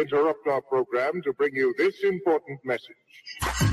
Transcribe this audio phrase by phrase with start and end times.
[0.00, 3.67] interrupt our program to bring you this important message.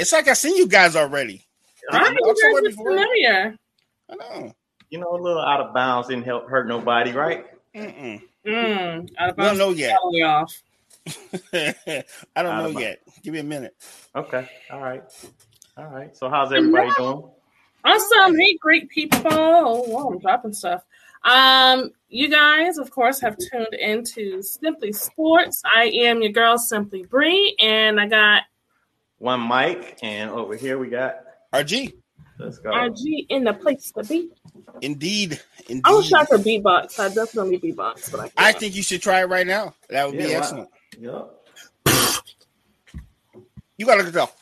[0.00, 1.44] It's like I seen you guys already.
[1.90, 3.56] I I've you guys are familiar.
[4.08, 4.52] I know.
[4.88, 7.46] You know, a little out of bounds didn't help hurt nobody, right?
[7.74, 8.20] Mm-mm.
[8.46, 9.96] Mm, out of We don't know yet.
[10.02, 10.62] Totally off.
[11.52, 12.04] I
[12.36, 13.00] don't Out know yet.
[13.22, 13.76] Give me a minute.
[14.16, 14.48] Okay.
[14.70, 15.02] All right.
[15.76, 16.16] All right.
[16.16, 17.30] So how's everybody doing?
[17.84, 18.38] Awesome.
[18.38, 19.20] Hey, great people.
[19.24, 20.82] Oh, wow, I'm dropping stuff.
[21.24, 25.62] Um, you guys, of course, have tuned into Simply Sports.
[25.64, 28.42] I am your girl, Simply Bree, and I got
[29.20, 31.16] One mic, and over here we got.
[31.52, 31.92] RG.
[32.38, 32.70] Let's go.
[32.70, 34.30] RG in the place to be.
[34.80, 35.38] Indeed.
[35.68, 35.82] Indeed.
[35.84, 36.98] I wish I could beatbox.
[36.98, 38.32] I definitely beatbox, but I can't.
[38.38, 39.74] I think you should try it right now.
[39.90, 40.68] That would Yeah, be why- excellent.
[40.98, 41.46] Yup.
[43.76, 44.34] You gotta look at.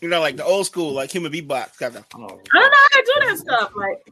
[0.00, 1.78] You know, like the old school, like human beatbox.
[1.78, 2.04] Got that.
[2.14, 3.72] Oh, I don't know how to do that stuff.
[3.76, 4.02] Like,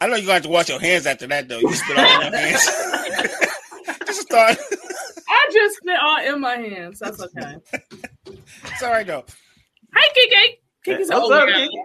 [0.00, 1.58] I know you're gonna have to wash your hands after that, though.
[1.58, 2.64] You spit all in your hands.
[4.06, 4.58] Just start.
[5.28, 6.98] I just spit all in my hands.
[7.00, 7.56] That's okay.
[8.26, 9.24] It's all right though.
[9.94, 10.58] Hi, Kiki.
[10.84, 11.68] Kiki's What's over up, here.
[11.68, 11.80] Kiki?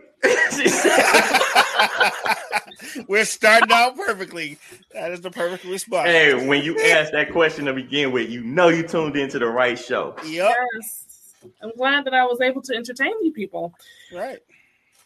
[3.07, 4.57] We're starting out perfectly.
[4.94, 6.09] That is the perfect response.
[6.09, 9.47] hey, when you ask that question to begin with, you know you tuned into the
[9.47, 10.16] right show.
[10.25, 10.55] Yep.
[10.73, 11.33] Yes.
[11.63, 13.73] I'm glad that I was able to entertain you people.
[14.13, 14.39] Right.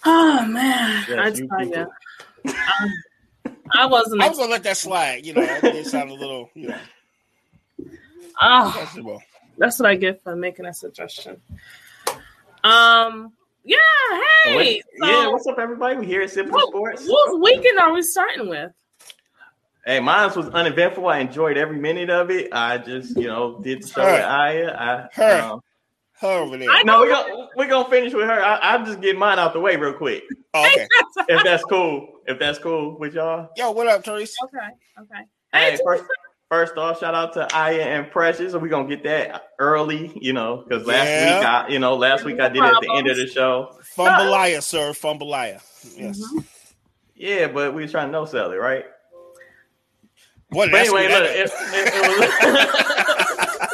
[0.06, 1.88] Oh man, Yes, I you tell you,
[3.74, 4.22] I wasn't.
[4.22, 5.26] I was gonna let that slide.
[5.26, 6.78] You know, it sounded a little, you know,
[8.42, 9.20] oh,
[9.58, 11.42] that's what I get for making a suggestion.
[12.64, 13.32] Um.
[13.64, 13.78] Yeah.
[14.44, 14.56] Hey.
[14.56, 15.96] What's- so yeah, what's up, everybody?
[15.98, 16.68] We're here at Simple what,
[17.00, 17.08] Sports.
[17.08, 18.72] what weekend are we starting with?
[19.86, 21.08] Hey, mine was uneventful.
[21.08, 22.50] I enjoyed every minute of it.
[22.52, 24.12] I just, you know, did the show Her.
[24.14, 24.72] with Aya.
[24.78, 25.42] I, Her.
[25.42, 25.62] um,
[26.22, 26.70] Her over there.
[26.70, 28.42] I- no, we're gonna we're gonna finish with her.
[28.44, 30.88] I, I'm just getting mine out the way real quick, Oh, okay.
[31.28, 32.08] if that's cool.
[32.26, 33.50] If that's cool with y'all.
[33.58, 34.34] Yo, what up, Therese?
[34.46, 34.58] Okay.
[35.02, 35.24] Okay.
[35.54, 36.04] Hey, Hey, first,
[36.50, 38.54] first off, shout out to Aya and Precious.
[38.54, 41.38] So we're gonna get that early, you know, because last Yeah.
[41.40, 43.78] week I, you know, last week I did it at the end of the show.
[43.96, 44.92] Fumbleia, sir.
[44.92, 45.62] Fumbleia.
[45.98, 46.20] Yes.
[46.20, 46.44] Mhm.
[47.16, 48.86] Yeah, but we was trying to no sell it, right?
[50.50, 50.72] What?
[50.72, 52.20] But That's anyway, what look, it, it, it
[53.60, 53.68] was.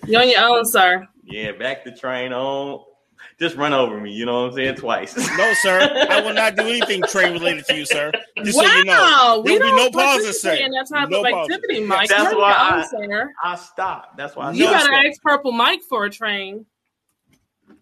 [0.06, 1.06] You're on your own, sir.
[1.30, 2.84] Yeah, back the train on.
[3.38, 4.76] Just run over me, you know what I'm saying?
[4.76, 5.14] Twice.
[5.36, 6.06] No, sir.
[6.10, 8.10] I will not do anything train related to you, sir.
[8.42, 8.64] Just wow.
[8.64, 9.42] so you know.
[9.44, 10.64] we There will be don't no pauses, participate sir.
[10.64, 11.54] In that type No of pauses.
[11.56, 12.08] activity, Mike.
[12.08, 13.32] That's You're why I- own, sir.
[13.44, 14.16] I stopped.
[14.16, 14.92] That's why I You gotta sir.
[14.94, 16.64] ask Purple Mike for a train.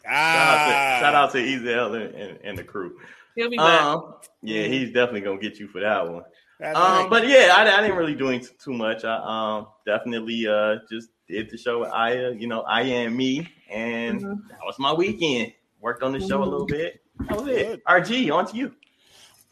[0.07, 2.97] Ah, Shout out to, shout out to Ezel and, and, and the crew.
[3.39, 3.83] He'll be back.
[3.83, 6.25] Um, yeah, he's definitely gonna get you for that one.
[6.59, 9.05] That's Um, but yeah, I, I didn't really do any- too much.
[9.05, 9.15] I
[9.59, 14.21] um definitely uh just did the show with Aya, you know, Aya and me, and
[14.21, 14.49] Mhm.
[14.49, 15.53] that was my weekend.
[15.81, 17.01] Worked on the show a little bit.
[17.29, 17.67] That was it.
[17.69, 17.85] Good.
[17.85, 18.75] RG, on to you.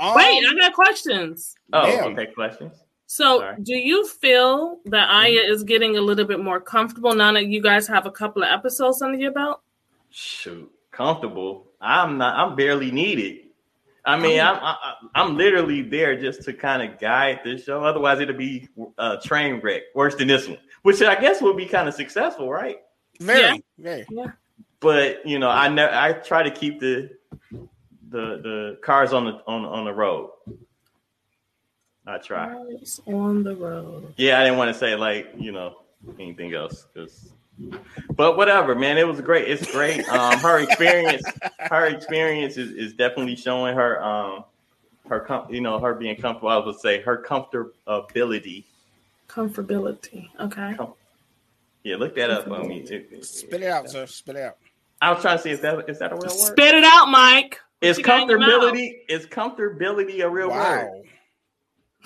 [0.01, 1.55] Um, Wait, I got questions.
[1.73, 2.13] Oh, Damn.
[2.13, 2.73] okay, questions.
[3.07, 3.57] So, Sorry.
[3.63, 7.63] do you feel that Aya is getting a little bit more comfortable now that you
[7.63, 9.61] guys have a couple of episodes under your belt?
[10.11, 11.69] Shoot, comfortable.
[11.81, 12.37] I'm not.
[12.37, 13.46] I'm barely needed.
[14.07, 14.45] I mean, Oh.
[14.45, 17.83] I'm I, I'm literally there just to kind of guide this show.
[17.85, 18.69] Otherwise, it'll be
[18.99, 22.51] a train wreck, worse than this one, which I guess would be kind of successful,
[22.51, 22.79] right?
[23.21, 24.07] very, very.
[24.81, 25.93] But you know, I never.
[25.93, 27.11] I try to keep the
[27.51, 30.31] the the cars on the on on the road.
[32.07, 32.55] I try.
[32.81, 34.15] Eyes on the road.
[34.17, 35.79] Yeah, I didn't want to say like you know
[36.21, 37.33] anything else, 'cause-
[38.15, 38.99] but whatever, man.
[38.99, 39.49] It was great.
[39.49, 40.07] It's great.
[40.09, 41.25] Um, her experience,
[41.59, 44.45] her experience is, is definitely showing her um
[45.09, 46.49] her com- you know her being comfortable.
[46.49, 48.65] I would say her comfortability.
[49.29, 50.29] Comfortability.
[50.41, 50.77] Okay.
[51.83, 52.81] Yeah, look that up on me.
[52.81, 54.07] It- it- Spit it out, sir.
[54.07, 54.57] Spit it out.
[55.01, 56.31] I was trying to see if that is that a real word.
[56.31, 57.61] Spit it out, Mike.
[57.81, 58.51] Is you got in your mouth?
[58.51, 61.03] comfortability is comfortability a real word?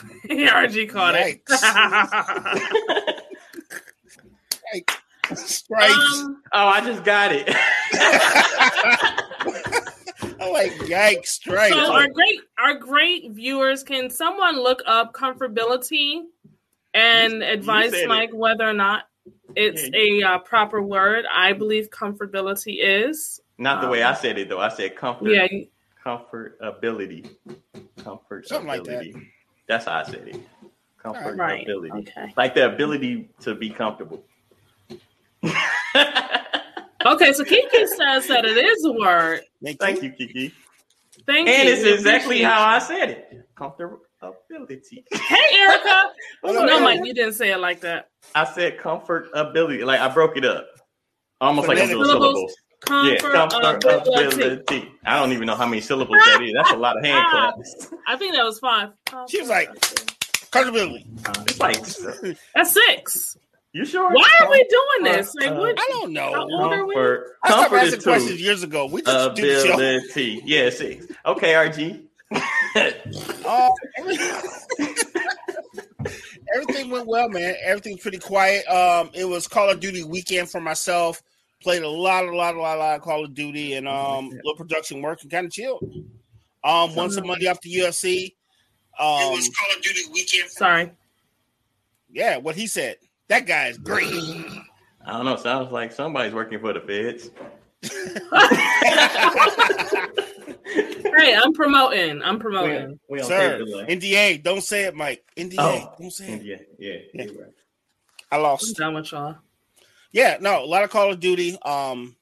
[0.29, 1.41] RG caught it.
[5.37, 5.95] Stripes.
[5.95, 7.49] um, Oh, I just got it.
[10.41, 11.27] I like yikes.
[11.27, 11.75] Stripes.
[11.75, 16.23] so our great our great viewers, can someone look up comfortability
[16.95, 18.09] and You- you advise it.
[18.09, 19.05] Mike whether or not
[19.57, 21.25] it's a uh, proper word?
[21.35, 23.41] I believe comfortability is.
[23.59, 24.61] Not the way I said it though.
[24.61, 25.31] I said comfort.
[25.31, 25.69] Yeah, you-
[26.05, 27.29] Comfortability.
[28.03, 28.49] Comfort.
[28.49, 29.13] Something like that.
[29.69, 30.41] That's how I said it.
[31.05, 31.39] Comfortability.
[31.39, 31.67] Right.
[31.69, 32.33] Okay.
[32.39, 34.25] Like the ability to be comfortable.
[37.05, 37.33] Okay.
[37.33, 39.41] So Kiki says that it is a word.
[39.65, 40.11] Thank, Thank you.
[40.11, 40.55] you, Kiki.
[41.27, 41.55] Thank you.
[41.55, 41.75] And you.
[41.75, 43.49] it's exactly how I said it.
[43.57, 45.05] Comfortability.
[45.13, 46.11] Hey, Erica.
[46.43, 48.11] What's no, up, Mike, you didn't say it like that.
[48.35, 49.85] I said comfort ability.
[49.85, 50.67] Like I broke it up.
[51.41, 52.35] Almost like I'm doing Syllables.
[52.35, 52.57] syllables.
[52.81, 54.43] Comfort, yeah, comfort ability.
[54.43, 54.93] ability.
[55.05, 56.53] I don't even know how many syllables that is.
[56.55, 57.93] That's a lot of hand ah, claps.
[58.07, 58.91] I think that was five.
[59.29, 59.71] She was like-
[60.51, 61.07] Comfortability.
[61.49, 63.37] It's like, That's six.
[63.73, 64.11] You sure?
[64.13, 65.35] Why are we doing this?
[65.35, 65.79] Like, Uh, what?
[65.79, 66.33] I don't know.
[66.33, 66.95] How old are we?
[66.95, 68.87] Comfort, I stopped asking is questions years ago.
[68.87, 69.75] We just do the show.
[69.75, 70.43] Ability.
[70.45, 71.07] Yeah, six.
[71.27, 72.07] Okay, RG.
[73.45, 73.69] Uh,
[76.55, 77.55] everything went well, man.
[77.63, 78.67] Everything's pretty quiet.
[78.69, 81.23] Um, it was Call of Duty weekend for myself.
[81.63, 84.31] Played a lot, a lot, a lot, a lot of Call of Duty and um,
[84.31, 85.83] little production work and kind of chilled.
[86.63, 88.35] Um, won some money off the UFC.
[88.99, 90.51] Um, it was Call of Duty weekend.
[90.51, 90.93] Sorry.
[92.13, 92.97] yeah, what he said.
[93.31, 94.13] That guy is great.
[95.07, 95.37] I don't know.
[95.37, 97.31] Sounds like somebody's working for the feds.
[101.17, 102.23] Hey, I'm promoting.
[102.23, 102.99] I'm promoting.
[103.09, 103.87] we don't Sir, take the line.
[103.89, 105.25] NDA, don't say it, Mike.
[105.37, 106.43] NDA, Oh, don't say it.
[106.43, 107.25] Yeah, yeah, Yeah.
[107.25, 107.53] right.
[108.31, 108.77] I I'm lost.
[108.77, 109.37] done with y'all.
[110.13, 111.59] Yeah, no, a lot of Call of Duty.
[111.63, 112.17] Um,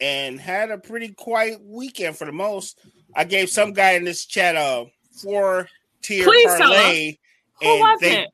[0.00, 2.80] and had a pretty quiet weekend for the most.
[3.14, 4.86] I gave some guy in this chat a
[5.22, 5.68] four
[6.02, 7.18] tier Please tell parlay,
[7.60, 8.28] Who and was they it?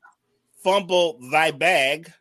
[0.67, 2.13] Fumbled thy bag.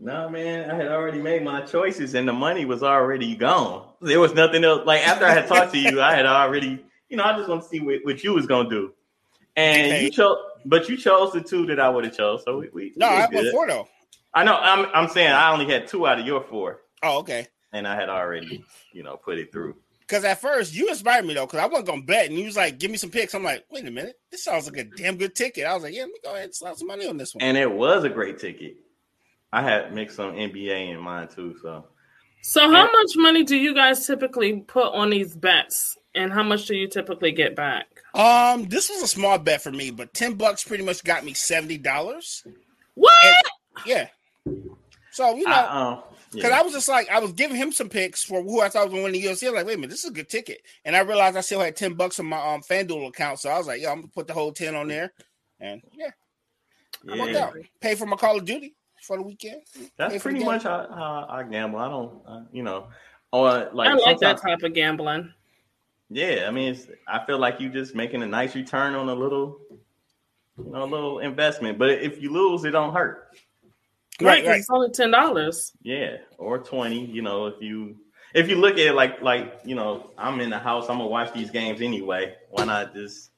[0.00, 3.86] No, man, I had already made my choices and the money was already gone.
[4.00, 4.86] There was nothing else.
[4.86, 7.62] Like after I had talked to you, I had already, you know, I just want
[7.62, 8.94] to see what, what you was gonna do.
[9.56, 10.04] And Okay.
[10.04, 12.42] you chose, but you chose the two that I would have chose.
[12.46, 13.86] So we, we No, we I have four though.
[14.32, 14.56] I know.
[14.56, 17.46] I'm I'm saying I only had two out of your four, Oh, okay.
[17.74, 19.76] and I had already, you know, put it through.
[20.12, 22.54] Because at first you inspired me though, because I wasn't gonna bet, and you was
[22.54, 25.16] like, "Give me some picks." I'm like, "Wait a minute, this sounds like a damn
[25.16, 27.16] good ticket." I was like, "Yeah, let me go ahead and slap some money on
[27.16, 28.76] this one." And it was a great ticket.
[29.54, 31.56] I had mixed some NBA in mine too.
[31.62, 31.86] So
[32.42, 36.66] So, how much money do you guys typically put on these bets, and how much
[36.66, 37.86] do you typically get back?
[38.14, 41.32] Um, this was a small bet for me, but ten bucks pretty much got me
[41.32, 42.46] seventy dollars.
[42.96, 43.46] What?
[43.86, 44.08] Yeah.
[45.12, 46.58] So you know, I, um, Because yeah.
[46.58, 48.92] I was just like, I was giving him some picks for who I thought was
[48.92, 49.46] going to win the UFC.
[49.46, 50.62] I was like, wait a minute, this is a good ticket.
[50.84, 53.38] And I realized I still had 10 bucks on my um, FanDuel account.
[53.38, 55.12] So I was like, yeah, I'm going to put the whole 10 on there.
[55.60, 56.10] And yeah,
[57.10, 57.44] I worked yeah.
[57.44, 57.56] out.
[57.80, 59.60] Pay for my Call of Duty for the weekend.
[59.96, 61.78] That's for pretty much how, how I gamble.
[61.78, 62.88] I don't, uh, you know,
[63.30, 65.32] or like, I like that type of gambling.
[66.08, 69.14] Yeah, I mean, it's, I feel like you're just making a nice return on a
[69.14, 69.58] little,
[70.58, 71.78] you know, a little investment.
[71.78, 73.36] But if you lose, it don't hurt.
[74.20, 74.58] Right, Right, right.
[74.60, 75.72] it's only ten dollars.
[75.82, 77.04] Yeah, or twenty.
[77.06, 77.96] You know, if you
[78.34, 80.84] if you look at it like like you know, I'm in the house.
[80.88, 82.34] I'm gonna watch these games anyway.
[82.50, 83.30] Why not just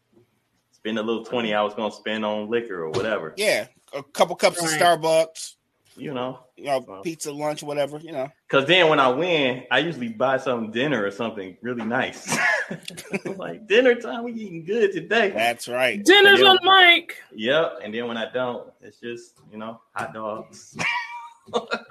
[0.72, 3.34] spend a little twenty I was gonna spend on liquor or whatever?
[3.36, 3.66] Yeah.
[3.92, 4.72] A couple cups Right.
[4.80, 5.54] of Starbucks,
[5.96, 7.02] You know, you know, Wow.
[7.02, 8.28] pizza, lunch, whatever, you know.
[8.48, 12.36] because then when I win, I usually buy some dinner or something really nice.
[13.36, 15.30] like dinner time, we eating good today.
[15.30, 16.02] That's right.
[16.04, 16.46] Dinner's Yeah.
[16.48, 17.16] on Mike.
[17.32, 17.78] Yep.
[17.84, 20.76] And then when I don't, it's just, you know, hot dogs.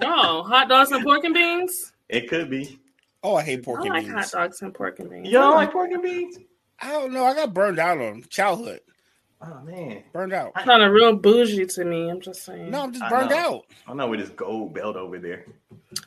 [0.02, 1.94] Oh, hot dogs and pork and beans.
[2.10, 2.80] It could be.
[3.22, 5.28] Oh, I hate I pork and like hot dogs and pork and beans.
[5.28, 6.38] You don't like pork and beans?
[6.82, 7.24] I don't know.
[7.24, 8.80] I got burned out on childhood.
[9.46, 10.04] Oh man.
[10.14, 10.54] Burned out.
[10.56, 12.10] Kind of real bougie to me.
[12.10, 12.72] I'm just saying.
[12.72, 13.38] No, I'm just burned know.
[13.38, 13.66] out.
[13.88, 15.46] I know with this gold belt over there.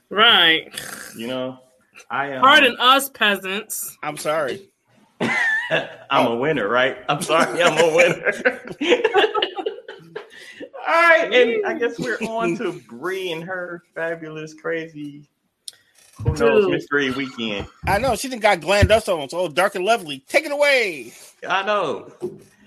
[0.08, 0.74] Right.
[1.16, 1.58] You know,
[2.10, 3.96] I um, Pardon us, peasants.
[4.02, 4.68] I'm sorry.
[5.20, 6.98] I'm a winner, right?
[7.08, 8.32] I'm sorry, I'm a winner.
[10.88, 15.24] All right, and I guess we're on to Bree and her fabulous, crazy,
[16.22, 16.70] who knows, Dude.
[16.70, 17.66] mystery weekend.
[17.86, 18.14] I know.
[18.14, 19.28] She didn't got glam dust on.
[19.28, 20.20] So dark and lovely.
[20.28, 21.12] Take it away.
[21.46, 22.12] I know.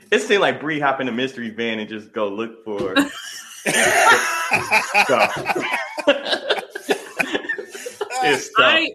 [0.12, 2.96] It seemed like Bree hop in the mystery van and just go look for.
[8.24, 8.50] it's.
[8.58, 8.92] I,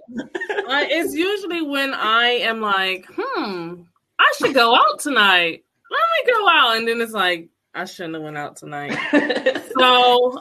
[0.69, 3.83] I, it's usually when I am like, hmm,
[4.19, 5.65] I should go out tonight.
[5.91, 8.97] Let me go out, and then it's like I shouldn't have went out tonight.
[9.79, 10.41] So,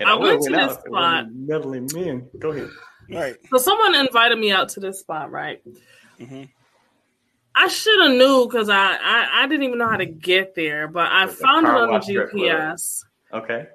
[0.00, 2.28] And I would've went to went this out if it wasn't Meddling men.
[2.38, 2.70] Go ahead.
[3.10, 3.36] right.
[3.50, 5.62] so someone invited me out to this spot, right?
[6.20, 6.48] Mhm.
[7.56, 10.88] I should have knew because I, I I didn't even know how to get there,
[10.88, 12.42] but I found it on the wash strip club.
[12.42, 13.04] GPS.
[13.32, 13.66] Okay.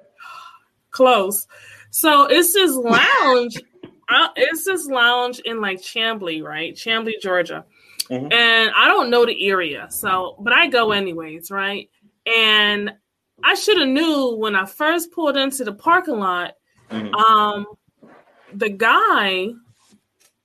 [0.90, 1.46] Close.
[1.90, 3.56] So it's this lounge.
[4.08, 6.74] uh, it's this lounge in like Chamblee, right?
[6.74, 7.64] Chamblee, Georgia.
[8.10, 8.32] Mhm.
[8.32, 11.88] And I don't know the area, so but I go anyways, right?
[12.26, 12.92] And
[13.42, 16.54] I should have knew when I first pulled into the parking lot.
[16.90, 17.14] Mhm.
[17.14, 17.66] Um,
[18.52, 19.48] the guy,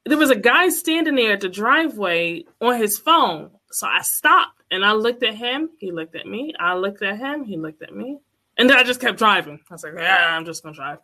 [0.05, 3.51] there was a guy standing there at the driveway on his phone.
[3.71, 5.69] So I stopped and I looked at him.
[5.79, 6.53] He looked at me.
[6.59, 7.43] I looked at him.
[7.43, 8.19] He looked at me.
[8.57, 9.59] And then I just kept driving.
[9.69, 10.99] I was like, yeah, I'm just gonna drive.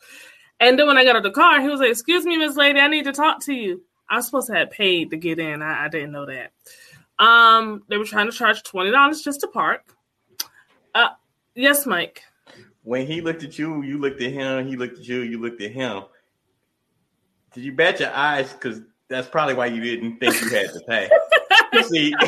[0.61, 2.55] And then when I got out of the car, he was like, "Excuse me, Miss
[2.55, 5.39] Lady, I need to talk to you." I was supposed to have paid to get
[5.39, 5.61] in.
[5.61, 6.51] I, I didn't know that.
[7.17, 9.81] Um, they were trying to charge twenty dollars just to park.
[10.93, 11.09] Uh,
[11.55, 12.21] yes, Mike.
[12.83, 14.67] When he looked at you, you looked at him.
[14.67, 16.03] He looked at you, you looked at him.
[17.53, 18.53] Did you bat your eyes?
[18.53, 18.81] Because
[19.11, 21.09] that's probably why you didn't think you had to pay.
[21.83, 22.13] See,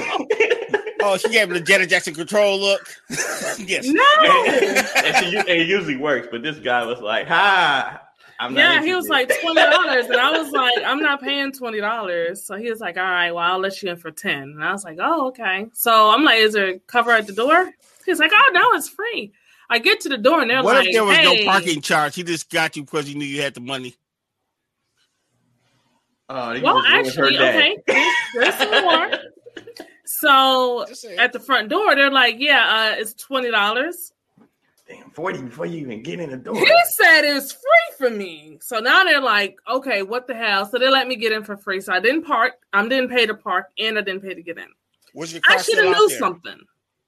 [1.05, 2.87] Oh, she gave him the Janet Jackson control look.
[3.09, 3.85] yes.
[3.85, 4.03] No.
[4.45, 7.99] and she, and it usually works, but this guy was like, "Hi,
[8.39, 11.51] I'm not." Yeah, he was like twenty dollars, and I was like, I'm not paying
[11.51, 12.45] twenty dollars.
[12.45, 14.43] So he was like, All right, well, I'll let you in for ten.
[14.43, 15.65] And I was like, Oh, okay.
[15.73, 17.69] So I'm like, Is there a cover at the door?
[18.05, 19.33] He's like, Oh no, it's free.
[19.69, 21.43] I get to the door and they're What like, if there was hey.
[21.45, 22.15] no parking charge?
[22.15, 23.95] He just got you because he knew you had the money.
[26.35, 29.11] Oh, Well, just ruined her actually, okay, there's, there's some more.
[30.05, 30.85] So
[31.17, 34.11] at the front door, they're like, Yeah, uh, it's twenty dollars.
[34.87, 36.55] Damn, forty before you even get in the door.
[36.55, 36.71] He
[37.01, 38.57] said it was free for me.
[38.61, 40.65] So now they're like, okay, what the hell?
[40.65, 41.79] So they let me get in for free.
[41.81, 42.53] So I didn't park.
[42.73, 44.67] I didn't pay to park, and I didn't pay to get in.
[45.13, 46.19] Was your car I should have out knew there?
[46.19, 46.59] something.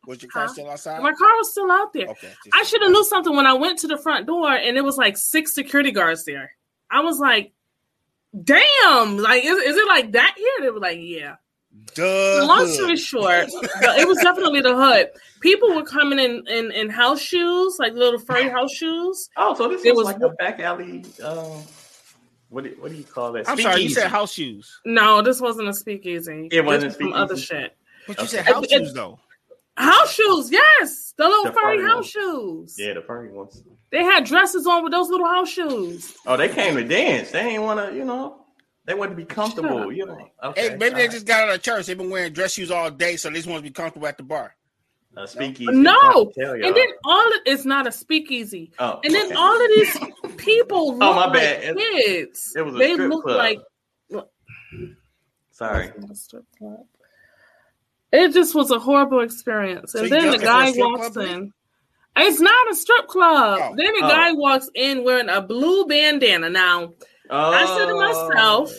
[0.07, 0.53] Was your car Huh?
[0.53, 1.01] still outside?
[1.03, 2.07] My car was still out there.
[2.07, 2.31] Okay.
[2.53, 4.97] I should have knew something when I went to the front door, and it was
[4.97, 6.51] like six security guards there.
[6.89, 7.51] I was like,
[8.43, 10.47] damn, like is, is it like that here?
[10.61, 11.35] They were like, yeah.
[11.93, 12.45] Duh.
[12.45, 15.09] Long story short, it was definitely the hood.
[15.41, 19.29] People were coming in, in in house shoes, like little furry house shoes.
[19.37, 21.05] Oh, so this It was, was- like a back alley.
[21.23, 21.61] Um,
[22.49, 23.49] what do, what do you call that?
[23.49, 24.79] I'm sorry, you said house shoes.
[24.85, 26.47] No, this wasn't a speakeasy.
[26.51, 27.75] It wasn't This was some other shit.
[28.07, 28.37] But you Okay.
[28.37, 29.19] said house It- it- shoes though.
[29.77, 32.07] House shoes, yes, the little The furry furry house ones.
[32.11, 32.75] shoes.
[32.79, 33.61] Yeah, the furry ones.
[33.91, 36.13] They had dresses on with those little house shoes.
[36.25, 37.31] Oh, they came to dance.
[37.31, 38.41] They ain't want to, you know.
[38.85, 40.29] They want to be comfortable, Shut you know.
[40.43, 41.11] Okay, Hey, maybe they alright.
[41.11, 41.85] just got out of church.
[41.87, 44.17] They've been wearing dress shoes all day, so they just want to be comfortable at
[44.17, 44.53] the bar.
[45.17, 45.71] uh, speakeasy.
[45.71, 46.67] No, I'm trying to tell y'all.
[46.67, 48.71] and then all of, it's not a speakeasy.
[48.79, 49.35] oh, And then okay.
[49.35, 49.97] all of these
[50.37, 51.63] people look Oh, my like bad.
[51.63, 52.53] It- kids.
[52.55, 53.37] it was a they strip look club.
[53.37, 53.59] like
[55.51, 55.91] Sorry.
[58.11, 59.95] It just was a horrible experience.
[59.95, 61.51] And you then the dressed up for a guy walks club, in.
[62.17, 63.59] It's not a strip club.
[63.61, 63.75] Oh.
[63.75, 64.09] Then a Oh.
[64.09, 66.49] guy walks in wearing a blue bandana.
[66.49, 66.93] Now,
[67.29, 68.71] Oh, I said to myself,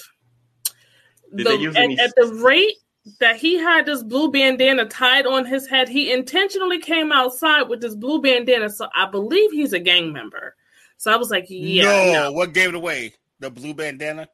[1.32, 2.76] the, at, any- at the rate
[3.20, 7.80] that he had this blue bandana tied on his head, he intentionally came outside with
[7.80, 8.70] this blue bandana.
[8.70, 10.54] So I believe he's a gang member.
[10.96, 11.82] So I was like, yeah.
[11.84, 12.32] no, no.
[12.32, 13.14] what gave it away?
[13.40, 14.28] The blue bandana.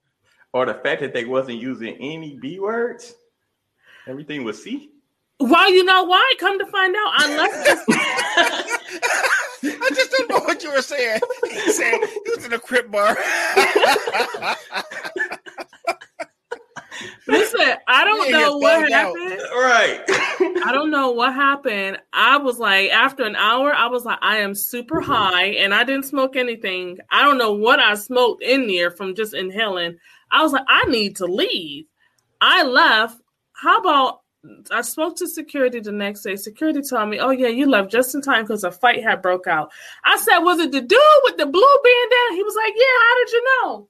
[0.52, 3.14] or the fact that they wasn't using any B words.
[4.06, 4.92] Everything was C.
[5.49, 6.35] Well, you know why?
[6.39, 7.85] Come to find out, I left this.
[9.65, 11.21] I just don't know what you were saying.
[11.51, 11.95] He said
[12.25, 13.17] he was in a Crip bar.
[17.27, 19.17] Listen, I don't Yeah, know what found out.
[19.19, 19.43] happened.
[19.55, 20.01] Right.
[20.65, 21.99] I don't know what happened.
[22.13, 25.85] I was like, after an hour, I was like, I am super high and I
[25.85, 26.99] didn't smoke anything.
[27.11, 29.97] I don't know what I smoked in there from just inhaling.
[30.31, 31.85] I was like, I need to leave.
[32.41, 33.21] I left.
[33.55, 34.22] How about
[34.73, 36.35] I spoke to security the next day.
[36.37, 39.47] Security told me, Oh, yeah, you left just in time because a fight had broke
[39.47, 39.71] out.
[40.05, 42.35] I said, Was it the dude with the blue bandana?
[42.37, 43.89] He was like, Yeah, how did you know?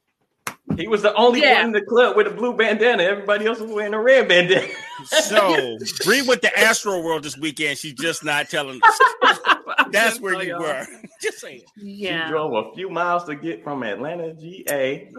[0.77, 1.57] he was the only Yeah.
[1.57, 3.03] one in the club with a blue bandana.
[3.03, 4.67] Everybody else was wearing a red bandana.
[5.05, 7.79] so Bree went to Astro World this weekend.
[7.79, 9.01] She's just not telling us.
[9.91, 10.87] That's where you were.
[11.21, 11.63] Just saying.
[11.79, 12.29] She Yeah.
[12.31, 15.11] drove a few miles to get from Atlanta, GA.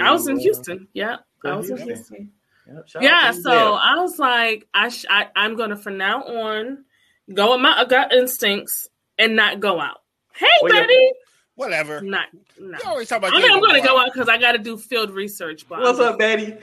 [0.00, 0.86] I was in Houston.
[0.92, 1.16] Yeah.
[1.44, 2.32] I was in Houston.
[2.70, 3.02] Houston.
[3.02, 3.58] Yep, yeah so there.
[3.58, 6.84] i was like i, sh- I i'm gonna from now on
[7.32, 9.98] go with my gut instincts and not go out
[10.34, 11.12] hey Oh, buddy
[11.54, 12.02] Whatever.
[12.02, 12.26] not
[12.60, 13.32] no You always talk about.
[13.34, 16.18] i mean i'm gonna go out because i gotta do field research but What's up,
[16.18, 16.54] Betty?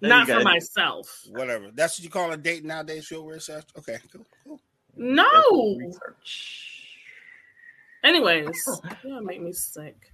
[0.00, 1.70] not for got- myself Whatever.
[1.74, 3.06] That's what you call a date nowadays.
[3.06, 3.66] Field research.
[3.78, 3.98] Okay.
[4.12, 4.26] Cool.
[4.44, 4.60] cool.
[4.96, 6.88] no Research.
[8.02, 8.80] anyways oh.
[9.04, 10.09] yeah make me sick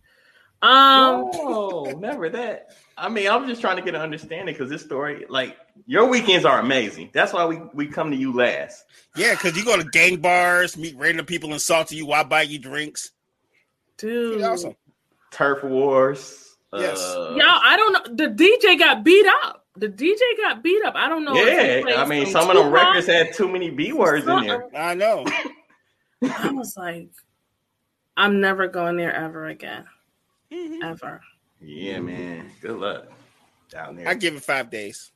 [0.67, 2.71] um no, never that.
[2.99, 5.57] I mean, I'm just trying to get an understanding because this story, like
[5.87, 7.11] your weekends are amazing.
[7.13, 8.85] That's why we we come to you last.
[9.17, 12.43] Yeah, because you go to gang bars, meet random people, insult to you while buy
[12.43, 13.13] you drinks.
[13.99, 14.75] dude awesome.
[15.31, 16.57] Turf wars.
[16.73, 17.01] Yes.
[17.01, 20.95] Uh, y'all i don't know the dj got beat up the dj got beat up
[20.95, 23.93] i don't know yeah, I mean, some some of them records had too many B
[23.93, 24.69] words in there.
[24.77, 25.25] I know.
[26.23, 27.09] I was like,
[28.17, 29.85] I'm never going there ever again.
[30.53, 30.83] Mhm.
[30.85, 31.21] Ever.
[31.61, 32.51] Yeah, man.
[32.61, 33.07] Good luck
[33.71, 34.09] down there.
[34.09, 35.11] I give it five days.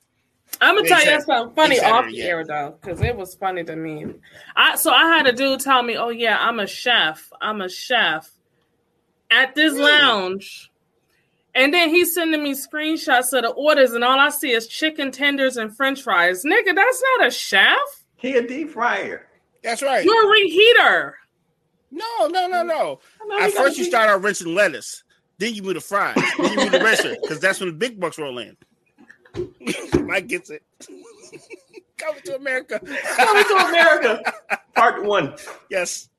[0.61, 2.25] I'm gonna They tell you something funny they off the yeah.
[2.25, 4.07] air though, because it was funny to me.
[4.57, 7.31] I so I had a dude tell me, "Oh yeah, I'm a chef.
[7.41, 8.29] I'm a chef
[9.31, 9.85] at this Really?
[9.93, 10.71] lounge."
[11.55, 15.11] And then he's sending me screenshots of the orders, and all I see is chicken
[15.13, 16.45] tenders and French fries.
[16.45, 17.79] Nigga, that's not a chef.
[18.17, 19.27] he a deep fryer.
[19.63, 20.05] That's right.
[20.05, 21.13] You're a reheater.
[21.91, 23.01] No, no, no, no.
[23.27, 25.03] No, At first, you start out rinsing lettuce.
[25.41, 26.15] Then you move the fries.
[26.39, 28.57] Then you move the dresser because that's when the big bucks roll in.
[30.05, 30.63] Mike gets it.
[31.97, 32.79] Coming to America.
[32.79, 34.23] Coming to America.
[34.75, 35.35] Part one.
[35.71, 36.11] Yes,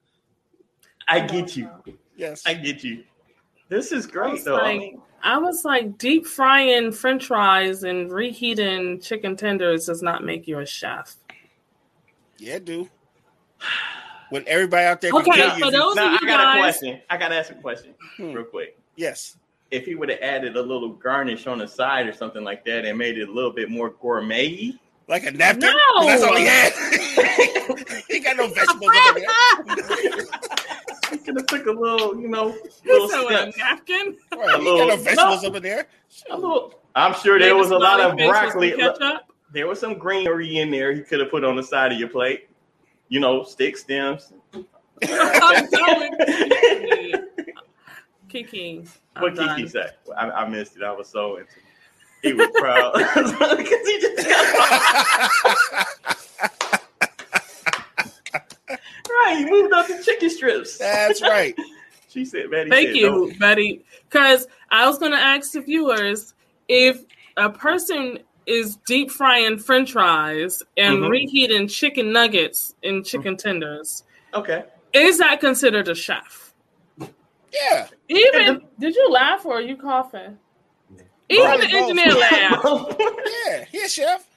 [1.08, 1.70] I get you.
[2.16, 2.42] yes.
[2.48, 3.04] I get you.
[3.70, 4.58] This is great was though.
[4.58, 10.24] I like- I was like, deep frying French fries and reheating chicken tenders does not
[10.24, 11.16] make you a chef.
[12.40, 12.90] Yeah, do.
[14.32, 16.58] When everybody out there can Okay, tell so you, those now of I you got
[16.58, 17.01] a question.
[17.08, 18.32] I got to ask a question Hmm.
[18.34, 18.80] real quick.
[19.01, 19.38] Yes,
[19.72, 22.86] If he would have added a little garnish on the side or something like that
[22.86, 24.74] and made it a little bit more gourmet,
[25.08, 25.70] like a napkin.
[25.70, 26.05] No!
[26.05, 26.72] That's all he had.
[28.08, 29.29] he got no vegetables over there.
[31.12, 32.55] he could have took a little, you know,
[32.86, 34.15] little said with a napkin.
[34.31, 35.50] Right, he got no little- vegetables no.
[35.50, 35.88] over there.
[36.29, 36.79] a little.
[36.96, 39.20] I'm sure there was a lot of face with some broccoli.
[39.53, 42.08] There was some greenery in there he could have put on the side of your
[42.08, 42.48] plate.
[43.10, 44.31] You know, stick stems.
[48.34, 48.84] I'm Kiki.
[49.16, 49.58] I'm What done.
[49.58, 49.90] Kiki say?
[50.18, 50.84] I, I missed it.
[50.84, 51.44] I was so into.
[51.52, 51.58] It.
[52.24, 54.28] He was proud because he just
[58.70, 59.36] right.
[59.38, 60.78] He moved up to chicken strips.
[60.78, 61.56] That's right.
[62.10, 63.86] She said, "Betty." Thank said, you, "No." Betty.
[64.10, 66.34] Because I was going to ask the viewers
[66.68, 67.06] if
[67.38, 71.10] a person is deep frying French fries and Mhm.
[71.10, 74.66] reheating chicken nuggets and chicken tenders, Okay.
[74.92, 76.50] is that considered a chef?
[77.53, 77.88] Yeah.
[78.08, 80.38] Even did you laugh or are you coughing?
[81.29, 81.89] Even Probably the both.
[81.89, 83.02] engineer laughed.
[83.47, 83.65] Yeah.
[83.71, 84.28] He a chef.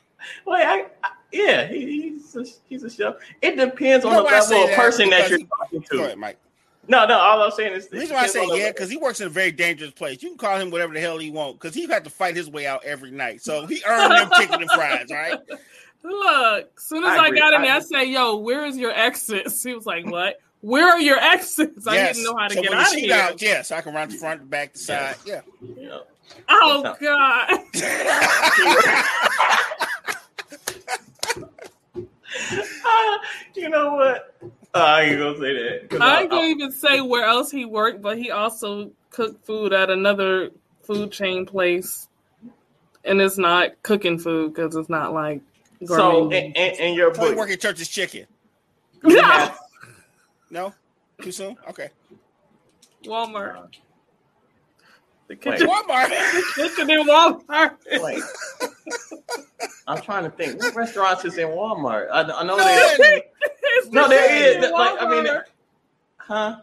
[0.46, 3.16] Wait, I, I, yeah, he, he's a, he's a chef.
[3.42, 4.78] It depends You on the why I say level of that?
[4.78, 6.04] person that Because you're talking to.
[6.04, 6.38] ahead, Mike.
[6.86, 9.20] No, no, all I'm saying is The reason why I say yeah, because he works
[9.20, 10.22] in a very dangerous place.
[10.22, 12.48] You can call him whatever the hell he wants, because he had to fight his
[12.50, 13.42] way out every night.
[13.42, 15.38] So he earned them chicken and fries, right?
[16.02, 18.76] Look, as soon as I I, got in I there, I said, "Yo, where is
[18.76, 20.36] your exit?" He was like, "What?
[20.64, 22.16] Where are your exits?" I yes.
[22.16, 23.14] didn't know how to so get when out the of sheet here.
[23.22, 25.16] out, yeah, so I can run the front, the back, the side.
[25.27, 25.42] Yeah.
[25.61, 26.03] you know.
[26.48, 27.61] Oh God!
[32.85, 33.20] Ah,
[33.55, 34.35] you know what?
[34.74, 35.53] Uh, I ain't gonna say
[35.88, 36.03] that.
[36.03, 39.72] I I- ain't gonna even say where else he worked, but he also cooked food
[39.72, 40.50] at another
[40.83, 42.09] food chain place,
[43.05, 45.42] and it's not cooking food because it's not like
[45.87, 46.46] so, gourmet.
[46.46, 48.27] in, in, in your So he book, work at Church's Chicken.
[49.05, 49.59] you have,
[50.54, 50.72] No?
[51.20, 51.56] Too soon?
[51.68, 51.90] Okay.
[53.04, 53.62] Walmart, uh,
[55.26, 55.40] the Wait.
[55.40, 56.08] kitchen, Walmart.
[56.08, 57.74] the kitchen in Walmart.
[58.00, 58.22] wait.
[59.88, 60.62] I'm trying to think.
[60.62, 62.06] What restaurants is in Walmart?
[62.10, 63.20] I, I know No, there.
[63.90, 64.66] No, the there kitchen is.
[64.68, 65.26] in Like, I mean,
[66.18, 66.56] huh?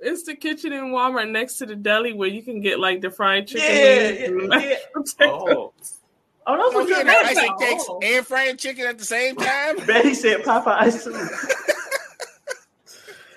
[0.00, 3.10] It's the kitchen in Walmart next to the deli where you can get like the
[3.10, 3.66] fried chicken.
[3.66, 4.76] Yeah, and yeah, yeah.
[5.22, 5.72] Oh,
[6.46, 7.60] oh, that's So what he you're in there icing about.
[7.60, 8.00] cakes Oh.
[8.02, 9.76] and frying chicken at the same time?
[9.86, 11.06] Betty said Popeyes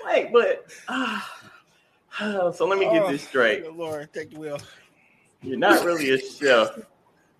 [0.03, 0.07] too.
[0.11, 0.65] Wait, but
[2.55, 3.63] so let me get Oh, this straight.
[3.63, 4.59] Good Lord, take the wheel.
[5.41, 6.69] You're not really a chef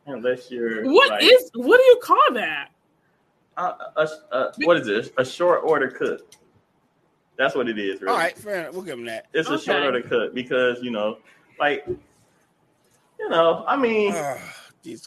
[0.06, 1.52] unless you're What is?
[1.56, 2.70] like, What do you call that?
[3.58, 5.12] uh, a, a, what is this?
[5.18, 6.22] A short order cook.
[7.38, 8.02] That's what it is.
[8.02, 8.12] Really.
[8.14, 8.74] All right, fair enough.
[8.74, 9.28] We'll give him that.
[9.34, 11.18] It's a short order cook because you know,
[11.60, 14.14] like, you know, I mean.
[14.16, 14.38] Oh,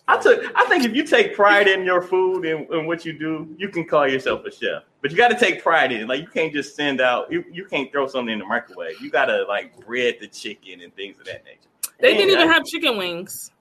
[0.08, 0.42] I took.
[0.56, 3.68] I think if you take pride in your food and, and what you do, you
[3.68, 4.84] can call yourself a chef.
[5.06, 6.08] But you got to take pride in it.
[6.08, 7.30] Like you can't just send out.
[7.30, 9.00] You, you can't throw something in the microwave.
[9.00, 11.60] You got to like bread the chicken and things of that nature.
[12.00, 13.52] They And didn't even I- have chicken wings.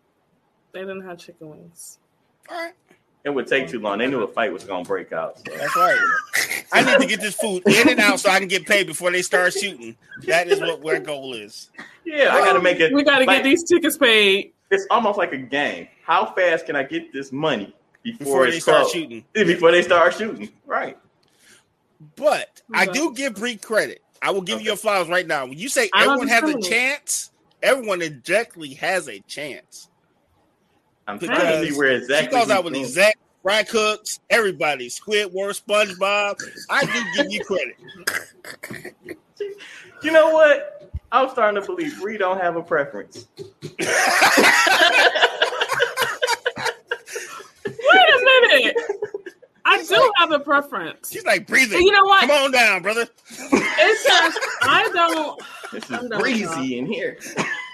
[0.72, 2.00] They didn't have chicken wings.
[2.50, 2.74] All right.
[3.26, 4.00] It would take too long.
[4.00, 5.38] They knew a fight was gonna break out.
[5.38, 5.56] So.
[5.56, 6.00] That's right.
[6.74, 9.12] I need to get this food in and out so I can get paid before
[9.12, 9.96] they start shooting.
[10.24, 11.70] That is what their goal is.
[12.06, 12.92] Yeah, I got to make it.
[12.92, 14.54] We got to like, get these tickets paid.
[14.72, 15.90] It's almost like a game.
[16.04, 18.96] How fast can I get this money before, Before it's they start closed?
[18.96, 19.26] shooting.
[19.34, 20.98] Before they start shooting, right?
[22.16, 24.02] But I do give Bree credit.
[24.22, 25.46] I will give you your flowers right now.
[25.46, 29.90] When you say I everyone has a chance, everyone exactly has a chance.
[31.08, 32.38] I'm trying to Because see where exactly.
[32.38, 36.42] she goes out with these exact Fry Cooks, everybody, Squidward, SpongeBob.
[36.70, 38.96] I do give you credit.
[40.02, 40.92] You know what?
[41.12, 43.26] I'm starting to believe we don't have a preference.
[43.40, 43.98] Wait a
[48.52, 48.76] minute.
[49.66, 51.12] I do have a preference.
[51.12, 51.82] She's like breathing.
[51.82, 52.22] You know what?
[52.22, 53.08] Come on down, brother.
[53.30, 55.42] It's just I don't.
[55.72, 57.18] This I'm is done with breezy in here.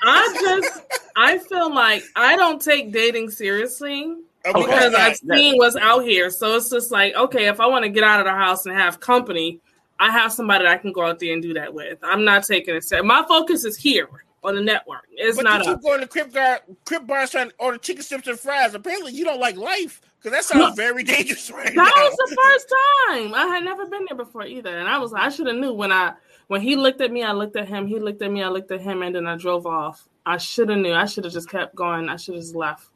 [0.03, 0.81] I just
[1.15, 4.61] I feel like I don't take dating seriously Okay.
[4.63, 4.93] because.
[4.95, 6.29] I've seen what's out here.
[6.29, 8.75] So it's just like, okay, if I want to get out of the house and
[8.75, 9.59] have company,
[9.99, 11.99] I have somebody that I can go out there and do that with.
[12.01, 13.05] I'm not taking it serious.
[13.05, 14.07] My focus is here
[14.43, 15.05] on the network.
[15.11, 15.77] It's but not you up.
[15.77, 18.73] keep going to Crip bar, Crip bars trying to order chicken strips and fries.
[18.73, 21.83] Apparently, you don't like life because that sounds very dangerous right That now.
[21.85, 23.33] was the first time.
[23.33, 25.91] I had never been there before either, and I was I should have knew when
[25.91, 26.13] I
[26.47, 27.87] When he looked at me, I looked at him.
[27.87, 30.07] He looked at me, I looked at him, and then I drove off.
[30.25, 30.93] I should have knew.
[30.93, 32.09] I should have just kept going.
[32.09, 32.89] I should have just left.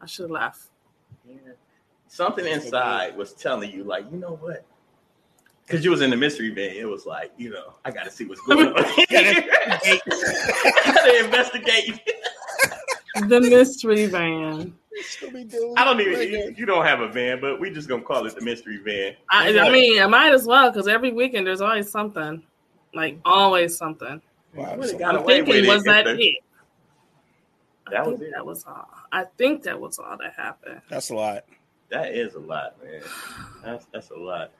[0.00, 0.62] I should have left.
[1.28, 1.36] Yeah.
[2.08, 4.64] Something inside was telling you, like, you know what?
[5.66, 8.10] Because you was in the mystery van, it was like, you know, I got to
[8.10, 8.74] see what's going on.
[8.76, 9.02] I
[10.84, 12.00] got to investigate.
[13.28, 14.74] The mystery van.
[15.76, 16.20] I don't even.
[16.32, 19.14] You, you don't have a van, but we just gonna call it the mystery van.
[19.30, 22.42] I, I mean, I might as well because every weekend there's always something.
[22.94, 24.20] Like always something.
[24.54, 26.36] Wow, Would've so- I'm thinking, was that the- it?
[27.86, 28.32] I That think was it.
[28.34, 28.88] that was all.
[29.12, 30.80] I think that was all that happened.
[30.88, 31.44] That's a lot.
[31.90, 33.00] That is a lot, man.
[33.64, 34.50] That's that's a lot.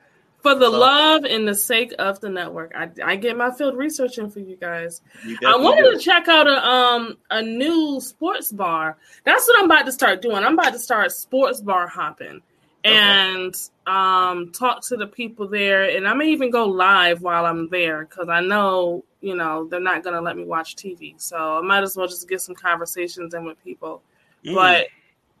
[0.41, 3.77] For the So- love and the sake of the network, I, I get my field
[3.77, 5.01] research in for you guys.
[5.25, 5.91] You I wanted do.
[5.93, 8.97] to check out a um a new sports bar.
[9.23, 10.37] That's what I'm about to start doing.
[10.43, 12.41] I'm about to start sports bar hopping
[12.83, 13.53] and
[13.85, 18.05] um talk to the people there and I may even go live while I'm there
[18.05, 21.13] because I know, you know, they're not gonna let me watch TV.
[21.21, 24.01] So I might as well just get some conversations in with people.
[24.43, 24.55] Mm.
[24.55, 24.87] But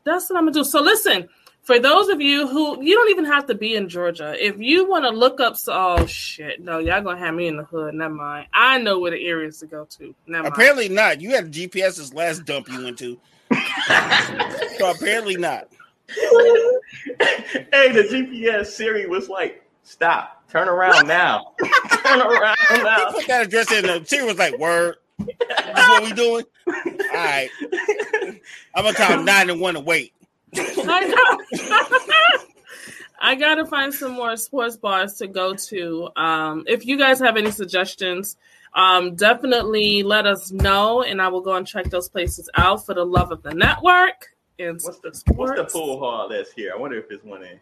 [0.03, 0.63] that's what I'm gonna do.
[0.63, 1.27] So listen,
[1.61, 4.35] for those of you who you don't even have to be in Georgia.
[4.43, 7.57] If you want to look up, so, oh shit, no, y'all gonna have me in
[7.57, 7.93] the hood.
[7.93, 8.47] Never mind.
[8.53, 10.15] I know where the areas to go to.
[10.25, 10.53] Never mind.
[10.53, 11.21] apparently not.
[11.21, 13.19] You had GPS this last dump you went to.
[14.77, 15.67] so apparently not.
[16.09, 21.53] hey, the GPS Siri was like, "Stop, turn around now,
[22.03, 23.85] turn around He now." put that address in.
[23.85, 24.95] The Siri was like, "Word,
[25.47, 26.73] that's what we doing." All
[27.13, 27.49] right,
[28.75, 30.13] I'm gonna count nine and one to wait.
[30.55, 32.47] I got-
[33.23, 36.09] I gotta find some more sports bars to go to.
[36.15, 38.35] Um, if you guys have any suggestions,
[38.73, 42.95] um, definitely let us know, and I will go and check those places out for
[42.95, 44.27] the love of the network.
[44.57, 46.71] And What's the what's the pool hall that's here?
[46.75, 47.59] I wonder if it's one in.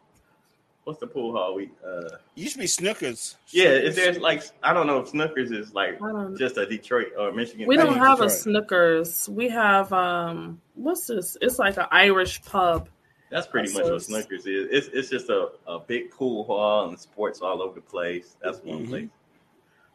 [0.90, 1.54] What's the pool hall?
[1.54, 3.36] We uh Used to be Snookers.
[3.50, 6.00] yeah, is there like I don't know if Snookers is like
[6.36, 7.68] just a Detroit or Michigan.
[7.68, 8.66] We don't have a Detroit.
[8.68, 9.30] Snookers.
[9.30, 11.38] We have um, what's this?
[11.42, 12.90] It's like an Irish pub.
[13.30, 14.68] That's pretty So much what it's- Snookers is.
[14.72, 18.36] It's it's just a, a big pool hall and sports all over the place.
[18.42, 18.90] That's one Mhm.
[18.90, 19.10] place.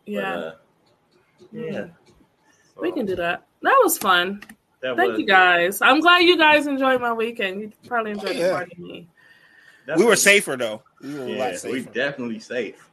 [0.05, 0.55] But, Yeah, uh,
[1.51, 1.87] yeah.
[2.81, 3.45] we So, can do that.
[3.63, 4.45] That was fun.
[4.81, 5.83] That Thank was, you guys.
[5.83, 7.63] I'm glad you guys enjoyed my weekend.
[7.63, 8.47] You probably enjoyed Yeah.
[8.47, 9.09] it more than me.
[9.87, 10.83] That We were was- safer though.
[11.03, 11.91] We were a Yeah, lot we safer.
[11.93, 12.89] definitely safe.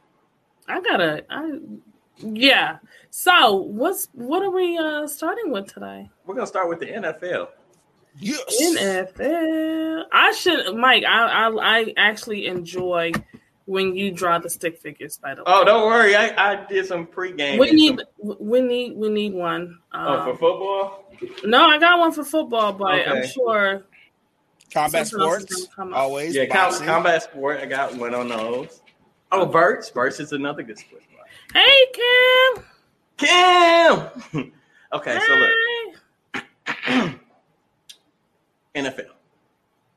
[0.68, 1.24] I gotta.
[1.30, 1.58] I
[2.18, 2.78] yeah.
[3.10, 6.08] So what's what are we uh starting with today?
[6.26, 7.48] We're gonna start with the NFL.
[8.18, 8.60] Yes.
[8.60, 10.04] NFL.
[10.12, 11.04] I should, Mike.
[11.04, 13.12] I I, I actually enjoy
[13.64, 15.16] when you draw the stick figures.
[15.18, 15.44] By the way.
[15.46, 16.14] Oh, don't worry.
[16.14, 17.58] I, I did some pregame.
[17.58, 19.78] We need some- we need we need one.
[19.94, 21.04] oh Um, for football.
[21.44, 23.84] no, I got one for football, but I'm sure
[24.72, 25.98] Combat Something sports, gonna come up.
[26.00, 26.34] always.
[26.34, 26.86] Yeah, com- boxing.
[26.86, 27.60] combat sport.
[27.60, 28.80] I got one on those.
[29.30, 29.90] Oh, Verts.
[29.90, 31.02] Verts is another good sport.
[31.52, 32.64] Hey Kim.
[33.18, 34.52] Kim.
[34.94, 37.14] okay, so look.
[38.74, 39.10] NFL.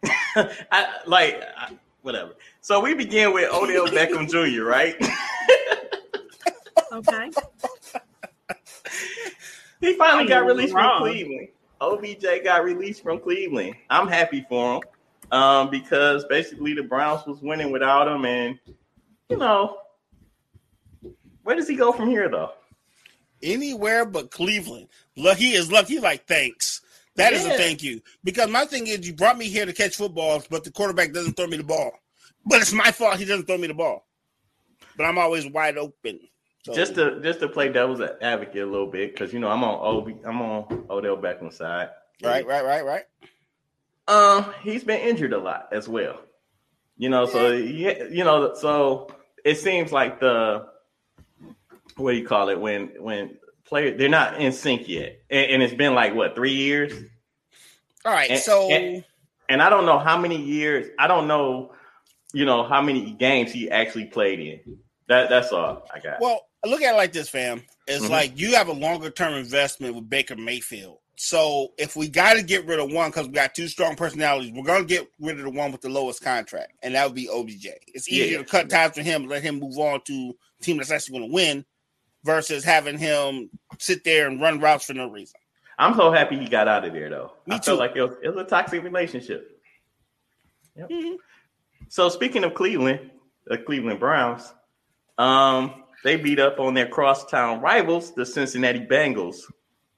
[0.71, 2.33] I like I, whatever.
[2.61, 4.63] So we begin with Odell Beckham Jr.
[4.65, 4.95] Right?
[6.91, 7.29] Okay.
[9.81, 10.99] he finally got I'm released wrong.
[10.99, 11.47] from Cleveland.
[11.81, 13.75] OBJ got released from Cleveland.
[13.89, 14.81] I'm happy for him
[15.31, 18.59] um, because basically the Browns was winning without him, and
[19.29, 19.77] you know
[21.43, 22.51] where does he go from here though?
[23.43, 24.87] Anywhere but Cleveland.
[25.15, 25.99] Lucky is lucky.
[25.99, 26.81] Like thanks.
[27.15, 27.53] That is Yeah.
[27.53, 28.01] a thank you.
[28.23, 31.33] Because my thing is, you brought me here to catch footballs, but the quarterback doesn't
[31.37, 31.91] throw me the ball.
[32.45, 34.05] But it's my fault he doesn't throw me the ball.
[34.97, 36.19] But I'm always wide open.
[36.65, 39.63] So, Just to just to play devil's advocate a little bit because you know I'm
[39.63, 41.89] on Ob I'm on Odell Beckham's side.
[42.23, 43.03] right, right, right, right.
[44.07, 46.19] Um, he's been injured a lot as well.
[46.97, 49.09] You know, so yeah, you know, so
[49.43, 50.65] it seems like the
[51.97, 55.61] what do you call it when when players they're not in sync yet, and, and
[55.63, 56.93] it's been like what three years,
[58.05, 58.31] All right.
[58.31, 59.03] And- so and-
[59.49, 60.87] and I don't know how many years.
[60.97, 61.71] I don't know,
[62.33, 64.79] you know, how many games he actually played in.
[65.07, 66.19] That that's all I got.
[66.19, 67.63] Well, look at it like this, fam.
[67.87, 68.09] It's Mhm.
[68.09, 70.99] like you have a longer term investment with Baker Mayfield.
[71.17, 74.51] So if we got to get rid of one because we got two strong personalities,
[74.51, 77.15] we're going to get rid of the one with the lowest contract, and that would
[77.15, 77.67] be OBJ.
[77.87, 78.37] It's easier Yeah.
[78.39, 81.29] to cut ties with him, let him move on to a team that's actually going
[81.29, 81.65] to win,
[82.25, 83.49] versus having him
[83.79, 85.39] sit there and run routes for no reason.
[85.77, 87.33] I'm so happy he got out of there though.
[87.45, 87.73] Me I felt too.
[87.75, 89.61] like it was, it was a toxic relationship.
[90.75, 90.89] Yep.
[90.89, 91.15] Mhm.
[91.87, 93.11] So speaking of Cleveland,
[93.45, 94.51] the Cleveland Browns,
[95.17, 99.37] um, they beat up on their crosstown rivals, the Cincinnati Bengals,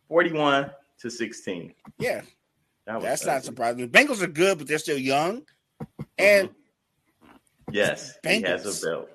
[0.07, 1.73] 41 to 16.
[1.99, 2.21] Yeah,
[2.85, 3.79] That was that's not surprising.
[3.79, 5.43] The Bengals are good, but they're still young,
[6.17, 6.49] and
[7.71, 8.81] Yes, he has Bengals.
[8.83, 9.09] a belt.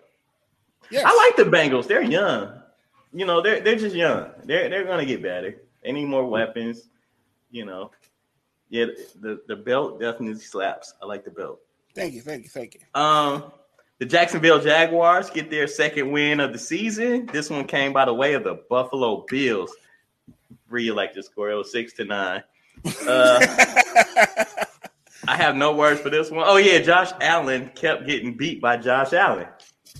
[0.90, 1.87] yes, I like the Bengals.
[1.88, 2.61] They're young.
[3.14, 4.31] you know, they're they're just young.
[4.44, 5.57] They're they're gonna get better.
[5.83, 6.90] They need more weapons.
[7.50, 7.90] You know,
[8.68, 8.87] yeah,
[9.20, 10.92] the the belt definitely slaps.
[11.02, 11.61] I like the belt.
[11.94, 12.81] Thank you, thank you, thank you.
[13.00, 13.52] Um,
[14.03, 17.25] the Jacksonville Jaguars get their second win of the season.
[17.27, 19.73] This one came by the way of the Buffalo Bills.
[20.69, 21.53] Bree, you like the score?
[21.53, 22.43] It was six to nine.
[23.07, 23.47] Uh,
[25.29, 26.45] I have no words for this one.
[26.49, 29.47] Oh yeah, Josh Allen kept getting beat by Josh Allen.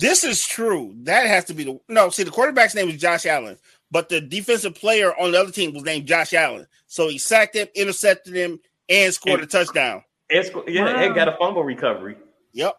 [0.01, 0.93] This is true.
[1.03, 2.11] That has to be the no.
[2.11, 3.57] See, the quarterback's name was Josh Allen,
[3.93, 6.67] but the defensive player on the other team was named Josh Allen.
[6.89, 10.03] So he sacked him, intercepted him, and scored And- a touchdown.
[10.29, 11.03] It's, yeah, Wow.
[11.05, 12.17] it got a fumble recovery.
[12.53, 12.75] Yep.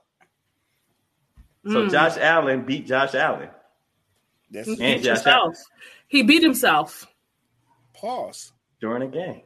[1.68, 1.92] So Mm.
[1.92, 3.50] Josh Allen beat Josh Allen.
[4.52, 5.56] That's He beat Josh himself.
[6.08, 7.08] He beat himself.
[7.94, 8.52] pause.
[8.82, 9.42] during a game.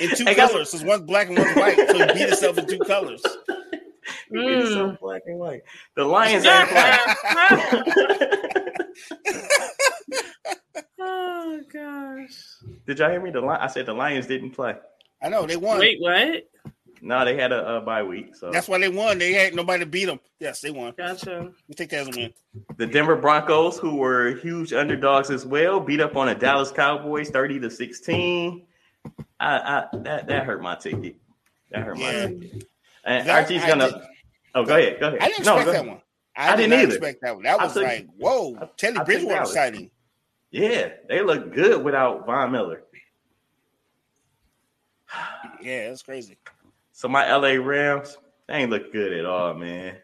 [0.00, 0.70] In two Hey, colors.
[0.70, 1.76] Because one's black and one's white.
[1.76, 3.22] So he beat himself in two colors.
[4.30, 5.00] He beat himself Mm.
[5.00, 5.62] black and white.
[5.96, 6.98] The Lions ain't playing.
[11.00, 12.44] oh gosh.
[12.86, 13.30] Did y'all hear me?
[13.30, 14.74] The Li- I said the Lions didn't play.
[15.22, 15.78] I know they won.
[15.78, 16.42] Wait, what?
[17.04, 18.36] No, they had a, a bye week.
[18.36, 19.18] So That's why they won.
[19.18, 20.20] They had nobody to beat them.
[20.38, 20.94] Yes, they won.
[20.96, 21.50] Gotcha.
[21.66, 22.32] We take that as a win.
[22.76, 27.28] the Denver Broncos, who were huge underdogs as well, beat up on the Dallas Cowboys
[27.30, 28.66] thirty to sixteen.
[29.40, 31.16] I, I that that hurt my ticket.
[31.72, 32.68] That hurt my ticket.
[33.04, 33.90] And That- Archie's I gonna.
[33.90, 34.00] did-
[34.54, 35.00] Oh, go ahead.
[35.00, 35.18] Go ahead.
[35.22, 36.02] I didn't No, expect that one.
[36.36, 36.94] I I, did didn't not either.
[36.94, 37.42] expect that one.
[37.44, 38.56] That was took- like, whoa.
[38.60, 39.52] I- Teddy I Bridgewater Dallas.
[39.52, 39.90] sighting.
[40.52, 42.84] Yeah, they look good without Von Miller.
[45.60, 46.36] Yeah, that's crazy.
[46.92, 49.96] So my LA Rams, they ain't look good at all, man.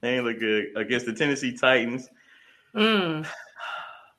[0.00, 2.08] They ain't look good against the Tennessee Titans.
[2.74, 3.26] Mm.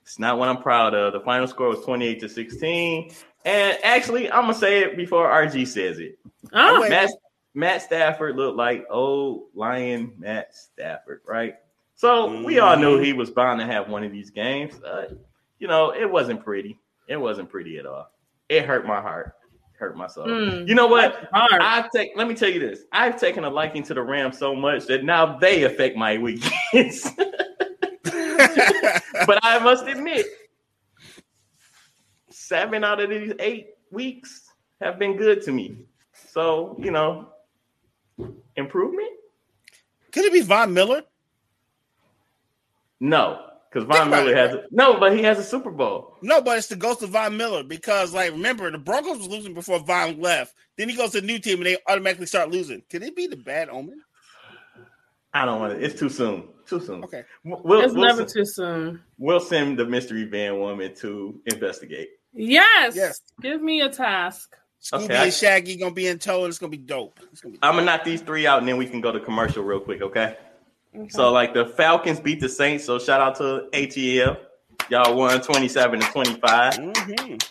[0.02, 1.14] It's not what I'm proud of.
[1.14, 3.12] The final score was 28 to 16.
[3.46, 6.18] And actually, I'm gonna say it before RG says it.
[6.54, 6.88] Oh.
[6.90, 7.10] Matt,
[7.54, 11.56] Matt Stafford looked like old Lion Matt Stafford, right?
[11.96, 14.80] So we all knew he was bound to have one of these games.
[14.84, 15.16] Uh,
[15.60, 16.78] you know, it wasn't pretty.
[17.08, 18.12] It wasn't pretty at all.
[18.50, 19.34] It hurt my heart.
[19.78, 20.28] Hurt myself.
[20.28, 20.68] Mm.
[20.68, 21.30] You know what?
[21.32, 22.18] I've taken.
[22.18, 22.82] Let me tell you this.
[22.92, 27.12] I've taken a liking to the Rams so much that now they affect my weekends.
[28.04, 30.26] but I must admit,
[32.32, 34.50] seven out of these eight weeks
[34.82, 35.86] have been good to me.
[36.14, 37.30] So you know,
[38.56, 39.12] improvement.
[40.12, 41.04] Could it be Von Miller?
[43.00, 44.38] No, because Think Von Miller it.
[44.38, 46.16] has a, no, but he has a Super Bowl.
[46.22, 49.54] No, but it's the ghost of Von Miller because, like, remember the Broncos was losing
[49.54, 50.56] before Von left.
[50.78, 52.82] Then he goes to a new team and they automatically start losing.
[52.90, 54.02] Could it be the bad omen?
[55.34, 55.84] I don't want it.
[55.84, 56.50] It's too soon.
[56.66, 57.04] Too soon.
[57.04, 57.24] Okay.
[57.44, 59.02] We'll, we'll, it's never send, too soon.
[59.18, 62.10] we'll send the mystery van woman to investigate.
[62.34, 62.96] Yes.
[62.96, 63.22] Yes.
[63.42, 64.56] Give me a task.
[64.82, 67.20] Scooby Okay, and Shaggy gonna be in tow and it's gonna be dope.
[67.32, 69.20] It's gonna be I'm gonna knock these three out and then we can go to
[69.20, 70.38] commercial real quick, okay?
[70.98, 71.10] Okay.
[71.10, 74.38] So like the Falcons beat the Saints, so shout out to ATL.
[74.90, 76.74] Y'all won 27 to 25.
[76.74, 77.48] Mhm.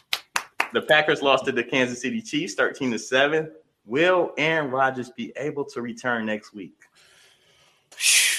[0.72, 3.50] The Packers lost to the Kansas City Chiefs 13 to 7.
[3.84, 6.74] Will Aaron Rodgers be able to return next week?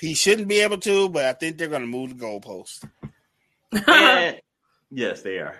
[0.00, 2.82] He shouldn't be able to, but I think they're gonna move the goalpost.
[3.86, 4.40] And
[4.90, 5.54] yes, they are.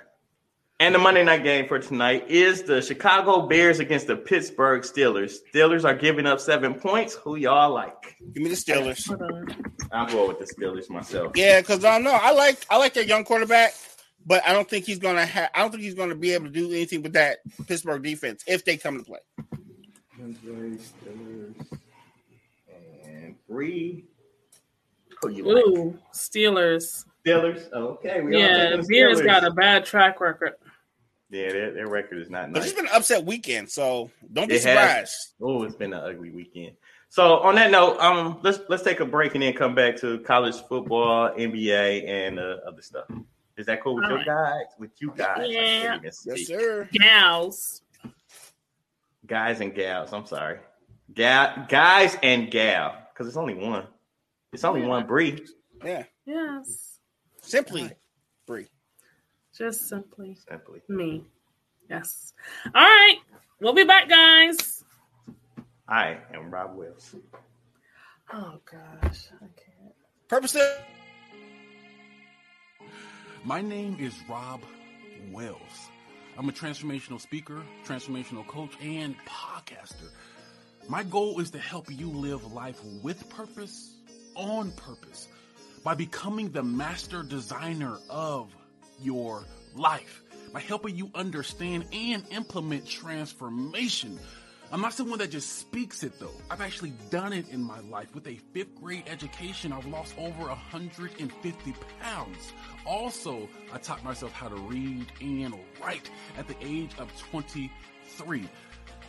[0.83, 5.37] And the Monday night game for tonight is the Chicago Bears against the Pittsburgh Steelers.
[5.55, 7.15] Steelers are giving up seven points.
[7.15, 8.17] Who y'all like?
[8.35, 9.07] Give me the Steelers.
[9.07, 9.71] Hold on.
[9.93, 10.05] Ah.
[10.05, 11.35] I'll go with the Steelers myself.
[11.37, 12.19] Yeah, because I don't know.
[12.21, 13.75] I like I like their young quarterback,
[14.27, 15.51] but I don't think he's gonna have.
[15.55, 18.65] I don't think he's gonna be able to do anything with that Pittsburgh defense if
[18.65, 19.21] they come to play.
[20.21, 20.81] Steelers
[23.05, 24.07] and Bree.
[25.21, 25.65] Who you like?
[25.65, 27.05] Ooh, Steelers.
[27.25, 27.73] Steelers.
[27.73, 30.55] Okay, we Yeah, taking the Bears got a bad track record.
[31.33, 32.69] Yeah, their, their record is not But nice.
[32.71, 35.17] it's been an upset weekend, so don't be It surprised.
[35.41, 36.77] Oh, it's been an ugly weekend.
[37.09, 40.19] So on that note, um, let's let's take a break and then come back to
[40.21, 43.05] college football, NBA, and uh, other stuff.
[43.57, 44.27] Is that cool with All you right.
[44.27, 44.67] guys?
[44.79, 45.47] With you guys?
[45.51, 45.99] Yeah.
[46.03, 46.89] Yes, sir.
[46.93, 47.83] Gals.
[49.27, 50.13] Guys and gals.
[50.13, 50.59] I'm sorry,
[51.15, 53.87] Ga- guys and gal, because it's only one.
[54.53, 54.87] It's only Yeah.
[54.89, 55.47] one Bree.
[55.85, 56.99] Yeah, Yes.
[57.41, 57.91] simply
[58.47, 58.67] free.
[59.57, 60.81] Just simply Simply.
[60.89, 61.25] me.
[61.91, 62.33] Yes.
[62.67, 63.19] All right.
[63.61, 64.83] We'll be back, guys.
[65.89, 67.15] I am Rob Wills.
[68.33, 69.29] Oh gosh.
[69.37, 69.95] I can't.
[70.29, 70.57] Purpose.
[73.45, 74.63] My name is Rob
[75.33, 75.59] Wells.
[76.39, 80.09] I'm a transformational speaker, transformational coach, and podcaster.
[80.89, 83.97] My goal is to help you live life with purpose,
[84.35, 85.29] on purpose,
[85.85, 88.49] by becoming the master designer of
[89.03, 94.19] your life, by helping you understand and implement transformation
[94.73, 96.33] I'm not someone that just speaks it though.
[96.51, 98.15] I've actually done it in my life.
[98.15, 102.53] With a fifth grade education, I've lost over 150 pounds.
[102.87, 108.49] Also, I taught myself how to read and write at the age of 23.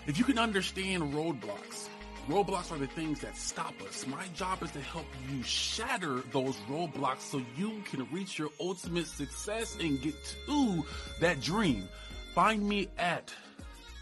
[0.05, 1.87] If you can understand roadblocks,
[2.27, 4.05] roadblocks are the things that stop us.
[4.07, 9.07] My job is to help you shatter those roadblocks so you can reach your ultimate
[9.07, 10.15] success and get
[10.47, 10.83] to
[11.19, 11.87] that dream.
[12.33, 13.31] Find me at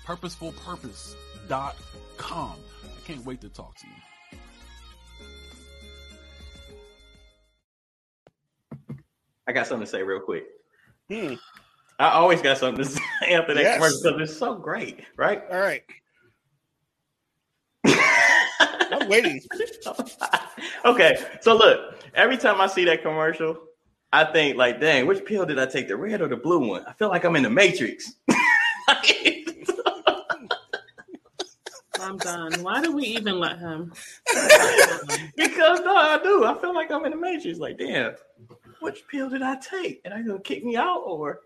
[0.06, 2.54] purposefulpurpose.com.
[2.54, 3.94] I can't wait to talk to you.
[9.48, 10.46] I got something to say real quick.
[11.10, 11.34] Hmm.
[12.00, 13.76] I always got something to say after that Yes.
[13.76, 15.44] commercial because it's so great, right?
[15.52, 15.84] All right.
[19.02, 19.42] I'm waiting.
[20.86, 23.58] okay, so look, every time I see that commercial,
[24.14, 26.86] I think like, dang, which pill did I take, the red or the blue one?
[26.86, 28.14] I feel like I'm in the Matrix.
[32.00, 32.52] I'm done.
[32.64, 33.94] Why do we even let him?
[35.38, 36.46] because no, I do.
[36.46, 37.60] I feel like I'm in the Matrix.
[37.60, 38.16] Like, damn,
[38.80, 40.02] which pill did I take?
[40.04, 41.42] And I gonna kick me out or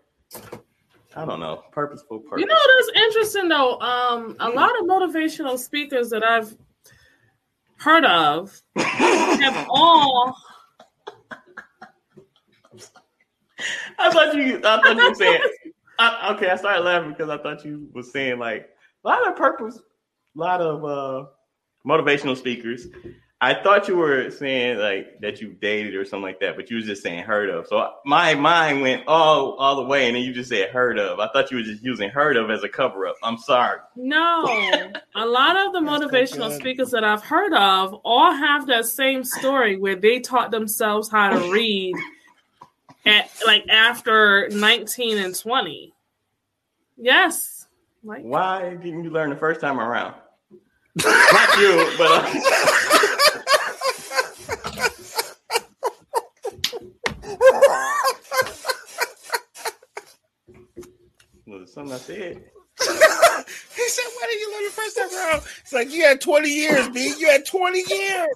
[1.14, 1.62] I don't know.
[1.72, 2.40] Purposeful purpose.
[2.40, 3.78] You know that's interesting though.
[3.80, 6.56] Um, a lot of motivational speakers that I've
[7.78, 10.36] heard of have all.
[13.98, 14.58] I thought you.
[14.58, 15.40] I thought you were saying.
[15.98, 18.68] I, okay, I started laughing because I thought you was saying like
[19.04, 21.26] a lot of purpose, a lot of uh
[21.86, 22.88] motivational speakers.
[23.38, 26.76] I thought you were saying like that you dated or something like that, but you
[26.76, 27.66] was just saying heard of.
[27.66, 31.20] So my mind went all all the way, and then you just said heard of.
[31.20, 33.16] I thought you were just using heard of as a cover up.
[33.22, 33.80] I'm sorry.
[33.94, 34.44] No,
[35.14, 38.86] a lot of the That's so motivational speakers that I've heard of all have that
[38.86, 41.94] same story where they taught themselves how to read
[43.04, 45.92] at like after 19 and 20.
[46.96, 47.66] Yes.
[48.02, 50.14] Like Why didn't you learn the first time around?
[51.04, 52.10] Not you, but.
[52.10, 52.98] Uh,
[61.76, 62.36] something I said?
[62.78, 66.48] he said, "Why did you learn the first time around?" It's like you had 20
[66.48, 67.14] years, B.
[67.18, 68.28] You had 20 years.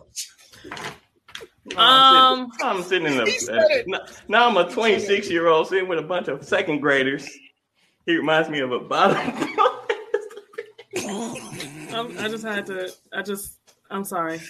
[1.76, 3.86] Um, I'm sitting, I'm sitting in He said it.
[4.28, 7.28] Now I'm a 26 year old sitting with a bunch of second graders.
[8.06, 9.16] He reminds me of a bottom.
[11.92, 12.92] I'm, I just had to.
[13.12, 13.56] I just.
[13.90, 14.40] I'm sorry.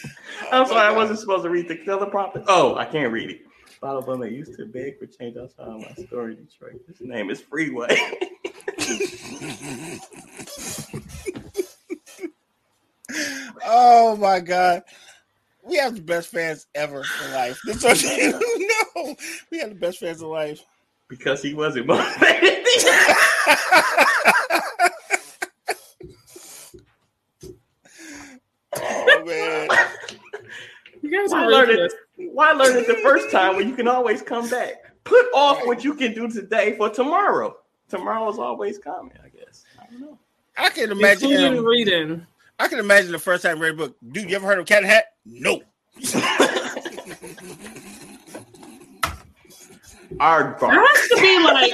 [0.53, 2.44] I'm sorry, I wasn't supposed to read the color properly.
[2.48, 3.40] Oh, I can't read it.
[3.81, 6.83] Bottle bummer used to beg for change outside of my story, Detroit.
[6.87, 7.96] His name is Freeway.
[13.66, 14.83] Oh my god.
[15.62, 17.59] We have the best fans ever in life.
[17.66, 19.16] That's what you know.
[19.50, 20.64] We have the best fans in life.
[21.09, 22.59] because he wasn't motivated.
[28.76, 29.68] Oh man.
[31.03, 31.92] You guys Why are learn it?
[32.16, 34.74] Why learn it the first time when you can always come back?
[35.05, 37.57] Put off what you can do today for tomorrow.
[37.90, 39.64] Tomorrow is always coming, I guess.
[39.79, 40.18] I don't know.
[40.57, 42.26] I can imagine um, reading.
[42.59, 43.96] I can imagine the first time I read a book.
[44.12, 45.05] Dude, you ever heard of Cat in Hat?
[45.24, 45.62] No.
[50.18, 50.70] Our That bar.
[50.72, 51.72] has to be like.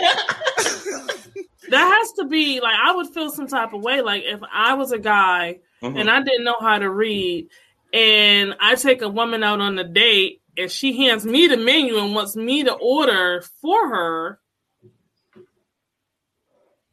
[1.70, 4.00] that has to be like I would feel some type of way.
[4.02, 5.98] Like if I was a guy Mhm.
[6.00, 7.48] and I didn't know how to read,
[7.92, 11.98] and I take a woman out on a date and she hands me the menu
[11.98, 14.38] and wants me to order for her.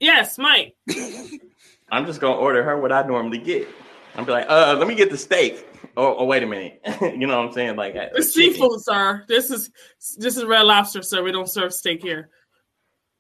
[0.03, 0.75] Yes, Mike.
[1.89, 3.69] I'm just gonna order her what I normally get.
[4.15, 5.65] I'm be like, uh, let me get the steak.
[5.95, 6.81] Oh, oh wait a minute.
[7.01, 7.77] you know what I'm saying?
[7.77, 9.23] Like, uh, It's seafood, sir.
[9.29, 9.71] This is
[10.17, 11.23] this is red lobster, sir.
[11.23, 12.29] We don't serve steak here.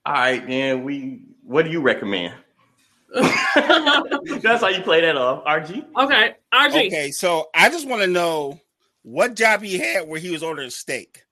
[0.05, 1.21] All right, then we.
[1.43, 2.33] What do you recommend?
[3.15, 5.85] That's how you play that off, RG.
[5.95, 6.87] Okay, RG.
[6.87, 8.59] Okay, so I just want to know
[9.03, 11.23] what job he had where he was ordering steak.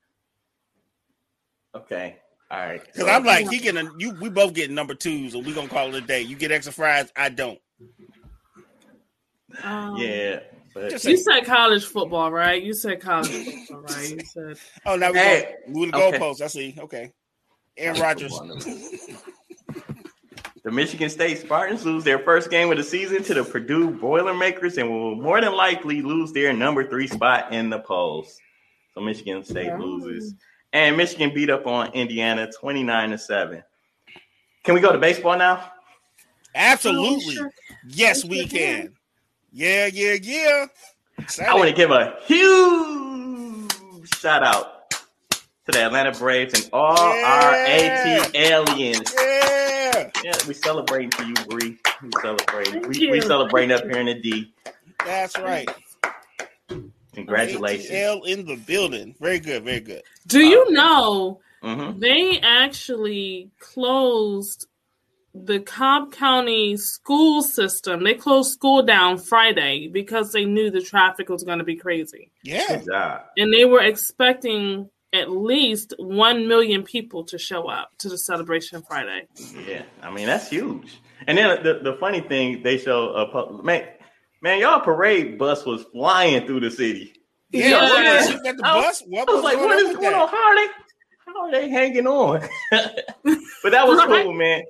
[1.75, 2.19] Okay,
[2.51, 2.83] all right.
[2.85, 4.11] Because I'm like, he getting a, you.
[4.11, 6.21] We both getting number twos, and we gonna call it a day.
[6.21, 7.59] You get extra fries, I don't.
[9.63, 10.39] Um, yeah,
[10.73, 12.61] but You said college football, right?
[12.61, 14.09] You said college football, right?
[14.09, 16.19] You said Oh, now we Hey, go move the okay.
[16.19, 16.41] goalposts.
[16.41, 16.75] I see.
[16.77, 17.13] Okay,
[17.77, 18.39] Aaron Rodgers.
[20.63, 24.77] The Michigan State Spartans lose their first game of the season to the Purdue Boilermakers
[24.77, 28.37] and will more than likely lose their number three spot in the polls.
[28.93, 29.79] So Michigan State Oh.
[29.79, 30.35] loses.
[30.73, 33.63] And Michigan beat up on Indiana 29 to 7.
[34.63, 35.71] Can we go to baseball now?
[36.55, 37.35] Absolutely.
[37.35, 37.51] Yes,
[37.87, 38.93] Yes, we we can.
[39.51, 40.65] Yeah, yeah, yeah.
[41.45, 43.71] I want to give a huge
[44.17, 49.11] shout out to the Atlanta Braves and all our ATLiens.
[49.17, 50.09] Yeah.
[50.23, 51.77] Yeah, we celebrating for you, Bree.
[52.01, 52.73] We celebrating.
[52.73, 53.21] Thank We, we you.
[53.21, 54.53] celebrating up here in the D.
[55.05, 55.69] That's right.
[57.13, 57.89] Congratulations.
[57.89, 59.15] ATL in the building.
[59.19, 59.63] Very good.
[59.63, 60.03] Very good.
[60.27, 64.67] Do you know hmm they actually closed
[65.33, 68.03] the Cobb County school system?
[68.03, 72.31] They closed school down Friday because they knew the traffic was going to be crazy.
[72.43, 72.65] Yeah.
[72.67, 73.21] Good job.
[73.37, 78.81] And they were expecting at least 1 million people to show up to the celebration
[78.81, 79.27] Friday.
[79.67, 80.99] Yeah, I mean that's huge.
[81.27, 83.87] And then the, the funny thing, they show a man,
[84.41, 87.13] man, y'all parade bus was flying through the city.
[87.51, 87.69] Yeah.
[87.69, 87.81] Yeah.
[87.81, 89.03] What was shooting at the I was- bus?
[89.07, 90.27] What I was, was like, going what on going on?
[90.29, 90.67] How are they?
[91.25, 92.41] How are they hanging on?
[92.71, 94.23] but that was Right.
[94.25, 94.63] cool, man.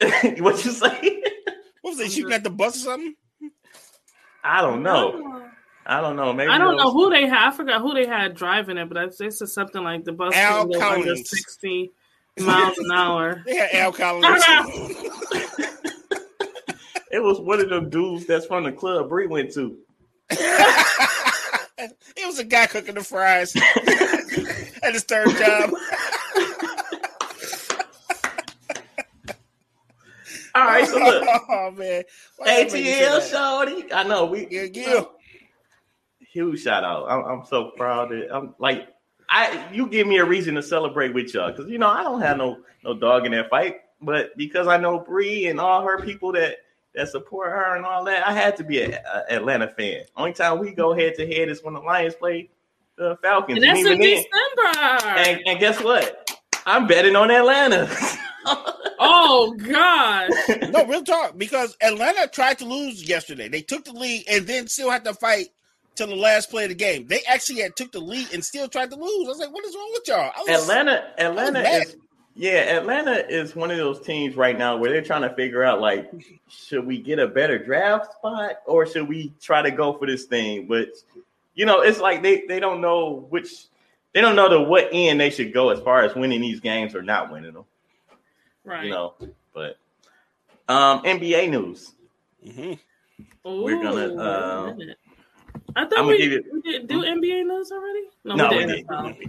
[0.42, 1.22] what you say?
[1.82, 3.14] What was they shooting at the bus or something?
[4.44, 5.44] I don't know.
[5.86, 6.32] I don't know.
[6.34, 7.48] Maybe I don't know who they had.
[7.48, 10.68] I forgot who they had driving it, but they said something like the bus Al
[10.68, 11.90] was under 60
[12.40, 13.42] miles an hour.
[13.46, 14.44] They had Al Collins.
[17.10, 19.78] It was one of them dudes that's from the club Bree went to.
[20.30, 23.56] it was a guy cooking the fries
[24.82, 25.70] at his third job.
[30.54, 32.02] All right, so look, oh man,
[32.36, 33.92] Why y'all make me say ATL shorty.
[33.92, 35.04] I know we Yeah, yeah.
[36.32, 37.06] huge shout out.
[37.08, 38.10] I'm, I'm so proud.
[38.10, 38.88] That, I'm like,
[39.28, 42.20] I you give me a reason to celebrate with y'all because you know I don't
[42.20, 46.00] have no no dog in that fight, but because I know Bree and all her
[46.02, 46.56] people that
[46.98, 48.94] that support her and all that, I had to be an
[49.30, 50.02] Atlanta fan.
[50.16, 52.50] Only time we go head to head is when the Lions play
[52.96, 53.58] the Falcons.
[53.58, 55.06] And that's even in then- December.
[55.20, 56.28] and, and guess what?
[56.66, 57.88] I'm betting on Atlanta.
[58.98, 60.30] oh God!
[60.70, 61.38] No, real talk.
[61.38, 63.48] Because Atlanta tried to lose yesterday.
[63.48, 65.48] They took the lead and then still had to fight
[65.94, 67.06] till the last play of the game.
[67.06, 69.26] They actually had took the lead and still tried to lose.
[69.26, 70.32] I was like, what is wrong with y'all?
[70.36, 71.82] I was, Atlanta, Atlanta mad.
[71.86, 71.96] is
[72.38, 75.80] yeah, Atlanta is one of those teams right now where they're trying to figure out
[75.80, 76.08] like,
[76.48, 80.26] should we get a better draft spot or should we try to go for this
[80.26, 80.68] thing?
[80.68, 80.90] But
[81.56, 83.66] you know, it's like they they don't know which
[84.14, 86.94] they don't know to what end they should go as far as winning these games
[86.94, 87.64] or not winning them.
[88.64, 88.84] Right.
[88.84, 89.14] You know,
[89.52, 89.76] but
[90.68, 91.92] um NBA news.
[92.46, 93.62] Mm-hmm.
[93.64, 94.98] we're gonna, uh, wait a minute.
[95.74, 98.04] I thought I'ma we, give you- we didn't do NBA news already.
[98.24, 98.68] No, we didn't.
[98.68, 98.86] did.
[98.90, 99.02] Oh.
[99.02, 99.26] No, we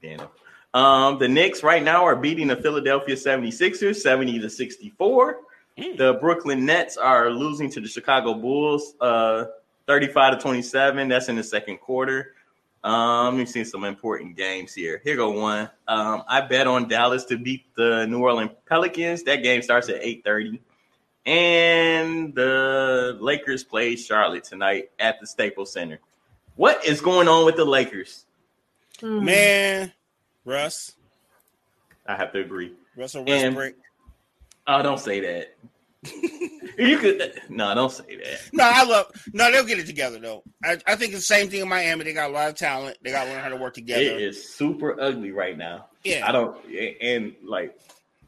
[0.00, 0.20] did.
[0.74, 0.84] Yeah, no.
[0.84, 5.38] Um, the Knicks right now are beating the Philadelphia 76ers 70 to 64.
[5.78, 5.96] Mm.
[5.96, 9.46] The Brooklyn Nets are losing to the Chicago Bulls uh
[9.86, 11.08] 35 to 27.
[11.08, 12.34] That's in the second quarter.
[12.82, 15.00] Um, we've seen some important games here.
[15.04, 15.68] Here go one.
[15.86, 19.22] Um, I bet on Dallas to beat the New Orleans Pelicans.
[19.24, 20.60] That game starts at 8:30.
[21.26, 26.00] And the Lakers play Charlotte tonight at the Staples Center.
[26.56, 28.24] What is going on with the Lakers?
[29.00, 29.24] Hmm.
[29.24, 29.92] Man,
[30.44, 30.92] Russ,
[32.06, 32.74] I have to agree.
[32.96, 33.74] Russell And- Westbrook.
[34.66, 35.56] Oh, don't say that.
[36.78, 38.40] you could no, don't say that.
[38.52, 39.06] No, I love.
[39.34, 40.42] No, they'll get it together though.
[40.64, 42.04] I, I think it's the same thing in Miami.
[42.04, 42.96] They got a lot of talent.
[43.02, 44.00] They got to learn how to work together.
[44.00, 45.86] It is super ugly right now.
[46.04, 46.26] Yeah.
[46.26, 46.56] I don't
[47.02, 47.78] and like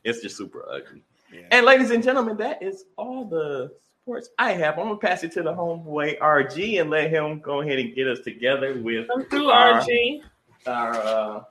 [0.04, 1.02] it's just super ugly.
[1.32, 1.42] Yeah.
[1.50, 4.78] And ladies and gentlemen, that is all the sports I have.
[4.78, 8.06] I'm gonna pass it to the homeboy RG and let him go ahead and get
[8.06, 10.20] us together with Come through, Our- RG.
[10.66, 11.42] our uh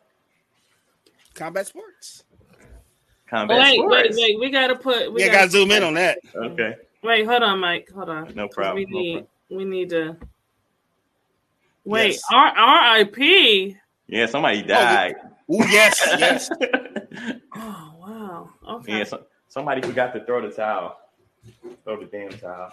[1.33, 2.23] Combat sports.
[3.29, 4.09] combat Wait, sports.
[4.15, 4.39] wait, wait.
[4.39, 5.11] We gotta put.
[5.13, 6.19] We yeah, gotta got to zoom in on that.
[6.35, 6.75] Okay.
[7.03, 7.89] Wait, hold on, Mike.
[7.93, 8.33] Hold on.
[8.35, 9.27] No problem, We no need.
[9.49, 10.17] we need to.
[11.83, 12.21] Wait, Yes.
[12.31, 13.75] R- R.I.P.
[14.07, 15.15] Yeah, somebody oh, died.
[15.51, 16.49] Ooh, yes, yes.
[17.55, 18.49] Oh wow.
[18.67, 18.99] Okay.
[18.99, 20.97] yeah, so, somebody forgot to throw the towel.
[21.83, 22.71] Throw the damn towel.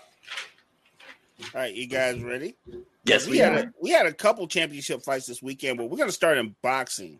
[1.40, 2.56] All right, you guys ready?
[3.04, 3.58] Yes, we we had are.
[3.60, 7.18] a, we had a couple championship fights this weekend, but we're gonna start in boxing.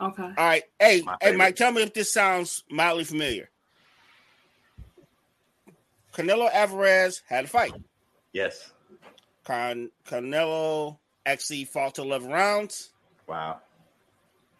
[0.00, 0.22] Okay.
[0.22, 1.38] All right, hey, My hey, favorite.
[1.38, 3.50] Mike, tell me if this sounds mildly familiar.
[6.12, 7.72] Canelo Alvarez had a fight.
[8.32, 8.72] Yes.
[9.44, 12.90] Can- Canelo actually fought to eleven rounds.
[13.26, 13.60] Wow.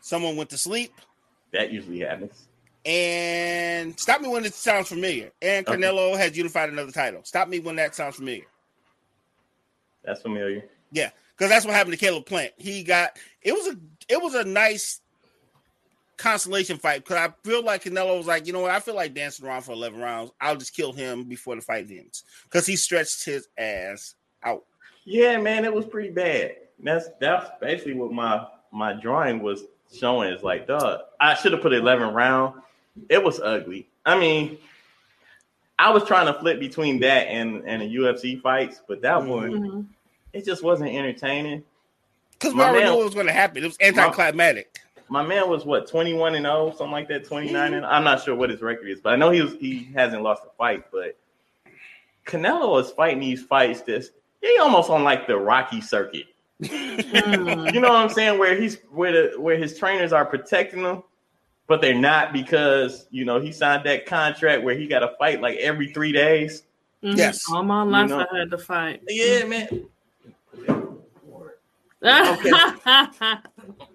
[0.01, 0.93] Someone went to sleep,
[1.53, 2.49] That usually happens.
[2.87, 5.33] and stop me when it sounds familiar.
[5.43, 5.77] And Okay.
[5.77, 7.23] Canelo has unified another title.
[7.25, 8.47] Stop me when that sounds familiar.
[10.05, 10.65] That's familiar.
[10.93, 12.53] Yeah, because that's what happened to Caleb Plant.
[12.57, 13.77] He got it was a
[14.09, 15.01] it was a nice
[16.19, 19.15] consolation fight because I feel like Canelo was like, you know what, I feel like
[19.15, 20.31] dancing around for eleven rounds.
[20.41, 24.65] I'll just kill him before the fight ends because he stretched his ass out.
[25.05, 26.57] Yeah, man, it was pretty bad.
[26.81, 29.63] That's that's basically what my my drawing was
[29.95, 30.33] showing.
[30.33, 32.61] Is like, duh, I should have put eleven round.
[33.09, 33.89] It was ugly.
[34.05, 34.59] I mean,
[35.79, 39.51] I was trying to flip between that and and the UFC fights, but that one
[39.53, 39.87] Mhm.
[40.33, 41.65] it just wasn't entertaining.
[42.33, 43.65] Because we My already man- knew what was going to happen.
[43.65, 44.69] It was anticlimactic.
[44.75, 48.35] my man was what 21 and 0, something like that, 29 and I'm not sure
[48.35, 51.17] what his record is, but I know he was he hasn't lost a fight, but
[52.27, 56.27] Canelo is fighting these fights this he almost on like the Rocky circuit.
[56.63, 57.73] Mm.
[57.73, 58.39] You know what I'm saying?
[58.39, 61.03] Where he's where the where his trainers are protecting him,
[61.67, 65.41] but they're not because you know he signed that contract where he got to fight
[65.41, 66.65] like every three days.
[67.03, 67.17] Mhm.
[67.17, 67.45] Yes.
[67.51, 68.27] All my life know.
[68.31, 69.03] I had to fight.
[69.09, 69.87] Yeah, man.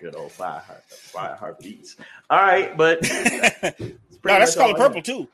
[0.00, 1.96] Good old fire heart, fire heart beats.
[2.30, 3.02] All right, but
[3.62, 3.70] no,
[4.24, 5.28] that's color purple too.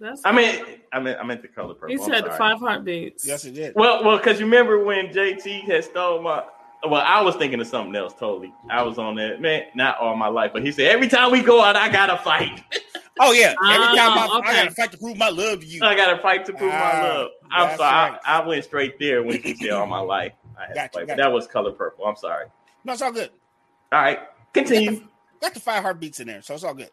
[0.00, 1.88] That's, I mean, I mean, I meant the color purple.
[1.88, 2.38] he said sorry.
[2.38, 3.26] five heartbeats.
[3.26, 3.74] Yes, it did.
[3.74, 6.44] Well, well, because you remember when JT had stole my.
[6.88, 8.52] Well, I was thinking of something else totally.
[8.70, 11.40] I was on that man, not all my life, but he said every time we
[11.42, 12.62] go out, I gotta fight.
[13.20, 13.54] Oh yeah.
[13.62, 15.84] Every time I, Oh, I gotta fight to prove my love to you.
[15.84, 17.28] I gotta fight to prove my Ah, love.
[17.52, 18.20] I'm sorry, right.
[18.24, 20.32] I, I went straight there when he said all my life.
[20.58, 21.20] I had to fight, gotcha.
[21.20, 22.06] that was color purple.
[22.06, 22.46] I'm sorry.
[22.84, 23.28] No, it's all good.
[23.92, 24.20] All right,
[24.54, 25.02] continue.
[25.40, 26.90] Got the five heartbeats in there, so it's all good.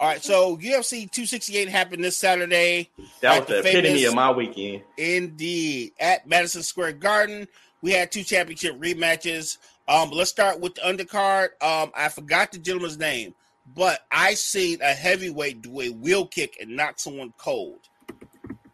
[0.00, 2.88] All right, so UFC 268 happened this Saturday.
[3.20, 4.82] That Like was the the epitome famous- of my weekend.
[4.96, 7.46] Indeed, at Madison Square Garden,
[7.82, 9.58] we had two championship rematches.
[9.86, 11.48] Um, let's start with the undercard.
[11.62, 13.34] Um, I forgot the gentleman's name,
[13.74, 17.80] but I seen a heavyweight do a wheel kick and knock someone cold.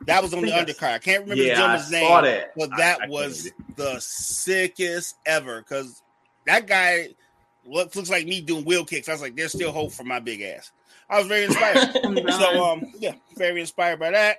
[0.07, 0.93] That was on the undercard.
[0.93, 2.53] I can't remember the Yeah, I gentleman's saw name, that.
[2.57, 5.59] but that I can't was the sickest ever.
[5.63, 6.01] Because
[6.47, 7.09] that guy
[7.69, 9.09] looks looks like me doing wheel kicks.
[9.09, 10.73] I was like, there's still hope for my big ass.
[11.09, 11.91] I was very inspired.
[12.31, 14.39] So um yeah, very inspired by that.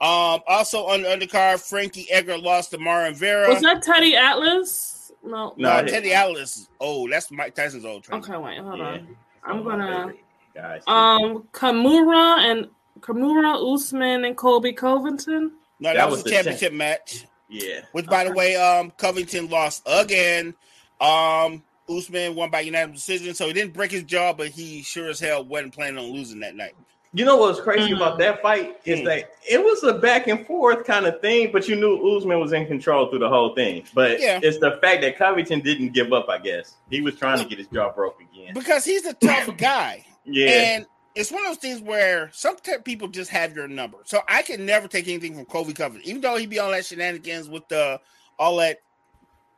[0.00, 3.48] Um also on the undercard, Frankie Edgar lost to Marlon Vera.
[3.48, 5.12] was that Teddy Atlas?
[5.22, 5.52] No.
[5.58, 5.92] No, no, I didn't.
[5.94, 7.08] Teddy Atlas Oh.
[7.08, 8.22] That's Mike Tyson's old trainer.
[8.24, 8.84] Okay, wait, hold Yeah.
[8.84, 9.16] on.
[9.44, 10.82] I'm One gonna favorite guys.
[10.86, 12.68] um Kamaru and
[13.00, 15.52] Kamaru Usman and Colby Covington.
[15.78, 17.26] No, that, That was, was a the championship match.
[17.48, 17.80] yeah.
[17.92, 20.54] Which by the way, um Covington lost again.
[21.00, 25.08] Um Usman won by unanimous decision, so he didn't break his jaw, but he sure
[25.08, 26.74] as hell wasn't planning on losing that night.
[27.12, 29.04] You know what's crazy about that fight is Mm.
[29.06, 32.52] that it was a back and forth kind of thing, but you knew Usman was
[32.52, 33.82] in control through the whole thing.
[33.94, 34.38] But Yeah.
[34.40, 36.28] it's the fact that Covington didn't give up.
[36.28, 38.54] I guess he was trying to get his jaw broke again.
[38.54, 40.04] Because he's a tough guy.
[40.24, 40.86] Yeah, And
[41.16, 43.98] it's one of those things where some t- people just have your number.
[44.04, 46.86] So I can never take anything from Colby Covington, even though he be all that
[46.86, 48.00] shenanigans with the
[48.38, 48.78] all that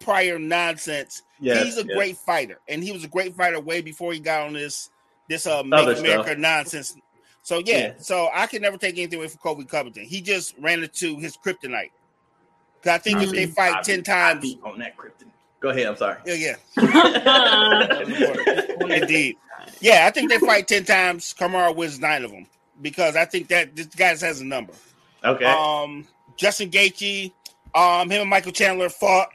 [0.00, 1.22] prior nonsense.
[1.42, 1.96] Yes, he's a yes.
[1.96, 4.90] great fighter, and he was a great fighter way before he got on this
[5.28, 6.38] this uh make Other America stuff.
[6.38, 6.96] nonsense.
[7.42, 7.92] So yeah, Yeah.
[7.98, 10.04] so I can never take anything away from Colby Covington.
[10.04, 11.90] He just ran into his kryptonite.
[12.82, 13.54] 'Cause I think if they Mhm.
[13.54, 15.28] fight I ten beat- times, beat on that krypton.
[15.60, 15.86] Go ahead.
[15.86, 16.18] I'm sorry.
[16.26, 16.76] yeah, yeah,
[18.96, 19.36] indeed,
[19.80, 20.06] yeah.
[20.06, 21.34] I think they fight ten times.
[21.38, 22.46] Kamaru wins nine of them
[22.80, 24.72] because I think that this guy has a number.
[25.24, 25.44] Okay.
[25.44, 27.32] Um, Justin Gaethje,
[27.74, 29.28] um, him and Michael Chandler fought.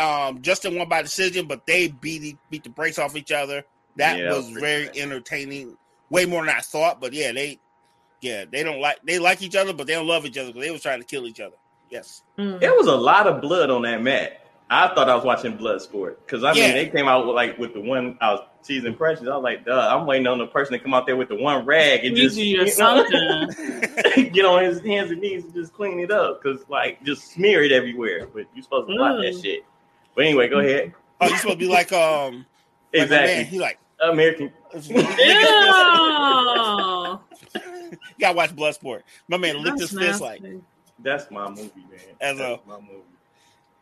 [0.00, 3.62] Um, Justin won by decision, but they beat beat the brakes off each other.
[3.96, 4.96] That Yeah, was very bad.
[4.96, 5.76] entertaining.
[6.10, 7.60] Way more than I thought, but yeah, they,
[8.20, 10.62] yeah, they don't like they like each other, but they don't love each other because
[10.66, 11.56] they was trying to kill each other.
[11.88, 12.60] Yes, Mm.
[12.62, 14.36] It was a lot of blood on that mat.
[14.72, 16.66] I thought I was watching blood sport because I Yeah.
[16.66, 19.28] mean they came out with, like with the one I was season impressions.
[19.28, 21.34] I was like, duh, I'm waiting on the person to come out there with the
[21.36, 23.50] one rag and just you know, something.
[24.32, 27.62] get on his hands and knees and just clean it up because like just smear
[27.64, 28.28] it everywhere.
[28.32, 29.42] But you're supposed to blot that Mm.
[29.42, 29.64] shit.
[30.20, 30.92] But anyway, go ahead.
[31.22, 32.44] oh, you supposed to be like um,
[32.92, 33.30] like my man.
[33.38, 33.44] Exactly.
[33.44, 34.52] He like American.
[34.74, 34.82] Ew.
[34.98, 35.00] you
[38.20, 39.00] gotta watch Bloodsport.
[39.28, 40.42] My man licked his That's fist like.
[40.98, 42.00] That's my movie, man.
[42.20, 43.00] As That's a- my movie.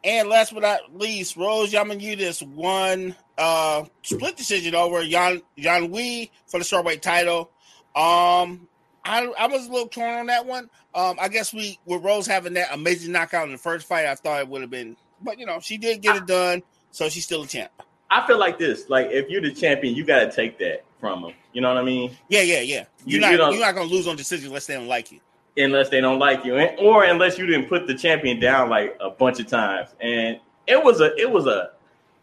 [0.04, 6.30] And last but not least, Rose Namajunas won uh split decision over Yan Yan Wee
[6.46, 7.50] for the strawweight title.
[7.96, 8.68] Um
[9.04, 10.70] I, I was a little torn on that one.
[10.94, 14.14] Um I guess we with Rose having that amazing knockout in the first fight, I
[14.14, 17.24] thought it would have been but you know, she did get it done, so she's
[17.24, 17.70] still a champ.
[18.10, 18.88] I feel like this.
[18.88, 21.32] Like if you're the champion, you got to take that from them.
[21.52, 22.16] You know what I mean?
[22.28, 22.84] Yeah, yeah, yeah.
[23.04, 25.20] You're You- not you you're not gonna lose on decision unless they don't like you.
[25.56, 28.96] unless they don't like you, and, or unless you didn't put the champion down like
[29.00, 29.90] a bunch of times.
[30.00, 31.70] And it was a it was a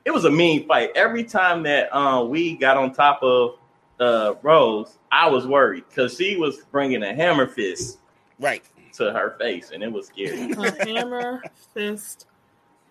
[0.05, 0.91] it was a mean fight.
[0.95, 3.55] Every time that um, we got on top of
[3.99, 7.97] uh, Rose, I was worried because she was bringing a hammer fist
[8.39, 8.63] Right.
[8.93, 10.51] to her face, and it was scary.
[10.51, 11.41] A hammer
[11.73, 12.27] fist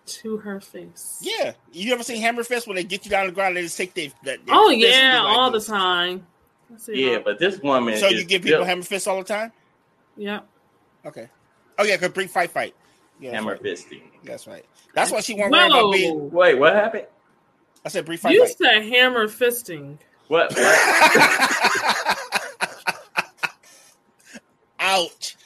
[0.05, 1.19] to her face.
[1.21, 1.53] Yeah.
[1.71, 3.61] You ever seen Hammer Fist when they get you down on the ground and they
[3.63, 6.25] just take their, that their Oh yeah, like all the time.
[6.87, 7.25] Yeah, that.
[7.25, 7.97] but this woman.
[7.97, 9.51] So is you give people built Hammer Fist all the time?
[10.17, 10.41] yeah.
[11.05, 11.27] Okay.
[11.77, 12.73] Oh yeah, cause bring fight fight.
[13.19, 13.63] Yeah, that's hammer right.
[13.63, 14.01] fisting.
[14.23, 14.65] That's right.
[14.93, 16.31] That's why she won't worry about being.
[16.31, 17.05] Wait, what happened?
[17.85, 18.57] I said brief fight You fight.
[18.57, 19.97] said hammer fisting.
[20.27, 20.51] What?
[20.55, 22.17] what?
[24.79, 25.37] Ouch!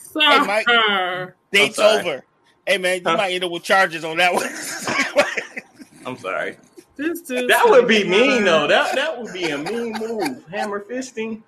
[0.00, 0.20] Sir.
[0.44, 0.66] Mike.
[0.66, 1.34] Mike.
[1.52, 2.24] Date's over.
[2.66, 3.16] Hey man, you Huh?
[3.16, 4.46] might end up with charges on that one.
[6.06, 6.56] I'm sorry.
[6.96, 8.66] This dude That would be said- mean though.
[8.66, 10.44] That that would be a mean move.
[10.50, 11.42] Hammer fisting.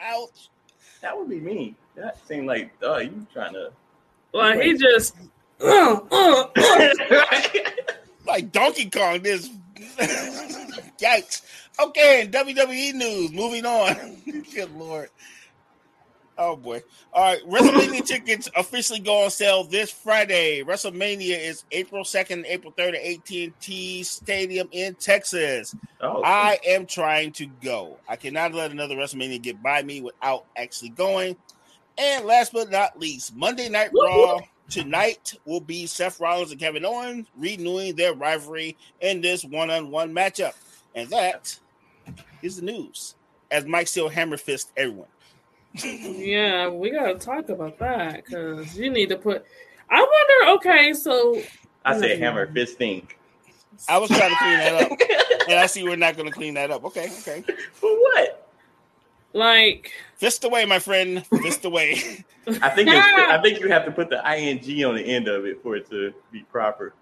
[0.00, 0.48] Ouch.
[1.00, 1.76] That would be mean.
[1.96, 3.72] That seemed like uh you trying to
[4.32, 5.16] Like he just.
[5.60, 6.88] Uh, uh, uh.
[8.26, 9.48] Like Donkey Kong, this.
[10.98, 11.42] Yikes.
[11.80, 14.16] Okay, in WWE news, moving on.
[14.54, 15.08] Good lord.
[16.38, 16.82] Oh boy.
[17.12, 17.42] All right.
[17.46, 20.62] WrestleMania tickets officially go on sale this Friday.
[20.62, 25.74] WrestleMania is April 2nd, April 3rd at AT&T Stadium in Texas.
[26.00, 27.98] oh, I am trying to go.
[28.08, 31.36] I cannot let another WrestleMania get by me without actually going.
[31.98, 36.86] And last but not least, Monday Night Raw tonight will be Seth Rollins and Kevin
[36.86, 40.54] Owens renewing their rivalry in this one-on-one matchup.
[40.94, 41.58] And that
[42.40, 43.14] is the news.
[43.50, 45.08] As Mike still hammer fist everyone.
[45.74, 49.44] Yeah, we gotta talk about that because you need to put.
[49.90, 50.58] I wonder.
[50.58, 51.40] Okay, so
[51.84, 52.22] I said mm-hmm.
[52.22, 53.06] hammer fisting.
[53.88, 54.98] I was trying to clean that up,
[55.48, 56.84] and I see we're not going to clean that up.
[56.84, 57.42] Okay, okay.
[57.72, 58.48] For what?
[59.32, 61.26] like, Fist away, my friend.
[61.26, 62.24] Fist away.
[62.46, 65.46] I think it's, I think you have to put the ing on the end of
[65.46, 66.94] it for it to be proper.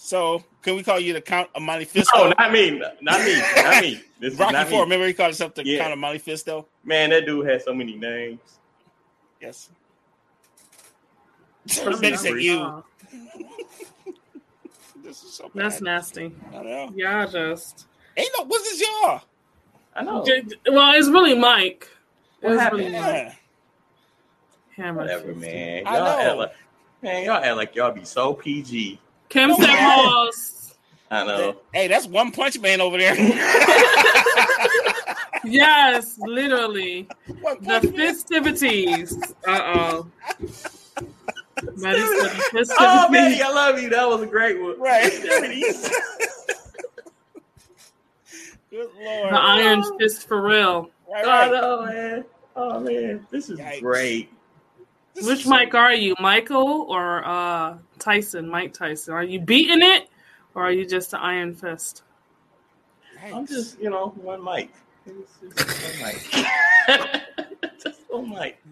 [0.00, 2.06] So, can we call you the Count of Monte Fisto?
[2.14, 2.70] Oh, not me,
[3.00, 4.00] not me, not me.
[4.20, 4.70] This Rocky Four.
[4.70, 4.80] me.
[4.82, 5.80] Remember he called himself the Yeah.
[5.80, 6.66] Count of Monte Fisto?
[6.84, 8.38] Man, that dude has so many names.
[9.40, 9.70] Yes.
[11.66, 12.84] that's said, "You."
[15.02, 15.64] This is so bad.
[15.64, 16.32] That's nasty.
[16.54, 16.92] I know.
[16.94, 17.86] Yeah, just.
[18.16, 18.44] Ain't no.
[18.44, 19.22] What's this y'all?
[19.96, 20.22] I know.
[20.70, 21.88] Well, it's really Mike.
[22.40, 22.80] What It's happened?
[22.80, 23.02] really Mike.
[23.14, 23.34] Yeah.
[24.76, 25.00] Hammer.
[25.00, 25.86] Whatever, man.
[25.86, 26.18] I Y'all know.
[26.20, 26.52] act like,
[27.02, 29.00] man, y'all act like y'all be so PG.
[29.28, 30.74] Kim said pause.
[31.10, 31.56] I know.
[31.72, 33.14] Hey, that's one punch man over there.
[35.44, 37.06] Yes, literally.
[37.26, 39.16] The festivities.
[39.46, 40.10] Uh oh.
[41.76, 42.72] Maddie said the festivities.
[42.78, 43.88] Oh, Betty, I love you.
[43.88, 44.78] That was a great one.
[44.80, 45.12] Right.
[48.70, 49.32] Good lord.
[49.32, 50.90] The Iron Fist for real.
[51.10, 52.24] Right, Oh no, man.
[52.56, 53.80] Oh man, this is Yikes.
[53.80, 54.30] great.
[55.14, 58.48] This Which is- Mike are you, Michael or uh, Tyson?
[58.48, 59.14] Mike Tyson.
[59.14, 60.08] Are you beating it,
[60.54, 62.02] or are you just an Iron Fist?
[63.32, 64.70] I'm just, you know, one mic.
[65.06, 67.22] It's just one mic.
[67.82, 68.62] just one mic.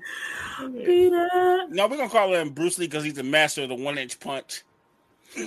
[0.85, 1.70] Beat it.
[1.70, 4.18] No, we're gonna call him Bruce Lee because he's the master of the one inch
[4.20, 4.62] punch.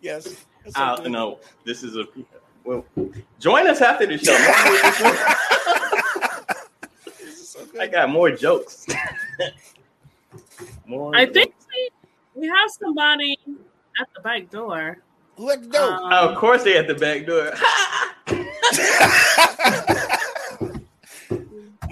[0.00, 0.44] yes.
[0.64, 1.08] It's Uh, okay.
[1.08, 2.04] no, this is a.
[2.64, 2.84] Well,
[3.38, 4.36] join us after the show.
[7.52, 8.86] This is so I got more jokes.
[10.86, 11.14] more.
[11.16, 11.90] I think we,
[12.42, 13.36] we have somebody
[14.00, 14.98] at the back door.
[15.36, 15.92] Who had the dope?
[15.94, 17.52] Um, Oh, of course, they at the back door.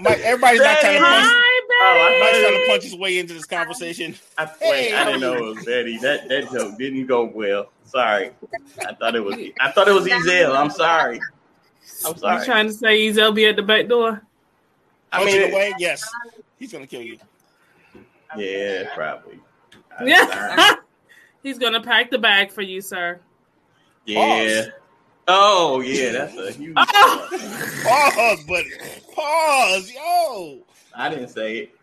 [0.01, 1.25] Mike, everybody's not trying to punch.
[1.27, 1.45] Hi,
[1.81, 2.41] Oh, Mike's Betty.
[2.43, 4.15] trying to punch his way into this conversation.
[4.37, 5.51] I, Hey, wait, I how didn't know you?
[5.51, 5.97] it was Betty.
[5.97, 7.69] That that joke didn't go well.
[7.83, 8.31] Sorry.
[8.87, 9.35] I thought it was.
[9.59, 10.55] I thought it was Ezel.
[10.55, 11.19] I'm sorry.
[12.05, 12.45] I'm You sorry.
[12.45, 14.21] trying to say Ezel be at the back door?
[15.11, 15.73] I Punching mean, away?
[15.79, 16.07] Yes.
[16.57, 17.17] He's gonna kill you.
[18.37, 19.39] yeah, probably.
[20.03, 20.75] Yeah.
[21.43, 23.19] He's gonna pack the bag for you, sir.
[24.05, 24.65] Yeah.
[25.27, 26.75] Oh yeah, that's a huge.
[26.77, 27.27] Oh.
[27.83, 28.71] Pause, buddy.
[29.13, 30.59] Pause, yo.
[30.95, 31.75] I didn't say it.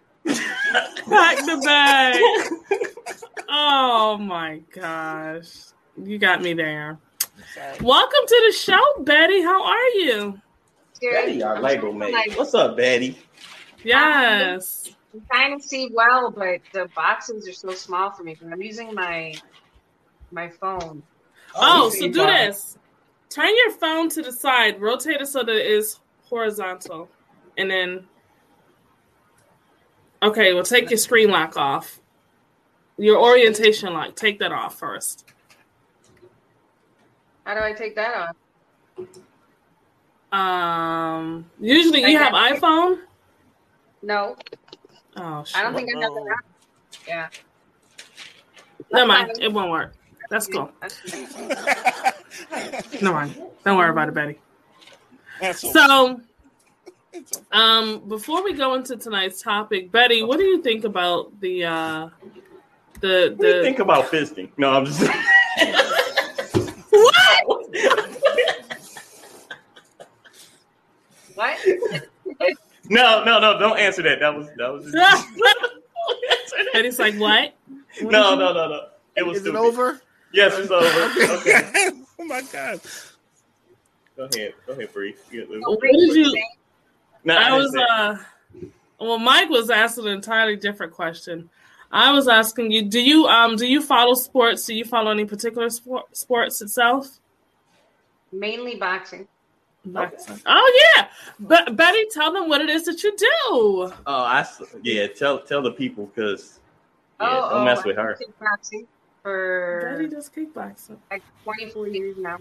[1.08, 2.20] Pack the bag.
[3.48, 5.66] Oh my gosh.
[6.02, 6.98] You got me there.
[7.54, 7.78] Sorry.
[7.80, 9.40] Welcome to the show, Betty.
[9.40, 10.40] How are you?
[11.00, 12.14] Betty, our label mate.
[12.36, 13.18] What's up, Betty?
[13.84, 14.90] Yes.
[15.14, 18.36] I'm trying to see well, but the boxes are so small for me.
[18.40, 19.34] But I'm using my
[20.30, 21.02] my phone.
[21.54, 22.48] Oh, oh you so do fine.
[22.48, 22.78] this.
[23.30, 27.08] Turn your phone to the side, rotate it so that it is horizontal,
[27.56, 28.06] and then.
[30.22, 32.00] Okay, well, take your screen lock off.
[32.98, 35.26] Your orientation lock, take that off first.
[37.44, 38.36] How do I take that off?
[40.36, 42.98] Um, usually you have iPhone.
[44.02, 44.36] No,
[45.16, 45.56] Oh, shit.
[45.56, 46.36] I don't think I have that.
[47.08, 47.28] Yeah.
[48.92, 49.32] Never mind.
[49.40, 49.94] It won't work.
[50.28, 50.70] That's cool.
[53.00, 53.42] Never mind.
[53.64, 54.38] Don't worry about it, Betty.
[55.40, 56.20] So, So,
[57.14, 61.40] it's so- um, before we go into tonight's topic, Betty, what do you think about
[61.40, 62.08] the uh,
[63.00, 64.50] the What do you the think about fisting?
[64.58, 65.00] No, I'm just.
[66.90, 67.46] what?
[71.34, 71.55] What?
[72.88, 73.58] No, no, no!
[73.58, 74.20] Don't answer that.
[74.20, 74.90] That was that was.
[74.92, 75.02] Don't
[76.30, 76.70] answer that.
[76.72, 77.54] Betty's like, what?
[78.00, 78.80] What No, no, no, no.
[79.16, 80.00] It was Is it over?
[80.32, 80.86] Yes, it's over.
[81.38, 82.80] Okay, oh my god.
[84.16, 84.54] go ahead.
[84.66, 85.14] Go ahead, Bree.
[85.30, 85.64] Get loose.
[85.66, 86.44] What did you?
[87.24, 88.18] No, I didn't was uh,
[88.98, 91.50] well, Mike was asking an entirely different question.
[91.90, 94.66] I was asking you, do you um do you follow sports?
[94.66, 97.20] Do you follow any particular sport, sports itself?
[98.32, 99.28] Mainly boxing.
[99.92, 100.40] Boxing.
[100.46, 101.08] Oh yeah,
[101.40, 103.26] but Betty, tell them what it is that you do.
[103.48, 104.44] Oh, I
[104.82, 105.06] yeah.
[105.06, 106.60] Tell tell the people because
[107.20, 108.18] yeah, oh, don't oh, mess I've with been her.
[108.20, 108.86] Kickboxing
[109.22, 110.96] for Betty does kickboxing.
[111.10, 112.38] like 24 years now.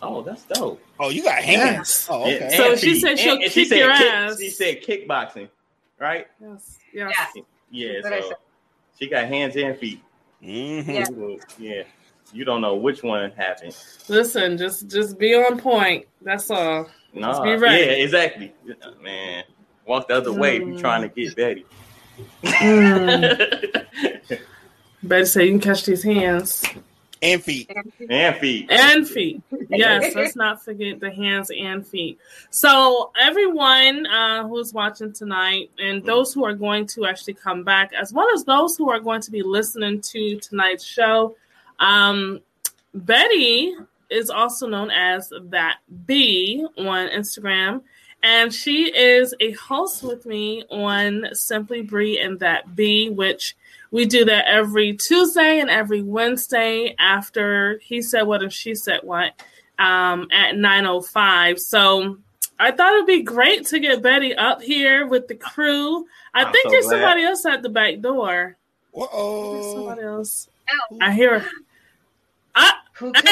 [0.00, 0.82] Oh, that's dope.
[0.98, 1.76] Oh, you got hands.
[1.76, 2.06] Yes.
[2.10, 2.56] Oh, Yeah, okay.
[2.56, 3.00] So and she feet.
[3.02, 4.38] said she'll And- and she kick said your kick- ass.
[4.40, 5.48] She said kickboxing,
[6.00, 6.26] right?
[6.40, 6.78] Yes.
[6.92, 7.14] Yes.
[7.36, 7.42] Yeah.
[7.70, 7.92] Yeah.
[8.02, 8.34] That's what I So
[8.98, 10.02] she got hands and feet.
[10.42, 11.40] Mhm.
[11.58, 11.84] Yeah.
[12.32, 12.38] Well, yeah.
[12.38, 13.76] You don't know which one happened.
[14.08, 16.06] Listen, just just be on point.
[16.22, 16.88] That's all.
[17.14, 17.84] No, be ready.
[17.84, 18.52] yeah, exactly.
[19.02, 19.44] Man,
[19.86, 20.80] walk the other way if you Mm.
[20.80, 21.66] trying to get Betty.
[22.42, 23.86] Mm.
[25.02, 26.64] Betty said you can catch these hands
[27.20, 27.70] And feet.
[28.08, 28.70] and feet.
[28.70, 29.42] and feet.
[29.68, 32.18] Yes, let's not forget the hands and feet.
[32.50, 37.92] So everyone uh, who's watching tonight, and those who are going to actually come back,
[37.92, 41.36] as well as those who are going to be listening to tonight's show,
[41.82, 42.40] um,
[42.94, 43.74] Betty
[44.10, 47.82] is also known as that B on Instagram.
[48.22, 53.56] And she is a host with me on Simply Bree and That B, which
[53.90, 59.00] we do that every Tuesday and every Wednesday after he said what and she said
[59.02, 59.32] what
[59.78, 61.58] um, at 9.05.
[61.58, 62.18] So
[62.60, 66.06] I thought it'd be great to get Betty up here with the crew.
[66.32, 66.92] I I'm think so there's glad.
[66.94, 68.56] somebody else at the back door.
[68.94, 69.52] There's Uh-oh.
[69.54, 70.48] There's somebody else.
[70.70, 70.98] Ow.
[71.00, 71.50] I hear her.
[72.94, 73.24] Who can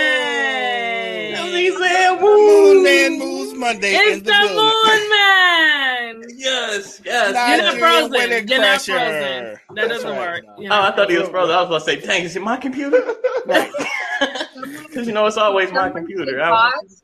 [0.00, 1.34] hey!
[1.52, 4.56] He said, Moon Man moves Monday It's the the building.
[4.56, 6.22] Moon Man!
[6.36, 7.34] Yes, yes.
[7.34, 7.74] Nah, You're not
[8.10, 8.48] frozen.
[8.48, 8.88] You're not frozen.
[8.94, 10.18] That That's doesn't right.
[10.18, 10.44] work.
[10.48, 10.82] Oh, Yeah.
[10.88, 11.54] I thought he was frozen.
[11.54, 13.02] I was going to say, dang, is it my computer?
[14.20, 16.26] Because you know it's always my computer.
[16.26, 17.02] say I was- pause?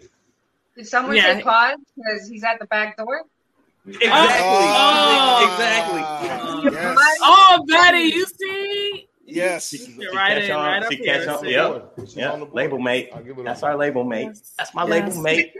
[0.77, 1.37] Did someone Yeah.
[1.37, 3.23] say pause because he's at the back door?
[3.87, 4.11] Exactly.
[4.13, 5.49] Oh.
[5.53, 6.73] Exactly.
[6.73, 6.99] Yes.
[7.23, 9.06] Oh, Betty, you see?
[9.29, 9.73] Yes.
[9.73, 11.51] You're right in, catch on- right up she catch on- see?
[11.53, 11.93] Yep.
[12.01, 13.11] She's Yeah, on the label mate.
[13.15, 14.25] I'll give it That's our label mate.
[14.29, 14.55] Yes.
[14.57, 14.91] That's my Yes.
[14.91, 15.53] label mate.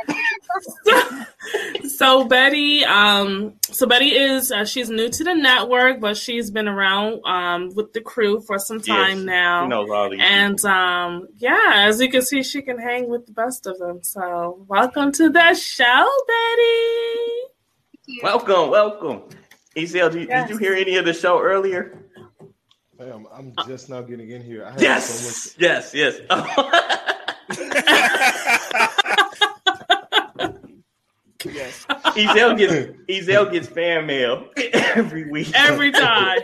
[1.97, 6.69] so Betty, um, so Betty is uh, she's new to the network, but she's been
[6.69, 9.65] around um with the crew for some time Yes, now.
[9.65, 10.21] She knows all these.
[10.23, 14.01] And um, yeah, as you can see, she can hang with the best of them.
[14.03, 18.23] So welcome to the show, Betty.
[18.23, 19.23] Welcome, welcome.
[19.77, 20.49] Ezel, did, Yes.
[20.49, 21.99] did you hear any of the show earlier?
[22.99, 24.65] Damn, I'm uh, just now getting in here.
[24.65, 26.19] I had Yes, yes, yes.
[31.45, 31.87] Yes.
[31.89, 32.75] Ezel gets
[33.09, 35.53] Ezel gets fan mail every week.
[35.55, 36.39] Every time.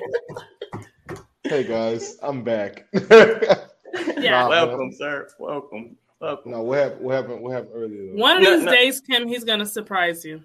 [1.44, 2.86] Hey guys, I'm back.
[4.16, 4.30] Yeah.
[4.30, 5.28] Nah, Welcome, sir.
[5.38, 5.96] Welcome.
[6.18, 6.52] Welcome.
[6.52, 7.02] No, what happened?
[7.02, 7.42] What happened?
[7.42, 8.06] What happened earlier?
[8.06, 8.20] Though?
[8.22, 8.72] One of No, these no.
[8.72, 10.42] days, Kim, he's gonna surprise you.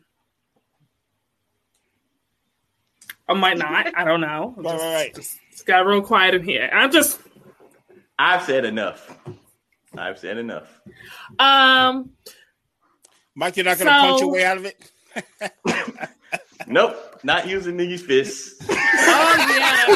[3.29, 3.97] I might not.
[3.97, 4.53] I don't know.
[4.57, 5.37] Right, right, right.
[5.57, 6.69] It's got real quiet in here.
[6.71, 7.19] I'm just
[8.19, 9.17] I've said enough.
[9.97, 10.67] I've said enough.
[11.39, 12.11] um
[13.33, 14.91] Mike, you're not going to So- punch your way out of it?
[16.67, 18.55] Nope, not using these fists.
[18.69, 19.95] Oh yeah.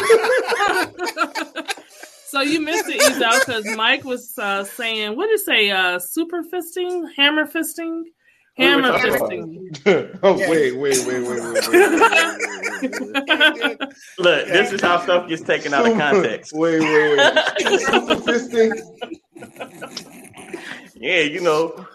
[2.27, 5.69] so you missed it, Ezel, because Mike was uh, saying, what did it say?
[5.69, 8.03] Uh, super fisting, hammer fisting,
[8.57, 10.19] Hammer fisting.
[10.23, 11.69] oh, wait, wait, wait, wait, wait, wait.
[14.19, 16.51] Look, this is how stuff gets taken out of context.
[16.53, 17.27] Wait, wait, wait.
[18.25, 18.71] fisting.
[20.95, 21.87] Yeah, you know.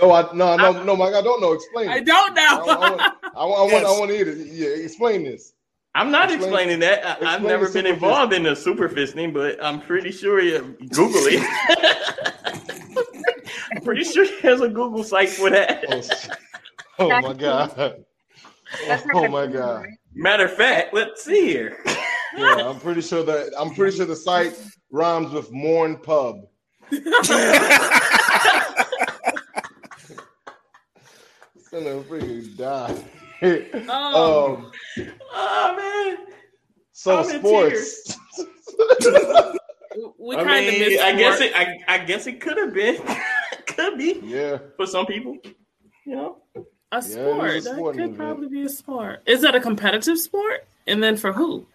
[0.00, 1.14] no, I no no no, Mike.
[1.14, 1.52] I don't know.
[1.52, 1.88] Explain.
[1.88, 2.42] I don't know.
[2.42, 3.84] I, I, I, I want.
[3.84, 4.38] I want to hear it.
[4.46, 5.52] Yeah, explain this.
[5.94, 7.04] I'm not explain, explaining that.
[7.06, 8.36] I, explain I've never been involved fisting.
[8.36, 12.33] in the super fisting, but I'm pretty sure you Google it.
[13.84, 15.84] I'm pretty sure there's a Google site for that.
[16.96, 18.04] Oh, oh my god.
[18.86, 19.84] That's Oh my god.
[20.14, 21.84] Matter of fact, let's see here.
[22.36, 24.60] Yeah, I'm pretty sure that I'm pretty sure the site
[24.90, 26.46] rhymes with Morn Pub.
[26.90, 27.04] Gonna
[31.72, 33.04] freaking die.
[33.88, 34.56] Oh.
[34.56, 34.72] um,
[35.32, 36.26] Oh man.
[36.92, 38.16] so I'm sports.
[40.18, 41.02] we kind of mean, missed.
[41.02, 41.52] I guess it.
[41.54, 43.00] I, I guess it could have been.
[43.76, 45.36] could be yeah, for some people.
[46.06, 46.36] You know.
[46.92, 47.16] a is
[47.66, 47.96] a sport.
[47.96, 48.16] that could event.
[48.16, 49.22] probably be a sport.
[49.26, 50.66] Is that a competitive sport?
[50.86, 51.66] And then for who?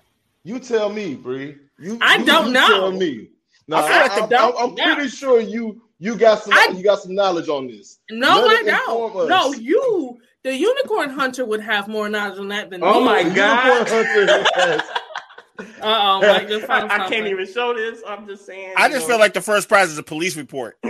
[0.44, 1.58] you tell me, Bree.
[1.80, 2.68] You, I you- don't you know.
[2.68, 3.30] Tell me.
[3.68, 4.96] No, I feel I, like I am I'm know.
[4.96, 8.00] pretty sure you you got some I- you got some knowledge on this.
[8.10, 9.16] No, Let I don't.
[9.18, 9.30] us.
[9.30, 13.06] No, you, the unicorn hunter, would have more knowledge on that than Oh me.
[13.06, 14.82] my The God.
[15.60, 17.18] unicorn hunter has- Uh oh, Mike just I, found I something.
[17.20, 18.02] can't even show this.
[18.08, 18.74] I'm just saying.
[18.78, 19.08] I just know.
[19.14, 20.78] feel like the first prize is a police report.
[20.84, 20.88] I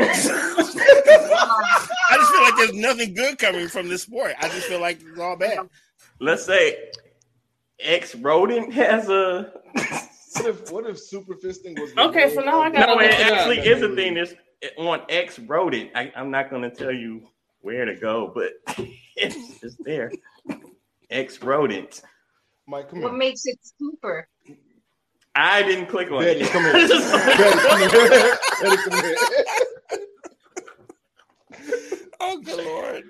[2.17, 4.33] just feel like there's nothing good coming from this sport.
[4.39, 5.69] I just feel like it's all bad.
[6.19, 6.89] let's say
[7.79, 9.51] X rodent has a.
[10.35, 13.11] What if what if super fisting was the Okay, so now I gotta No, it
[13.11, 13.19] it up.
[13.39, 14.33] actually is a thing that's
[14.77, 15.91] on X rodent.
[15.95, 17.23] I, I'm not going to tell you
[17.61, 18.51] where to go, but
[19.15, 20.11] it's, it's there.
[21.09, 22.01] X rodent.
[22.67, 23.17] Mike, come What here.
[23.17, 24.27] makes it super?
[25.41, 26.49] I didn't click on Betty, it.
[26.49, 26.73] come here.
[26.73, 28.37] Betty, come here.
[28.61, 29.15] Betty, come here.
[32.21, 33.03] Oh, good lord.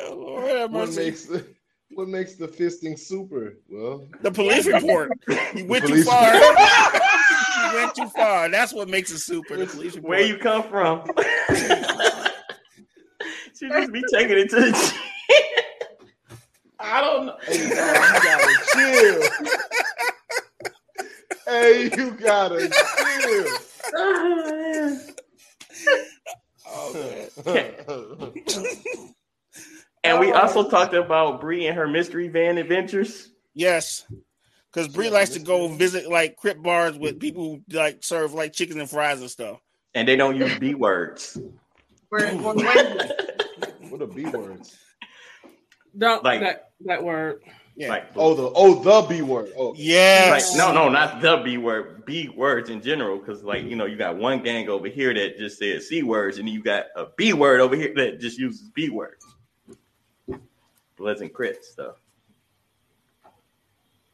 [0.00, 1.04] Oh, Lord have What mercy.
[1.04, 1.44] makes the
[1.92, 3.54] what makes the fisting super?
[3.68, 5.10] Well, The police report.
[5.54, 6.34] You went too far.
[6.34, 8.48] you went too far.
[8.50, 9.56] That's what makes it super.
[9.56, 10.10] The police report.
[10.10, 11.04] Where you come from?
[13.58, 16.36] she just be taking it to the chin.
[16.78, 17.36] I don't know.
[17.44, 19.22] hey, you gotta chill.
[21.50, 22.70] Hey, you gotta
[26.66, 27.30] Oh,
[28.48, 28.76] chill.
[30.02, 30.38] And we oh.
[30.38, 33.28] also talked about Bree and her mystery van adventures.
[33.52, 34.06] Yes.
[34.72, 38.54] Because Bree likes to go visit like crip bars with people who like serve like
[38.54, 39.60] chicken and fries and stuff.
[39.94, 41.36] And they don't use B words.
[42.10, 43.10] We're on Wednesday.
[43.90, 44.78] what are B words?
[45.98, 47.42] Don't Like- that that word.
[47.80, 47.88] Yeah.
[47.88, 49.52] Like, Oh, the oh the B word.
[49.56, 50.54] Oh, like yes.
[50.54, 53.16] no, no, not the B word, B words in general.
[53.16, 56.36] Because like you know, you got one gang over here that just says C words,
[56.36, 59.24] and you got a B word over here that just uses B words.
[60.98, 61.96] Bloods and Crips stuff.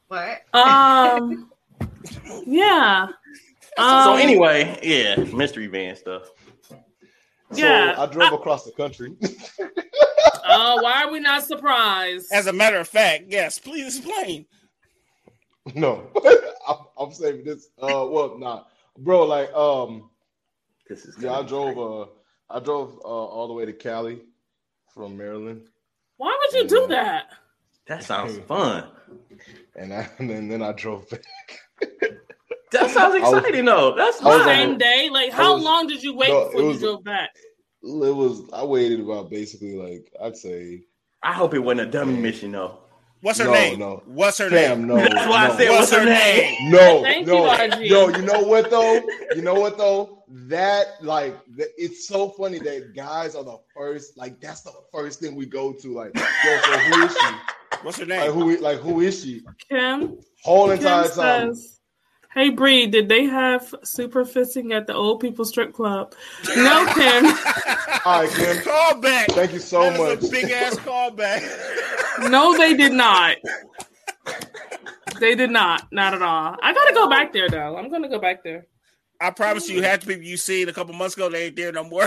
[0.07, 0.43] What?
[0.53, 1.51] Um.
[2.47, 3.09] yeah.
[3.77, 6.31] so Um, anyway, yeah, mystery van stuff.
[6.69, 6.77] So
[7.53, 7.97] Yeah.
[7.99, 9.17] I drove across the country.
[10.49, 12.32] Oh, why are we not surprised?
[12.32, 13.59] As a matter of fact, yes.
[13.59, 14.47] Please explain.
[15.74, 16.09] no,
[16.68, 17.68] I'm, I'm saving this.
[17.80, 18.62] Uh, well, nah,
[18.99, 19.24] bro.
[19.24, 20.11] Like, um,
[20.88, 21.78] This is yeah, I drove.
[21.78, 22.11] Uh,
[22.49, 24.20] I drove uh, all the way to Cali
[24.94, 25.62] from Maryland,
[26.16, 27.26] Why would you do that?
[27.88, 28.84] That sounds fun.
[29.74, 31.24] and, I, and then, then I drove back.
[32.72, 33.94] That sounds I was- exciting though.
[33.97, 34.40] That's I was fun.
[34.40, 35.09] on Same day?
[35.11, 37.30] Like, how was- long did you wait no, before it you drove back?
[37.87, 38.43] It was.
[38.53, 40.82] I waited about basically like I'd say.
[41.22, 42.78] I hope it wasn't a dummy mission though.
[43.22, 43.78] What's her No, name?
[43.78, 44.03] no.
[44.07, 44.87] What's her name?
[44.87, 44.97] No.
[44.97, 45.55] That's why no.
[45.55, 46.70] I said What's what's her her name.
[46.70, 47.89] No, Thank no, you, RG.
[47.89, 49.03] yo, you know what though?
[49.34, 50.24] You know what though?
[50.28, 54.16] That like th- it's so funny that guys are the first.
[54.18, 55.95] Like that's the first thing we go to.
[55.95, 56.22] Like, yo,
[56.61, 57.26] so who is she?
[57.82, 58.32] What's her Like name?
[58.32, 58.57] who?
[58.59, 59.43] Like who is she?
[59.68, 61.55] Kim, Whole Kim entire time.
[61.55, 61.76] says,
[62.37, 66.14] Hey Bree, did they have super fisting at the old people strip club?
[66.55, 67.24] No, Kim.
[68.05, 68.62] All right, Kim.
[68.62, 69.28] Call back.
[69.30, 70.28] Thank you so That is much.
[70.28, 71.43] a big ass callback.
[72.30, 73.37] No, they did not.
[75.20, 75.87] They did not.
[75.93, 76.57] Not at all.
[76.62, 77.76] I gotta go back there though.
[77.76, 78.66] I'm gonna go back there.
[79.20, 81.72] I promise you, half the people you seen a couple months ago, they ain't there
[81.72, 82.07] no more.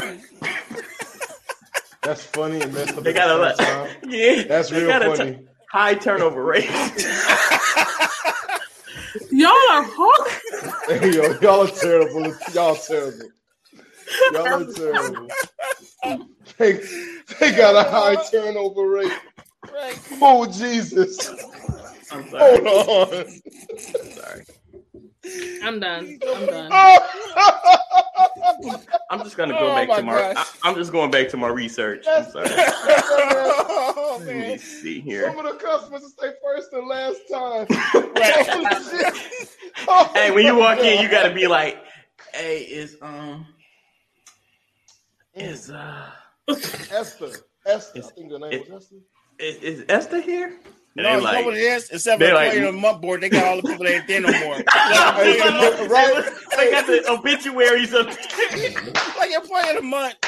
[2.04, 3.04] That's funny and messed up.
[3.04, 3.90] They got a lot.
[4.08, 5.36] Yeah, That's real funny.
[5.38, 5.40] t-
[5.72, 6.70] high turnover rate.
[9.32, 10.32] Y'all are horrible.
[10.88, 12.36] Hey, yo, y'all are terrible.
[12.54, 13.30] Y'all terrible.
[14.30, 15.30] Y'all are terrible.
[16.58, 16.74] They,
[17.40, 19.14] they got a high turnover rate.
[20.22, 21.30] Oh Jesus!
[22.12, 22.66] I'm sorry.
[22.66, 23.26] Hold on.
[24.12, 24.46] sorry.
[25.64, 26.20] I'm done.
[26.28, 26.72] I'm done.
[29.12, 30.14] I'm just gonna go Oh back to my.
[30.14, 30.48] I, gosh.
[30.64, 32.06] I'm just going back to my research.
[32.08, 32.48] I'm sorry.
[32.52, 35.26] oh Let me see here.
[35.26, 37.68] Some of the customers say first and last time.
[38.20, 38.48] Right.
[38.52, 40.14] Oh, shit.
[40.14, 41.78] Hey, when you my walk in, you gotta be like,
[42.34, 43.46] "Hey, is um,
[45.34, 46.10] is uh,
[46.50, 47.32] Esther.
[47.66, 48.00] Esther.
[48.00, 48.96] I think the name it- was Esther.
[49.40, 50.60] is, is Esther here?"
[51.00, 51.90] And No, they you know like, what it is?
[51.92, 54.08] Instead of they playing like- a month board, they got all the people that ain't
[54.08, 54.56] there no more.
[55.20, 56.24] Hey, like, right?
[56.58, 58.08] they got the obituaries of.
[59.18, 60.16] like you're playing a month.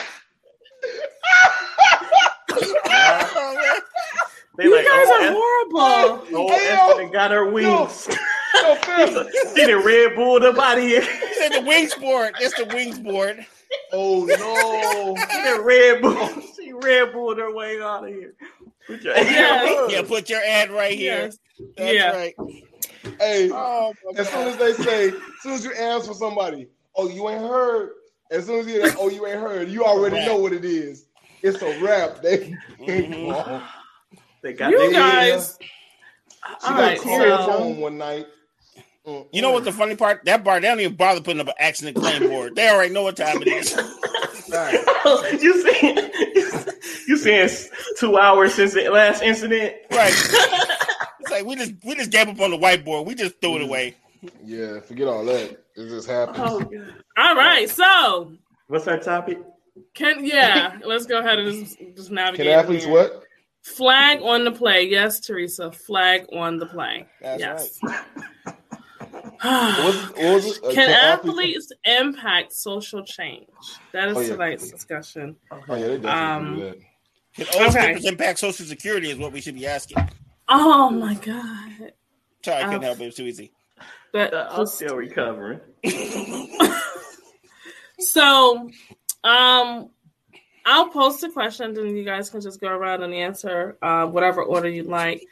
[4.57, 6.25] They You like, guys oh, are Esther, horrible.
[6.35, 7.67] oh, Hey, Esther got her wings.
[8.61, 9.25] Yo, fam.
[9.55, 11.01] she done Red Bull up out of here.
[11.01, 12.33] He said the wings board.
[12.39, 13.45] It's the wings board.
[13.93, 15.15] Oh no.
[15.31, 16.29] She done Red Bull.
[16.81, 18.33] She Red Bulled her way out of here.
[18.87, 19.91] Put your Yes.
[19.91, 21.23] Yeah, put your ad right here.
[21.25, 21.37] Yes.
[21.77, 22.11] That's Yeah.
[22.11, 22.35] right.
[23.19, 27.07] Hey, Oh, as soon as they say, as soon as you ask for somebody, oh,
[27.09, 27.91] you ain't heard.
[28.31, 31.05] As soon as you hear oh, you ain't heard, you already know what it is.
[31.43, 32.21] It's a rap.
[32.21, 33.63] They, Mhm.
[34.43, 35.57] They got You they- guys.
[35.59, 38.25] She All got right, called so home one night.
[39.31, 40.25] You know what the funny part?
[40.25, 42.55] That bar, they don't even bother putting up an accident claim board.
[42.55, 43.75] They already know what time it is.
[44.51, 44.73] Right.
[45.41, 46.71] you see,
[47.07, 47.49] you saying
[47.97, 49.75] two hours since the last incident?
[49.91, 50.13] right.
[51.21, 53.05] It's like we just we just gave up on the whiteboard.
[53.05, 53.95] We just threw it away.
[54.43, 55.51] Yeah, forget all that.
[55.75, 56.37] It just happened.
[56.39, 56.93] Oh, God.
[57.15, 57.69] all right.
[57.69, 58.33] So
[58.67, 59.37] What's our topic?
[59.93, 62.47] can yeah, let's go ahead and just, just navigate.
[62.47, 62.93] Can athletes here.
[62.93, 63.23] what?
[63.61, 64.87] Flag on the play.
[64.87, 65.71] Yes, Teresa.
[65.71, 67.05] Flag on the play.
[67.21, 67.79] That's yes.
[67.83, 68.55] right.
[69.41, 70.63] What was, what was it?
[70.63, 73.47] Uh, Can athletes impact social change?
[73.93, 74.27] That is Oh, yeah.
[74.29, 75.35] tonight's discussion.
[75.51, 76.77] Oh yeah, they Um, do that.
[77.35, 78.07] Can old Okay.
[78.07, 79.97] impact Social Security is what we should be asking.
[80.49, 81.93] Oh my god.
[82.43, 82.87] Sorry, I couldn't Oh.
[82.87, 83.03] help it.
[83.03, 83.51] It was too easy.
[84.13, 85.61] That I'm was- still recovering.
[87.99, 88.69] so
[89.23, 89.89] um
[90.65, 94.43] I'll post a question and you guys can just go around and answer uh, whatever
[94.43, 95.25] order you'd like.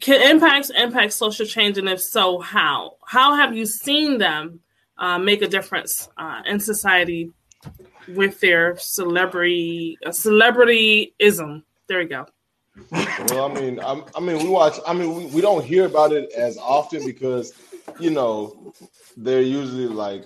[0.00, 2.96] Can impacts impact social change, and if so, how?
[3.06, 4.60] How have you seen them
[4.96, 7.30] uh, make a difference uh, in society
[8.08, 11.62] with their celebrity uh, celebrityism?
[11.86, 12.26] There we go.
[12.90, 14.78] Well, I mean, I'm, I mean, we watch.
[14.86, 17.52] I mean, we, we don't hear about it as often because,
[17.98, 18.72] you know,
[19.16, 20.24] they're usually like,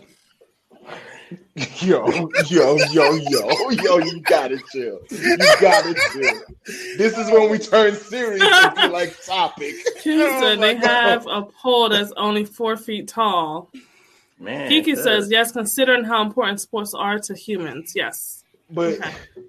[1.82, 3.98] yo, yo, yo, yo, yo.
[3.98, 5.00] You gotta chill.
[5.10, 6.40] You gotta chill.
[6.96, 9.74] This is when we turn serious and be like topic.
[10.02, 13.70] Kiki Oh said my they have a pole that's only four feet tall.
[14.38, 17.92] Man, Kiki says yes, considering how important sports are to humans.
[17.94, 18.42] Yes.
[18.70, 18.98] But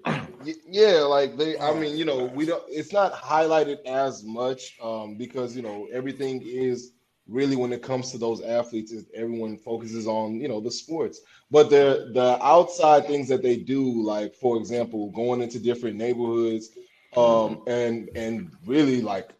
[0.06, 0.54] Okay.
[0.68, 2.62] yeah, like they, I mean, you know, we don't.
[2.68, 6.92] It's not highlighted as much um, because you know everything is
[7.28, 11.20] really when it comes to those athletes, is everyone focuses on you know the sports.
[11.50, 16.70] But the the outside things that they do, like for example, going into different neighborhoods,
[17.16, 19.32] um, and and really like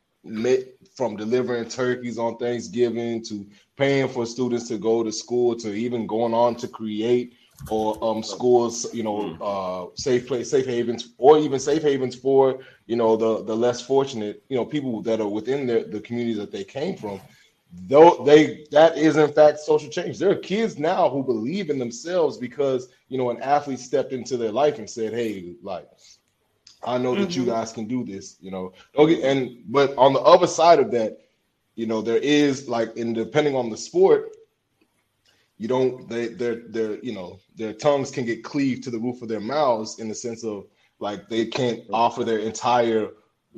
[0.94, 6.06] from delivering turkeys on Thanksgiving to paying for students to go to school to even
[6.06, 7.34] going on to create
[7.68, 12.60] or um schools, you know, uh safe place, safe havens, or even safe havens for
[12.86, 16.38] you know the the less fortunate, you know, people that are within the the communities
[16.38, 17.20] that they came from.
[17.84, 20.18] Though they that is in fact social change.
[20.18, 24.36] There are kids now who believe in themselves because you know an athlete stepped into
[24.36, 25.88] their life and said, "Hey, like
[26.84, 27.46] I know that you Mhm.
[27.46, 31.18] guys can do this." You know, get and but on the other side of that,
[31.74, 34.36] you know, there is like, and depending on the sport,
[35.58, 39.22] you don't they their their you know their tongues can get cleaved to the roof
[39.22, 40.66] of their mouths in the sense of
[40.98, 43.10] like they can't offer their entire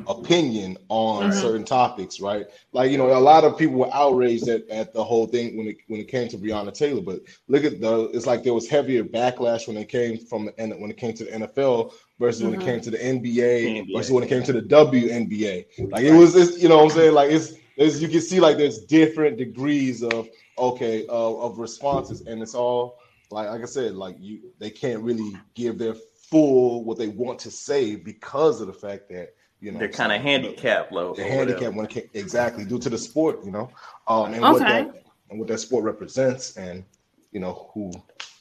[0.07, 1.33] opinion on Mhm.
[1.33, 2.47] certain topics, right?
[2.73, 5.69] Like you know, a lot of people were outraged at, at the whole thing when
[5.69, 8.69] it when it came to Breonna Taylor, but look at the it's like there was
[8.69, 12.43] heavier backlash when it came from the N- when it came to the NFL versus
[12.43, 12.61] when Mhm.
[12.61, 13.93] it came to the NBA NBA.
[13.97, 15.67] versus when it came to the WNBA.
[15.91, 18.41] Like it was, it's, you know, what I'm saying like it's there's you can see
[18.41, 22.99] like there's different degrees of okay uh, of responses, and it's all
[23.31, 25.95] like like I said, like you they can't really give their
[26.31, 29.31] full what they want to say because of the fact that
[29.61, 31.15] you know they're kind of handicapped, low.
[31.15, 31.77] the or handicap whatever.
[31.77, 33.71] when it came, exactly due to the sport, you know,
[34.07, 36.85] um, and what that and what that sport represents, and
[37.33, 37.93] you know who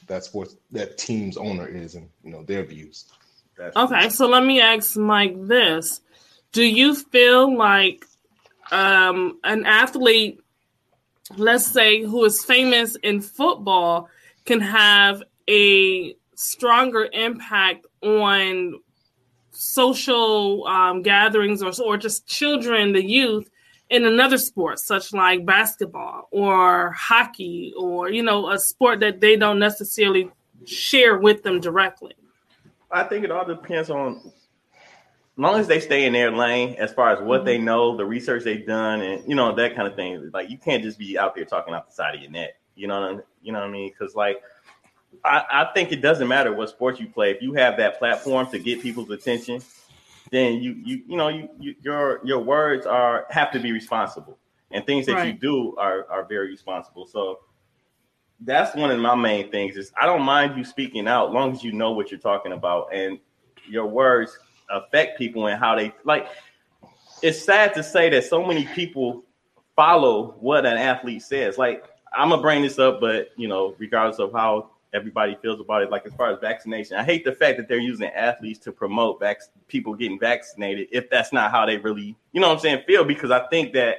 [0.07, 3.05] that sports that team's owner is, and you know their views.
[3.57, 6.01] That's- Okay, so let me ask Mike this.
[6.51, 8.05] Do you feel like
[8.71, 10.39] um, an athlete,
[11.35, 14.09] let's say, who is famous in football,
[14.45, 18.79] can have a stronger impact on
[19.57, 23.49] social um, gatherings or, or just children, the youth,
[23.89, 29.35] in another sport, such like basketball or hockey, or you know, a sport that they
[29.35, 30.29] don't necessarily
[30.65, 32.13] share with them directly?
[32.91, 34.31] I think it all depends on, as
[35.37, 38.43] long as they stay in their lane, as far as what they know, the research
[38.43, 40.29] they've done, and you know that kind of thing.
[40.33, 42.51] Like you can't just be out there talking out the side of your neck.
[42.75, 43.23] You know what I mean?
[43.41, 43.91] You know what I mean?
[43.91, 44.41] Because like,
[45.23, 47.31] I, I think it doesn't matter what sport you play.
[47.31, 49.61] If you have that platform to get people's attention,
[50.31, 54.37] then you you you know you, you your your words are have to be responsible,
[54.71, 57.07] and things that you do are are very responsible.
[57.07, 57.39] So
[58.41, 61.63] that's one of my main things is I don't mind you speaking out long as
[61.63, 63.19] you know what you're talking about and
[63.67, 64.37] your words
[64.69, 66.27] affect people and how they like
[67.21, 69.23] it's sad to say that so many people
[69.75, 74.19] follow what an athlete says like i'm gonna bring this up but you know regardless
[74.19, 77.57] of how everybody feels about it like as far as vaccination i hate the fact
[77.57, 81.77] that they're using athletes to promote vac- people getting vaccinated if that's not how they
[81.77, 83.97] really you know what i'm saying feel because i think that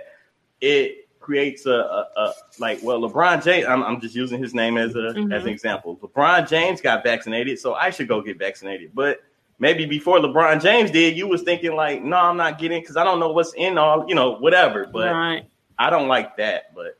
[0.60, 4.78] it creates a, a, a like well LeBron James I'm, I'm just using his name
[4.78, 5.32] as a Mhm.
[5.34, 5.96] as an example.
[6.02, 8.92] LeBron James got vaccinated, so I should go get vaccinated.
[8.94, 9.20] But
[9.58, 13.04] maybe before LeBron James did, you was thinking like, no, I'm not getting because I
[13.04, 14.86] don't know what's in all, you know, whatever.
[14.90, 15.44] But right,
[15.78, 16.74] I don't like that.
[16.74, 16.96] But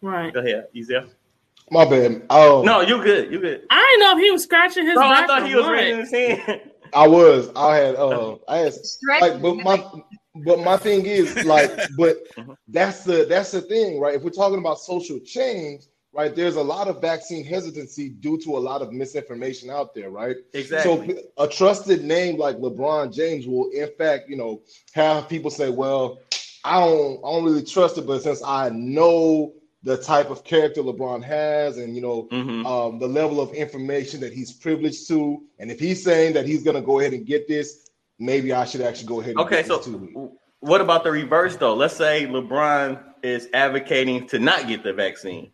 [0.00, 0.32] right.
[0.32, 1.04] go ahead, easier.
[1.70, 2.22] My bad.
[2.30, 3.62] Um, No, you good, you good.
[3.70, 5.72] I didn't know if he was scratching his Bro, I thought he was what.
[5.72, 6.60] raising his hand.
[6.92, 7.50] I was.
[7.56, 7.94] I had.
[7.96, 8.74] Uh, I had.
[8.74, 9.20] Stretch.
[9.20, 9.84] Like, but my,
[10.44, 12.56] but my thing is like, but Mhm.
[12.68, 14.14] that's the that's the thing, right?
[14.14, 16.34] If we're talking about social change, right?
[16.36, 20.36] There's a lot of vaccine hesitancy due to a lot of misinformation out there, right?
[20.52, 21.16] Exactly.
[21.16, 24.60] So a trusted name like LeBron James will, in fact, you know,
[24.92, 26.18] have people say, "Well,
[26.62, 29.52] I don't, I don't really trust it," but since I know
[29.84, 32.64] the type of character LeBron has, and you know, Mhm.
[32.66, 36.62] um, the level of information that he's privileged to, and if he's saying that he's
[36.64, 39.32] going to go ahead and get this, maybe I should actually go ahead.
[39.32, 41.74] And Okay, get so what about the reverse though?
[41.74, 45.50] Let's say LeBron is advocating to not get the vaccine,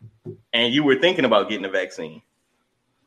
[0.52, 2.22] and you were thinking about getting the vaccine.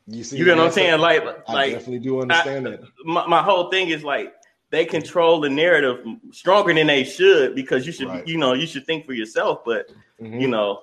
[0.06, 1.00] you see, You get what I'm saying?
[1.00, 2.80] Like, I like definitely do understand I- that.
[3.06, 4.34] my, my whole thing is like
[4.68, 8.28] they control the narrative stronger than they should because you should, Right.
[8.28, 9.64] you know, you should think for yourself.
[9.64, 9.86] But
[10.20, 10.42] Mhm.
[10.42, 10.80] you know,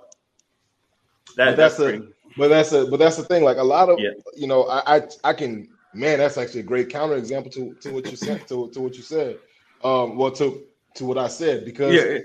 [1.44, 2.00] but that, that's, that's a
[2.36, 3.44] but that's a but that's the thing.
[3.44, 4.12] Like a lot of Yeah.
[4.36, 7.90] you know, I, I I can man, that's actually a great counter example to to
[7.90, 9.38] what you said to, to what you said.
[9.84, 10.64] Um, well to
[10.96, 12.20] to what I said because yeah.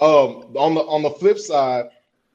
[0.00, 1.86] um on the on the flip side,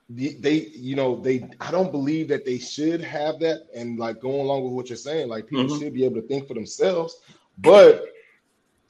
[0.10, 4.20] the, they you know they I don't believe that they should have that and like
[4.20, 5.78] going along with what you're saying, like people Mhm.
[5.78, 7.16] should be able to think for themselves,
[7.58, 8.04] but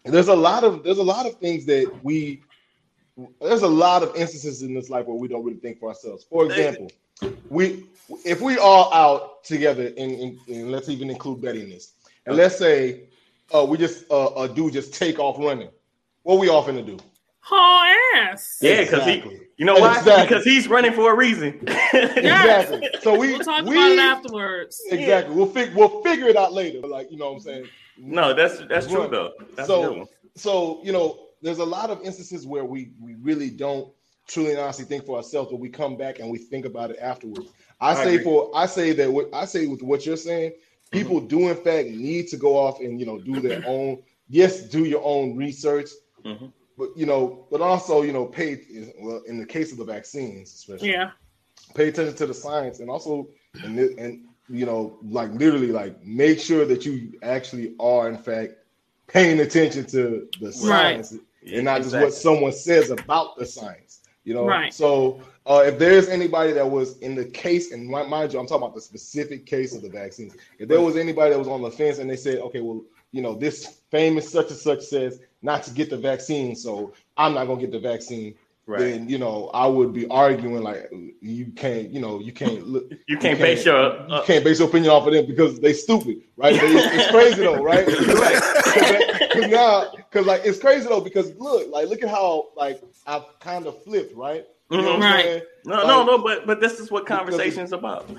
[0.05, 2.43] there's a lot of there's a lot of things that we
[3.41, 6.25] there's a lot of instances in this life where we don't really think for ourselves.
[6.29, 6.89] For example,
[7.49, 7.85] we
[8.25, 11.93] if we all out together and, and, and let's even include Betty in this,
[12.25, 13.03] and let's say
[13.53, 15.69] uh, we just uh, a dude just take off running,
[16.23, 16.97] what we all finna do?
[17.39, 17.85] Haul
[18.15, 18.59] ass.
[18.61, 19.35] Yeah, because Exactly.
[19.35, 19.97] he, you know why?
[19.97, 20.27] Exactly.
[20.27, 21.59] Because he's running for a reason.
[21.93, 22.87] Exactly.
[23.01, 24.81] So we We'll talk we, about it afterwards.
[24.91, 25.35] Exactly.
[25.35, 26.79] We'll fig- we'll figure it out later.
[26.87, 27.67] Like you know what I'm saying.
[27.97, 29.33] no, that's that's true though.
[29.55, 30.07] That's So- good one.
[30.35, 33.89] so you know there's a lot of instances where we we really don't
[34.27, 36.97] truly and honestly think for ourselves but we come back and we think about it
[37.01, 38.23] afterwards i, I say agree.
[38.23, 40.51] for i say that what i say with what you're saying
[40.91, 41.27] people Mm-hmm.
[41.27, 43.97] do in fact need to go off and you know do their own
[44.29, 45.89] yes do your own research
[46.25, 46.51] Mhm.
[46.77, 48.57] but you know but also you know pay
[49.01, 51.11] well in the case of the vaccines especially Yeah.
[51.75, 53.27] pay attention to the science and also
[53.63, 54.19] and, and
[54.49, 58.53] you know like literally like make sure that you actually are in fact
[59.07, 61.13] paying attention to the science
[61.45, 64.45] and not just what someone says about the science you know?
[64.45, 64.73] Right.
[64.73, 68.63] so uh, if there's anybody that was in the case and mind you i'm talking
[68.63, 70.35] about the specific case of the vaccines.
[70.59, 73.21] If there was anybody that was on the fence and they said okay well you
[73.21, 77.45] know this famous such and such says not to get the vaccine so i'm not
[77.45, 78.35] going to get the vaccine
[78.71, 78.79] Right.
[78.79, 80.89] then you know I would be arguing like
[81.21, 84.59] you can't, you know, you can't look, You can't base your you uh, can't base
[84.59, 86.53] your opinion off of them because they stupid, right?
[86.59, 87.87] They- it's, it's crazy though, right?
[89.31, 93.23] Because now, because like it's crazy though because look, like look at how like I've
[93.39, 94.45] kind of flipped, right?
[94.69, 95.43] You know what I'm Right.
[95.65, 96.17] no, Like, no, no.
[96.17, 98.09] But but this is what conversation is about.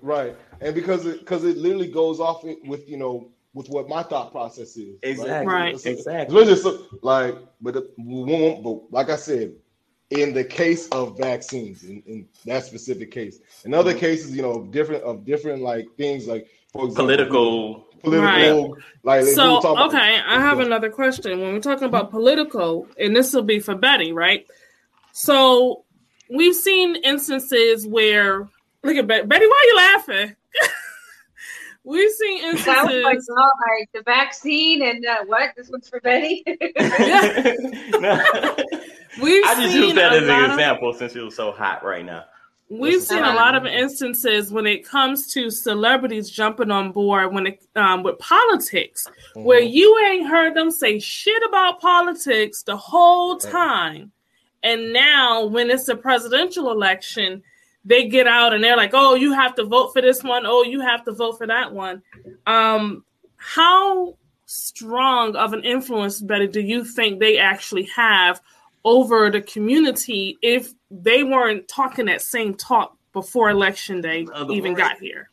[0.00, 3.86] Right, and because it because it literally goes off it with you know with what
[3.88, 4.96] my thought process is.
[5.02, 5.46] Exactly.
[5.52, 5.74] Right.
[5.74, 6.40] It's- Exactly.
[6.40, 7.90] It's just so- like, but, the,
[8.62, 9.52] but like I said,
[10.12, 14.64] in the case of vaccines, in, in that specific case, in other cases, you know,
[14.70, 17.86] different of different like things, like for example, Political.
[18.02, 20.66] political, like So were talking- okay, I have Yeah.
[20.66, 21.40] another question.
[21.40, 24.46] When we're talking about political, and this will be for Betty, right?
[25.12, 25.84] So
[26.30, 28.48] we've seen instances where
[28.82, 29.26] look at Betty.
[29.26, 30.36] Betty, why are you laughing?
[31.84, 33.30] we've seen I was like, instances.
[33.38, 35.50] oh, like the vaccine and uh, what?
[35.56, 36.42] This one's for Betty.
[39.18, 39.24] No.
[39.24, 41.52] We've I just seen use that as an lot of- example since it was so
[41.52, 42.24] hot right now.
[42.70, 47.46] We've seen a lot of instances when it comes to celebrities jumping on board when
[47.48, 49.72] it um, with politics, where Mhm.
[49.74, 54.10] you ain't heard them say shit about politics the whole time,
[54.62, 57.42] and now when it's a presidential election,
[57.84, 60.46] they get out and they're like, "Oh, you have to vote for this one.
[60.46, 62.02] Oh, you have to vote for that one."
[62.46, 63.04] Um,
[63.36, 64.16] how
[64.46, 68.40] strong of an influence, Betty, do you think they actually have
[68.84, 74.74] over the community if they weren't talking that same talk before election day the even
[74.74, 75.30] got here?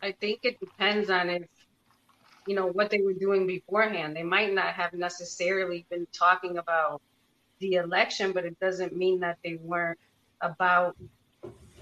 [0.00, 1.42] I think it depends on if
[2.46, 4.16] you know what they were doing beforehand.
[4.16, 7.02] They might not have necessarily been talking about
[7.58, 9.98] the election, but it doesn't mean that they weren't
[10.40, 10.96] about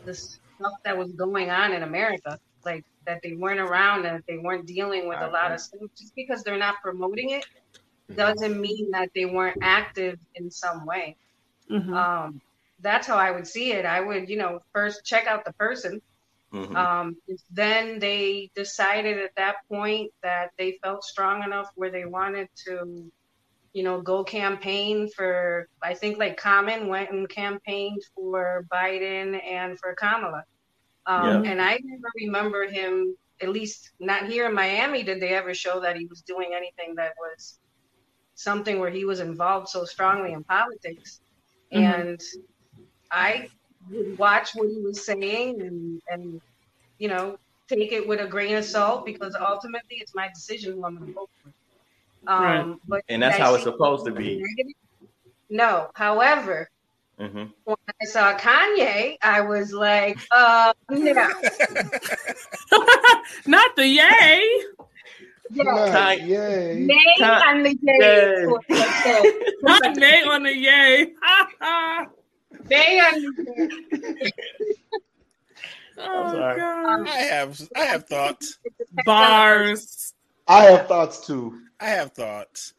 [0.04, 2.38] the stuff that was going on in America.
[2.64, 5.82] Like that they weren't around and that they weren't dealing with a lot of stuff.
[5.96, 7.46] Just because they're not promoting it
[8.14, 11.16] doesn't mean that they weren't active in some way.
[11.70, 11.92] Mhm.
[11.92, 12.40] Um,
[12.80, 13.84] that's how I would see it.
[13.84, 16.00] I would, you know, first check out the person.
[16.52, 16.76] Mhm.
[16.76, 17.16] Um,
[17.50, 23.10] then they decided at that point that they felt strong enough where they wanted to,
[23.72, 25.68] you know, go campaign for.
[25.82, 30.44] I think like Common went and campaigned for Biden and for Kamala.
[31.06, 35.54] Um, And I never remember him, at least not here in Miami, did they ever
[35.54, 37.58] show that he was doing anything that was
[38.36, 41.20] something where he was involved so strongly in politics.
[41.72, 41.82] Mhm.
[41.82, 42.20] And
[43.10, 43.48] I
[43.90, 46.40] would watch what he was saying and and
[46.98, 47.36] you know
[47.68, 51.08] take it with a grain of salt because ultimately it's my decision who I'm going
[51.08, 51.50] to vote for.
[52.32, 52.76] Um, Right.
[52.86, 54.36] But And that's I how it's supposed to be.
[54.36, 54.72] negative?
[55.50, 55.90] No.
[55.94, 56.68] However,
[57.18, 61.26] hmm when I saw Kanye, I was like, uh, no.
[63.46, 64.62] Not the yay.
[65.50, 66.12] Yeah.
[66.12, 66.86] Yay.
[66.86, 67.94] Nay Ka- and the yay.
[67.98, 68.24] Yay.
[68.24, 69.28] is what I said.
[69.62, 71.06] Not Nay on the yay.
[72.70, 74.32] Nay and the yay.
[75.98, 76.60] oh, sorry.
[76.60, 77.08] God.
[77.08, 78.58] I have I have thoughts.
[78.92, 80.14] Bars.
[80.48, 81.58] I have thoughts too.
[81.80, 82.74] I have thoughts.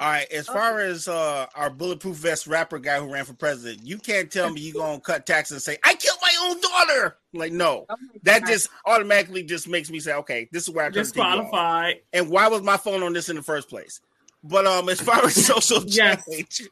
[0.00, 3.86] All right, as far as uh, our bulletproof vest rapper guy who ran for president,
[3.86, 7.16] you can't tell me you gonna cut taxes and say I killed my own daughter.
[7.34, 8.48] Like, no, Oh that God.
[8.48, 11.12] just automatically just makes me say, okay, this is where I turn the TV.
[11.14, 11.96] Disqualified.
[12.14, 14.00] And why was my phone on this in the first place?
[14.42, 16.24] But um, as far as social Yes.
[16.26, 16.62] change,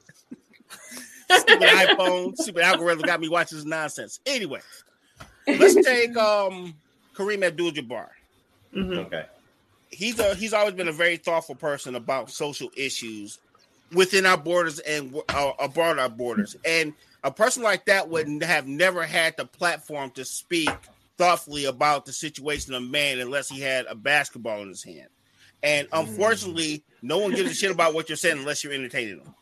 [1.30, 4.18] stupid iPhone, stupid algorithm got me watching this nonsense.
[4.24, 4.60] Anyway,
[5.46, 6.74] let's take um
[7.14, 8.08] Kareem Abdul-Jabbar.
[8.74, 8.98] Mhm.
[9.06, 9.26] Okay.
[9.90, 13.38] He's a he's always been a very thoughtful person about social issues
[13.92, 16.56] within our borders and uh, abroad our borders.
[16.64, 16.94] And
[17.24, 20.70] a person like that would have never had the platform to speak
[21.18, 25.08] thoughtfully about the situation of man unless he had a basketball in his hand.
[25.62, 29.34] And unfortunately, no one gives a shit about what you're saying unless you're entertaining them.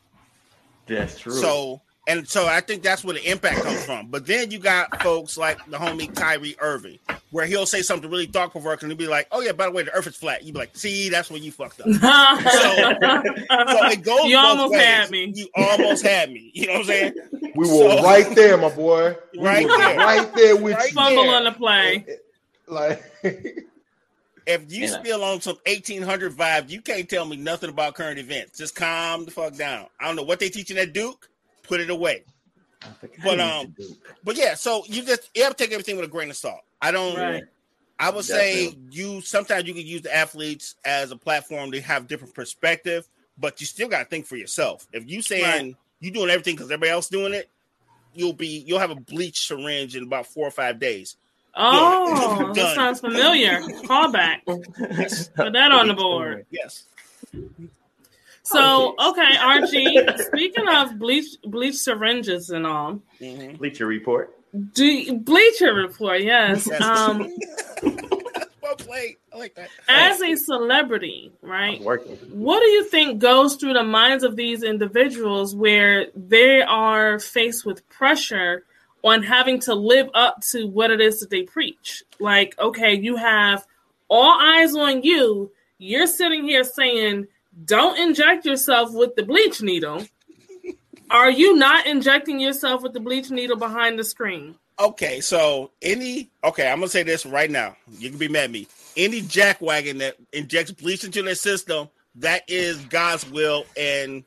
[0.87, 1.33] That's true.
[1.33, 4.09] So, and so I think that's where the impact comes from.
[4.09, 6.99] But then you got folks like the homie Kyrie Irving,
[7.31, 9.73] where he'll say something really thought provoking and he'll be like, "Oh yeah, by the
[9.73, 13.87] way, the Earth is flat." You'd be like, "See, that's where you fucked up." So
[13.91, 14.25] it goes.
[14.25, 14.83] you almost ways.
[14.83, 15.33] had me.
[15.35, 16.51] You almost had me.
[16.55, 17.13] You know what I'm saying?
[17.33, 19.17] We were So- right there, my boy.
[19.33, 19.97] We Right were there.
[19.99, 20.95] right there with Right you.
[20.95, 21.37] Fumble there.
[21.37, 22.07] on the play.
[22.67, 23.03] Like,
[24.47, 27.95] If you And I- still on some 1800 vibe, you can't tell me nothing about
[27.95, 28.57] current events.
[28.59, 29.87] Just calm the fuck down.
[30.01, 31.29] I don't know what they teaching at Duke.
[31.65, 32.25] Put it away.
[33.25, 33.75] But um,
[34.25, 34.55] but yeah.
[34.55, 36.61] So you just you have to take everything with a grain of salt.
[36.81, 37.17] I don't.
[37.17, 37.45] Right.
[37.99, 42.07] I would say you sometimes you can use the athletes as a platform to have
[42.07, 44.87] different perspective, but you still got to think for yourself.
[44.93, 45.77] If you saying Right.
[46.01, 47.49] you doing everything because everybody else doing it,
[48.15, 51.17] you'll be you'll have a bleach syringe in about four or five days.
[51.61, 52.53] Oh, Done.
[52.53, 53.61] that sounds familiar.
[53.63, 54.45] Callback.
[54.47, 56.47] Put that on the board.
[56.53, 56.85] Yes.
[58.45, 60.19] So, okay, RG.
[60.27, 63.59] Speaking of bleach, bleach syringes and all, Mhm.
[63.59, 64.38] Bleacher report.
[64.73, 66.21] Do Bleacher Report?
[66.21, 66.67] Yes.
[66.67, 66.81] Yes.
[66.83, 67.29] Um,
[68.63, 69.17] well played.
[69.33, 69.71] I like that.
[69.89, 71.81] as a celebrity, right?
[71.81, 72.17] working.
[72.31, 77.65] What do you think goes through the minds of these individuals where they are faced
[77.65, 78.65] with pressure
[79.05, 82.03] on having to live up to what it is that they preach?
[82.19, 83.67] Like, okay, you have
[84.09, 85.53] all eyes on you.
[85.79, 87.27] You're sitting here saying,
[87.65, 90.05] don't inject yourself with the bleach needle.
[91.11, 94.55] Are you not injecting yourself with the bleach needle behind the screen?
[94.81, 97.77] Okay, so any okay, I'm gonna say this right now.
[97.99, 98.69] You can be mad at me.
[98.97, 104.23] Any jackwagon that injects bleach into their system, that is God's will, and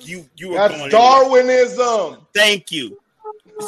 [0.00, 0.90] you you are that's going.
[0.90, 2.26] Darwinism.
[2.34, 2.98] Thank you.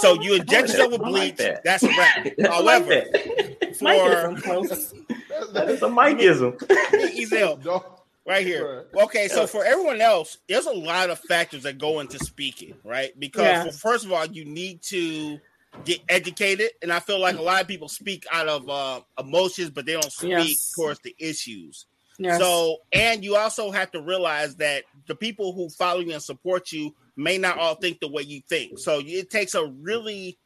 [0.01, 1.36] So you inject yourself with I like bleach.
[1.36, 1.64] that.
[1.64, 2.26] that's a wrap.
[2.51, 3.76] I like However, that.
[3.78, 7.10] for That's, That that's, is a Mikeism.
[7.12, 7.56] he's ill.
[7.56, 7.85] Dar-
[8.28, 8.86] right here.
[8.94, 13.18] Okay, so for everyone else, there's a lot of factors that go into speaking, right?
[13.18, 13.62] Because Yeah.
[13.64, 15.40] well, first of all, you need to
[15.84, 19.70] get educated, and I feel like a lot of people speak out of uh, emotions,
[19.70, 20.72] but they don't speak Yes.
[20.76, 21.86] towards the issues.
[22.18, 22.40] Yes.
[22.40, 26.72] So, and you also have to realize that the people who follow you and support
[26.72, 28.78] you may not all think the way you think.
[28.78, 30.36] So it takes a really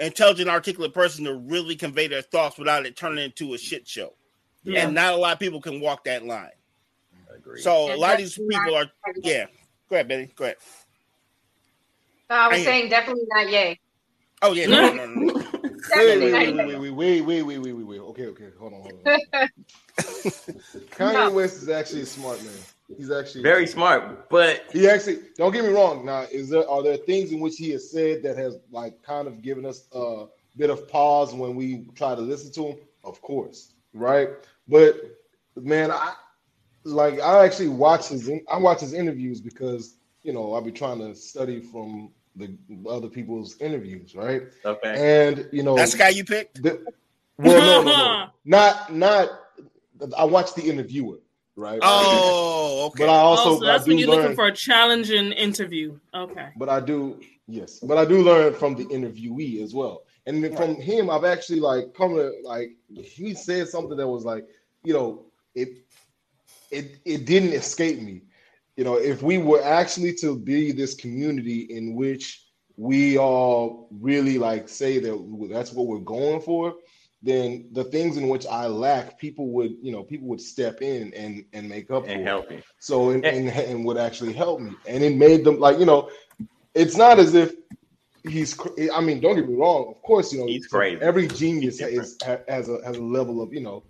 [0.00, 4.14] intelligent, articulate person to really convey their thoughts without it turning into a shit show.
[4.64, 4.84] yeah.
[4.86, 6.50] And not a lot of people can walk that line.
[7.38, 7.62] Agreed.
[7.62, 9.46] So a lot of these people are, not- yeah.
[9.88, 10.32] Go ahead, Betty.
[10.36, 10.56] Go ahead.
[12.30, 13.78] I was I- saying definitely not yay.
[14.40, 15.34] Oh yeah, no, no, no, no.
[15.96, 17.98] Wait, wait, wait, wait, wait, wait, wait, wait, wait, wait.
[18.00, 19.48] Okay, okay, hold on, hold on.
[20.90, 21.30] Kanye No.
[21.32, 22.52] West is actually a smart man.
[22.96, 26.04] He's actually Very smart, but He actually don't get me wrong.
[26.04, 29.26] Now, is there are there things in which he has said that has like kind
[29.28, 32.76] of given us a bit of pause when we try to listen to him?
[33.04, 34.28] Of course, right?
[34.68, 35.00] But
[35.56, 36.14] man, I
[36.92, 40.98] like I actually watch his I watch his interviews because you know I'll be trying
[41.00, 42.56] to study from the
[42.88, 44.42] other people's interviews, right?
[44.64, 45.26] okay.
[45.28, 46.62] And you know That's the guy you picked.
[46.62, 46.84] the,
[47.36, 49.28] well, no, no, no, not not.
[50.16, 51.18] I watch the interviewer,
[51.56, 51.80] right?
[51.82, 53.04] Oh, okay.
[53.04, 55.98] but I also oh, so that's I when you're learn, looking for a challenging interview.
[56.14, 56.50] Okay.
[56.56, 60.04] but I do yes, but I do learn from the interviewee as well.
[60.26, 64.24] And then from him, I've actually like come to like he said something that was
[64.24, 64.46] like,
[64.84, 65.24] you know,
[65.54, 65.68] it
[66.70, 68.22] it it didn't escape me.
[68.76, 72.44] You know, if we were actually to be this community in which
[72.76, 76.74] we all really like say that that's what we're going for,
[77.22, 81.12] then the things in which I lack, people would, you know, people would step in
[81.14, 82.24] and and make up and for.
[82.24, 82.62] help me.
[82.78, 86.10] So and, and and would actually help me, and it made them like you know,
[86.74, 87.54] it's not as if
[88.28, 88.56] he's.
[88.94, 89.88] I mean, don't get me wrong.
[89.88, 91.00] Of course, you know, He's crazy.
[91.02, 92.18] Every genius He's is
[92.48, 93.82] has a has a level of you know,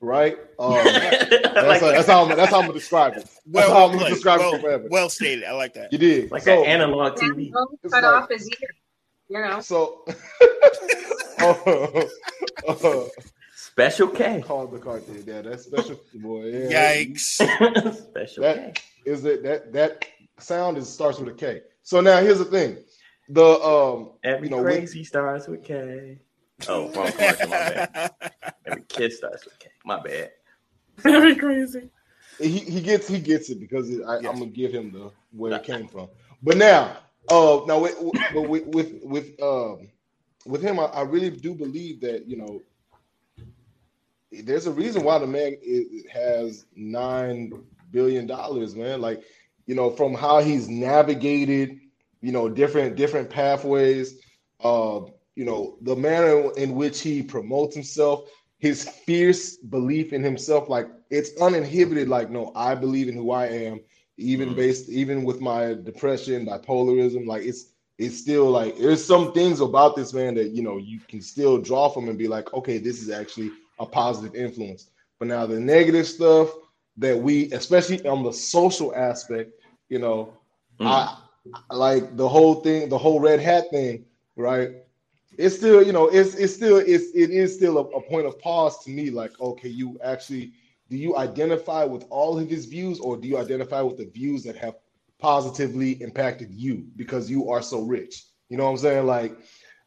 [0.00, 0.36] right?
[0.58, 0.74] Um,
[1.56, 3.22] Like that's, how, that's how I'm, that's how I'm gonna describe it.
[3.24, 4.14] That's Well, how I'm gonna played.
[4.14, 4.88] describe well, it forever.
[4.90, 5.44] well stated.
[5.44, 5.90] I like that.
[5.90, 6.30] You did.
[6.30, 7.50] like so, an analog TV.
[7.50, 8.68] Don't It's cut like- off his ear.
[9.28, 9.60] You know.
[9.60, 10.04] so.
[11.40, 13.08] oh,
[13.56, 14.42] Special K.
[14.46, 15.02] called the card.
[15.26, 16.46] Yeah, that's special, boy.
[16.68, 17.18] Yeah, Yikes.
[18.08, 18.82] Special That K.
[19.04, 19.42] is it.
[19.42, 20.04] That that
[20.38, 21.62] sound is starts with a K.
[21.82, 22.78] So now here's the thing.
[23.28, 26.18] The um, Every you know, with- crazy starts with K.
[26.68, 27.48] Oh, wrong commercial.
[27.48, 28.10] My bad.
[28.66, 29.68] Every kid starts with K.
[29.86, 30.32] My bad.
[30.98, 31.90] Very crazy.
[32.40, 34.32] he, he gets he gets it because it, I, Yes.
[34.32, 36.08] I'm gonna give him the where it came from.
[36.42, 36.98] But now,
[37.30, 39.88] uh, now with with with with, with um
[40.46, 42.62] with him, I, I really do believe that you know
[44.44, 47.52] there's a reason why the man is, has nine
[47.92, 49.00] billion dollars, man.
[49.00, 49.22] Like
[49.66, 51.78] you know from how he's navigated,
[52.22, 54.20] you know different different pathways.
[54.62, 55.00] Uh,
[55.36, 60.86] you know the manner in which he promotes himself his fierce belief in himself like
[61.10, 63.80] it's uninhibited like no i believe in who i am
[64.16, 64.54] even Mhm.
[64.54, 69.96] based even with my depression bipolarism like it's it's still like there's some things about
[69.96, 73.00] this man that you know you can still draw from and be like okay this
[73.02, 76.50] is actually a positive influence but now the negative stuff
[76.96, 79.50] that we especially on the social aspect
[79.88, 80.32] you know
[80.80, 80.84] Mm.
[80.84, 81.14] i
[81.72, 84.04] like the whole thing the whole red hat thing
[84.36, 84.70] right
[85.38, 88.38] it's still you know it's it's still it's it is still a, a point of
[88.40, 90.52] pause to me like okay you actually
[90.88, 94.44] do you identify with all of his views or do you identify with the views
[94.44, 94.76] that have
[95.18, 98.24] positively impacted you because you are so rich?
[98.48, 99.06] You know what i'm saying?
[99.06, 99.36] Like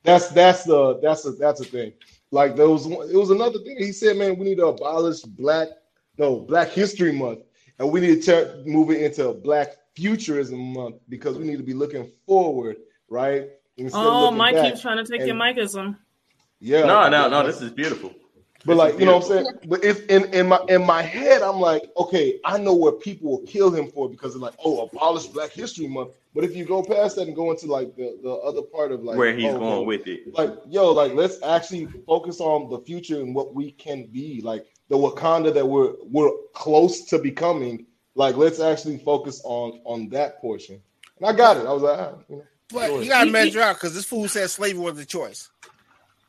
[0.04, 1.94] that's that's the that's a that's a thing.
[2.32, 3.78] Like there was it was another thing.
[3.78, 5.70] He said man we need to abolish black
[6.18, 7.40] no black history month
[7.80, 11.74] and we need to move it into black futurism month because we need to be
[11.74, 12.78] looking forward
[13.10, 13.50] right
[13.94, 14.66] Oh, looking Mike back.
[14.66, 15.98] keeps trying to take your and- Mikeism.
[16.60, 16.86] Yeah.
[16.86, 17.46] No, no, no.
[17.46, 18.14] This is beautiful.
[18.66, 19.48] But This like is you know what I'm saying?
[19.68, 23.32] But if in, in my in my head, I'm like, okay, I know what people
[23.32, 26.18] will kill him for because they're like, oh, abolish Black History Month.
[26.36, 29.02] But if you go past that and go into like the, the other part of
[29.02, 30.34] like Where he's oh, going no, with it.
[30.34, 34.66] like yo, like let's actually focus on the future and what we can be, like
[34.90, 37.86] the Wakanda that we're we're close to becoming.
[38.16, 40.82] Like let's actually focus on on that portion.
[41.20, 41.66] And I got it.
[41.66, 44.50] I was like, ah, you know, But you gotta measure out because this fool said
[44.50, 45.50] slavery was a choice.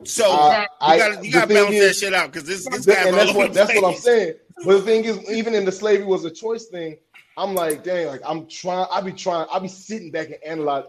[0.05, 2.67] So I- I- you gotta you the gotta thing balance that shit out because this
[2.69, 2.95] this guy.
[2.95, 4.35] guy's and all that's what the that's what I'm saying.
[4.65, 6.97] But the thing is, even in the slavery was a choice thing,
[7.37, 10.85] I'm like, dang, like I'm trying, I be trying, I be sitting back and analyze.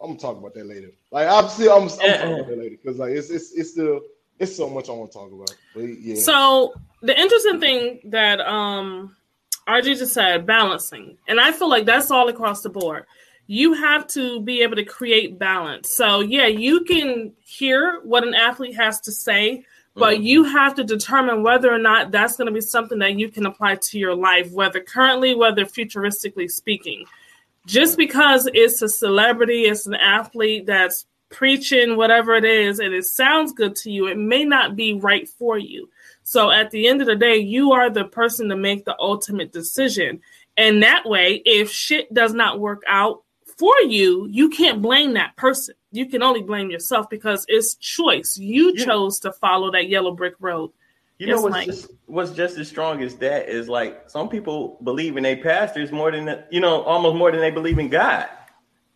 [0.00, 0.90] I'm gonna talk about that later.
[1.10, 4.00] Like I'm still, I'm, I'm talking about that later because like it's it's it's still
[4.38, 5.54] it's so much I want to talk about.
[5.74, 9.14] But yeah, So the interesting thing that um
[9.68, 11.18] RG just said, balancing.
[11.28, 13.04] And I feel like that's all across the board.
[13.52, 15.90] You have to be able to create balance.
[15.90, 19.64] So yeah, you can hear what an athlete has to say,
[19.96, 20.22] but Mhm.
[20.22, 23.46] you have to determine whether or not that's going to be something that you can
[23.46, 27.06] apply to your life, whether currently, whether futuristically speaking.
[27.66, 33.04] Just because it's a celebrity, it's an athlete that's preaching whatever it is, and it
[33.04, 35.88] sounds good to you, it may not be right for you.
[36.22, 39.50] So at the end of the day, you are the person to make the ultimate
[39.50, 40.20] decision.
[40.56, 43.24] And that way, if shit does not work out
[43.60, 45.74] for you, you can't blame that person.
[45.92, 48.38] You can only blame yourself because it's choice.
[48.38, 48.86] You Yeah.
[48.86, 50.70] chose to follow that yellow brick road.
[51.18, 51.66] You Yes, know what's Mike.
[51.66, 55.92] just what's just as strong as that is like some people believe in their pastors
[55.92, 58.26] more than you know, almost more than they believe in God.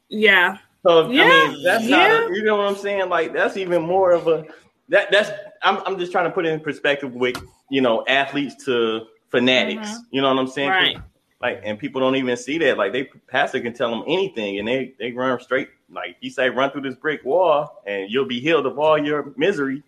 [0.08, 0.56] Yeah.
[0.86, 1.96] So Yeah, I mean, that's yeah.
[1.98, 3.10] not a, you know what I'm saying.
[3.10, 4.46] Like that's even more of a
[4.88, 5.30] that that's
[5.62, 7.36] I'm I'm just trying to put it in perspective with
[7.70, 9.90] you know athletes to fanatics.
[9.90, 9.98] Mhm.
[10.12, 10.70] You know what I'm saying?
[10.70, 10.96] Right.
[11.44, 12.78] Like and people don't even see that.
[12.78, 15.68] Like they pastor can tell them anything and they they run straight.
[15.92, 19.34] Like he say, run through this brick wall and you'll be healed of all your
[19.36, 19.82] misery.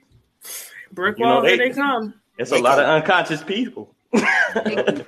[0.92, 2.12] Brick You wall, here they- they come.
[2.38, 3.94] It's a lot of unconscious people.
[4.12, 5.06] that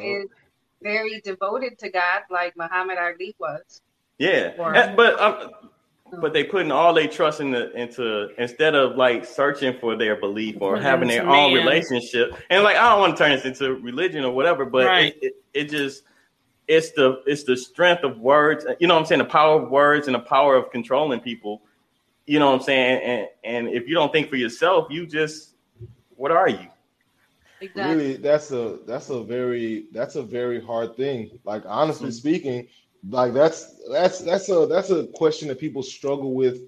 [0.00, 0.26] is
[0.82, 3.80] very devoted to God, like Muhammad Ali was.
[4.18, 5.50] Yeah, Or- And- but um,
[6.20, 10.16] but they putting all their trust in the into instead of like searching for their
[10.16, 12.32] belief or Putting having into their own relationship.
[12.50, 15.14] And like I don't want to turn this into religion or whatever, but Right.
[15.20, 16.02] it, it, it just
[16.66, 18.66] it's the it's the strength of words.
[18.80, 19.20] You know what I'm saying?
[19.20, 21.62] The power of words and the power of controlling people.
[22.26, 23.02] You know what I'm saying?
[23.02, 25.54] And and if you don't think for yourself, you just
[26.16, 26.66] what are you?
[27.60, 27.94] Exactly.
[27.96, 31.38] really, that's a that's a very that's a very hard thing.
[31.44, 32.14] Like honestly Mhm.
[32.14, 32.68] speaking,
[33.08, 36.60] like that's that's that's a that's a question that people struggle with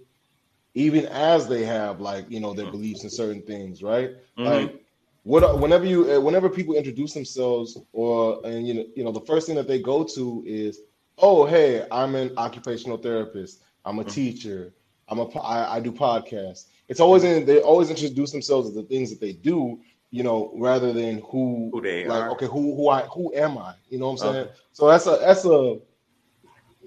[0.74, 4.12] even as they have like you know their beliefs in certain things right?
[4.38, 4.44] Mhm.
[4.44, 4.84] like
[5.24, 9.20] what whenever you uh, whenever people introduce themselves or and you know you know the
[9.20, 10.80] first thing that they go to is
[11.18, 13.62] oh hey i'm an occupational therapist.
[13.84, 14.74] I'm a teacher.
[15.08, 16.66] I'm a I, I do podcasts.
[16.88, 19.80] It's always in they always introduce themselves as the things that they do
[20.10, 22.30] you know rather than who Who they like are.
[22.32, 23.74] okay who who i who am i?
[23.88, 24.34] You know what i'm saying?
[24.46, 24.50] Okay.
[24.72, 25.78] so that's a that's a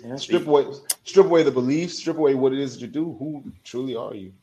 [0.04, 0.66] Yeah, strip away
[1.06, 4.14] strip away the beliefs strip away what it is that you do who truly are
[4.14, 4.34] you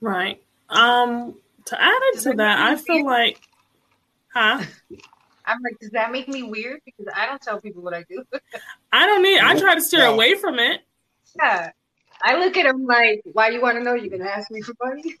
[0.00, 0.42] Right.
[0.68, 1.34] Um.
[1.66, 3.40] To add it to that, I feel like,
[4.32, 4.62] huh?
[5.46, 6.80] I'm like, does that make me weird?
[6.84, 8.22] Because I don't tell people what I do.
[8.92, 9.38] I don't need.
[9.40, 10.12] I try to steer No.
[10.14, 10.82] away from it.
[11.38, 11.70] yeah.
[12.22, 13.94] I look at them like, why do you want to know?
[13.94, 15.14] You're gonna ask me for money?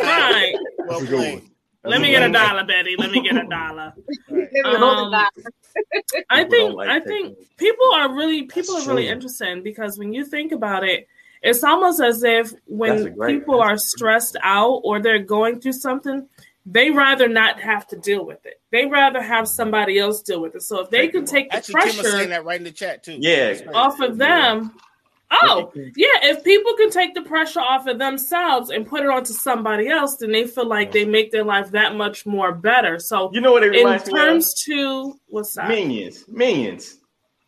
[0.00, 0.54] Right.
[0.78, 1.49] well That's a good one.
[1.82, 2.94] Let me get a dollar, Betty.
[2.98, 3.92] Let me get a dollar.
[4.28, 5.26] Let me hold Um.
[6.28, 9.12] I think like I taking- think people are really people That's are really true.
[9.12, 11.08] interesting because when you think about it,
[11.42, 16.28] it's almost as if when great- people are stressed out or they're going through something,
[16.66, 18.60] they rather not have to deal with it.
[18.70, 20.62] They rather have somebody else deal with it.
[20.62, 22.70] So if they can take the Actually, Kim was saying pressure that right in the
[22.72, 23.16] chat too.
[23.18, 23.54] Yeah.
[23.54, 24.74] That's off of them,
[25.32, 29.32] oh yeah, if people can take the pressure off of themselves and put it onto
[29.32, 32.98] somebody else, then they feel like they make their life that much more better.
[32.98, 34.18] So You know what it in reminds me of?
[34.18, 35.68] terms to what's that?
[35.68, 36.98] Minions, minions.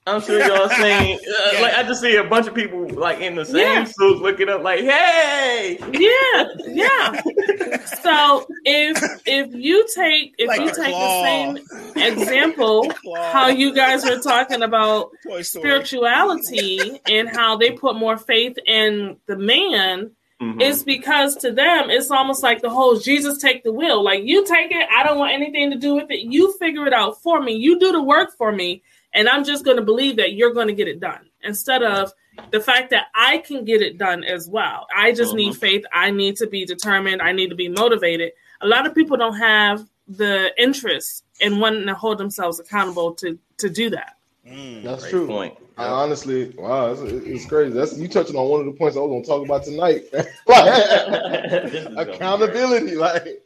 [0.04, 1.60] I'm sure y'all saying uh, Yeah.
[1.60, 3.84] like I just see a bunch of people like in the same Yeah.
[3.84, 7.22] suits looking up like, hey, Yeah, yeah.
[8.02, 11.22] so if if you take if Like you take claw.
[11.52, 11.60] the
[11.94, 13.32] same example, Claw.
[13.32, 15.10] how you guys were talking about
[15.42, 20.10] spirituality and how they put more faith in the man,
[20.40, 20.60] Mhm.
[20.60, 24.02] it's because to them it's almost like the whole Jesus take the wheel.
[24.02, 26.20] Like you take it, I don't want anything to do with it.
[26.20, 27.52] You figure it out for me.
[27.52, 28.82] You do the work for me,
[29.14, 32.12] and I'm just going to believe that you're going to get it done instead of
[32.50, 34.86] the fact that I can get it done as well.
[34.94, 35.84] I just need faith.
[35.92, 37.20] I need to be determined.
[37.20, 38.32] I need to be motivated.
[38.60, 43.38] A lot of people don't have the interest in wanting to hold themselves accountable to
[43.58, 44.16] to do that.
[44.46, 44.82] Mm.
[44.82, 45.58] that's Great true point.
[45.78, 47.72] I honestly, wow, it's, it's crazy.
[47.72, 50.02] That's you touching on one of the points I was going to talk about tonight.
[50.46, 53.42] like, accountability, like,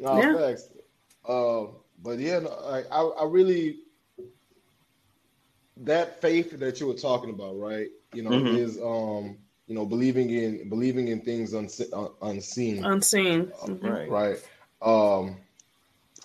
[0.00, 0.36] no Yeah.
[0.36, 0.68] facts.
[1.26, 1.66] Uh,
[2.02, 3.76] but yeah, no, like, I, I really
[5.84, 7.88] that faith that you were talking about, right?
[8.12, 8.54] You know, Mhm.
[8.54, 13.52] is um, you know, believing in believing in things unse- uh, unseen, Unseen.
[13.66, 13.82] Mhm.
[13.82, 14.08] Right.
[14.10, 14.38] right?
[14.82, 15.36] Um,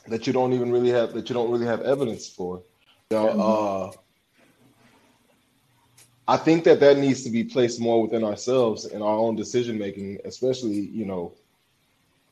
[0.08, 2.64] that you don't even really have that you don't really have evidence for.
[3.10, 3.92] You know, uh,
[6.28, 9.78] I think that that needs to be placed more within ourselves and our own decision
[9.78, 11.34] making, especially you know,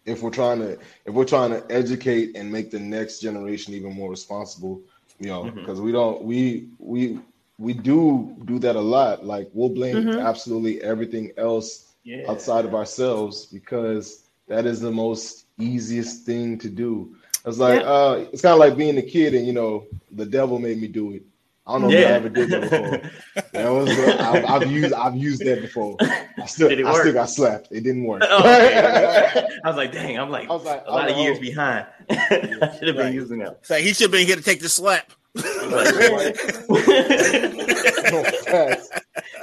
[0.06, 0.74] if we're trying to
[1.06, 4.82] if we're trying to educate and make the next generation even more responsible.
[5.22, 7.20] You know, because we don't we we
[7.60, 9.26] we do do that a lot.
[9.26, 10.20] Like we'll blame Mhm.
[10.20, 12.28] absolutely everything else Yeah.
[12.28, 17.16] outside of ourselves because that is the most easiest thing to do.
[17.46, 17.86] It's like Yeah.
[17.86, 20.88] uh, it's kind of like being a kid, and you know, the devil made me
[20.88, 21.24] do it.
[21.68, 23.12] I don't know if I ever did that before.
[23.54, 23.90] That was,
[24.20, 25.96] I've, I've used I've used that before.
[26.02, 27.02] I still Did it I work?
[27.02, 27.68] still got slapped.
[27.72, 28.24] It didn't work.
[28.26, 29.48] Oh, okay.
[29.64, 31.86] I was like, dang, I'm like, I was like, a lot of oh, years behind.
[32.10, 33.14] I should have been Right.
[33.14, 33.60] using that.
[33.66, 35.12] So he should have been here to take the slap.
[35.36, 35.44] No,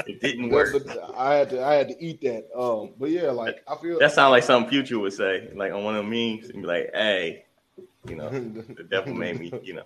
[0.06, 0.86] it didn't But- work.
[0.86, 2.46] but I had to I had to eat that.
[2.58, 5.84] Um, but yeah, like I feel That sounds like something Future would say, like on
[5.84, 7.44] one of the memes, and be like, "Hey,
[8.08, 9.84] you know, the devil made me, you know."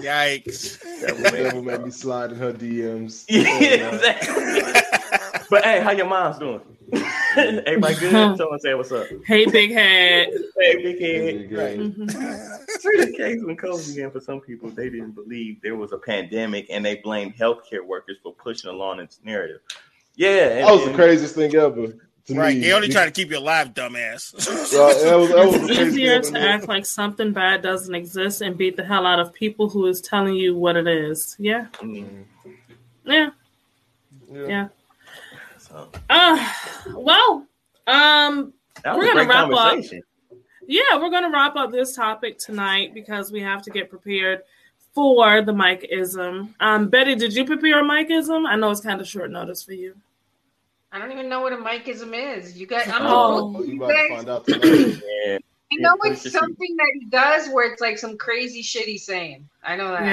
[0.00, 0.80] Yikes.
[1.00, 3.24] That the made devil made me slide in her DMs.
[3.28, 5.42] Yeah, exactly.
[5.50, 6.60] but hey, how your mom's doing?
[7.36, 8.36] Everybody good?
[8.36, 9.06] Someone say what's up.
[9.26, 10.28] Hey, big head.
[10.58, 11.52] Hey, big head.
[11.58, 11.78] Right.
[11.78, 12.60] Mhm.
[12.68, 15.98] It's the case when COVID began for some people, they didn't believe there was a
[15.98, 19.60] pandemic and they blamed healthcare workers for pushing along this narrative.
[20.16, 21.98] Yeah, and, That was the craziest thing ever to
[22.30, 22.54] Right.
[22.56, 22.62] me.
[22.62, 24.32] They only try to keep you alive, dumbass.
[24.74, 28.56] Uh, that was, that was It's easier to act like something bad doesn't exist and
[28.56, 31.36] beat the hell out of people who is telling you what it is.
[31.38, 32.24] Yeah, Mm,
[33.04, 33.30] yeah,
[34.32, 34.46] Yeah.
[34.48, 34.68] yeah.
[35.58, 36.52] so, Uh,
[36.94, 37.46] well,
[37.86, 38.52] um,
[38.84, 39.78] We're gonna wrap up.
[40.66, 44.42] yeah, we're gonna wrap up this topic tonight because we have to get prepared
[44.94, 46.54] for the Mike-ism.
[46.60, 48.46] Um, Betty, did you prepare a Mike-ism?
[48.46, 49.94] I know it's kind of short notice for you.
[50.94, 52.56] I don't even know what a Mikeism is.
[52.56, 53.60] You guys, I'm Oh.
[53.64, 55.00] You you about to find out tonight.
[55.26, 55.38] Yeah.
[55.72, 59.04] I know Yeah, it's something that he does where it's like some crazy shit he's
[59.04, 59.48] saying.
[59.64, 60.04] I know that.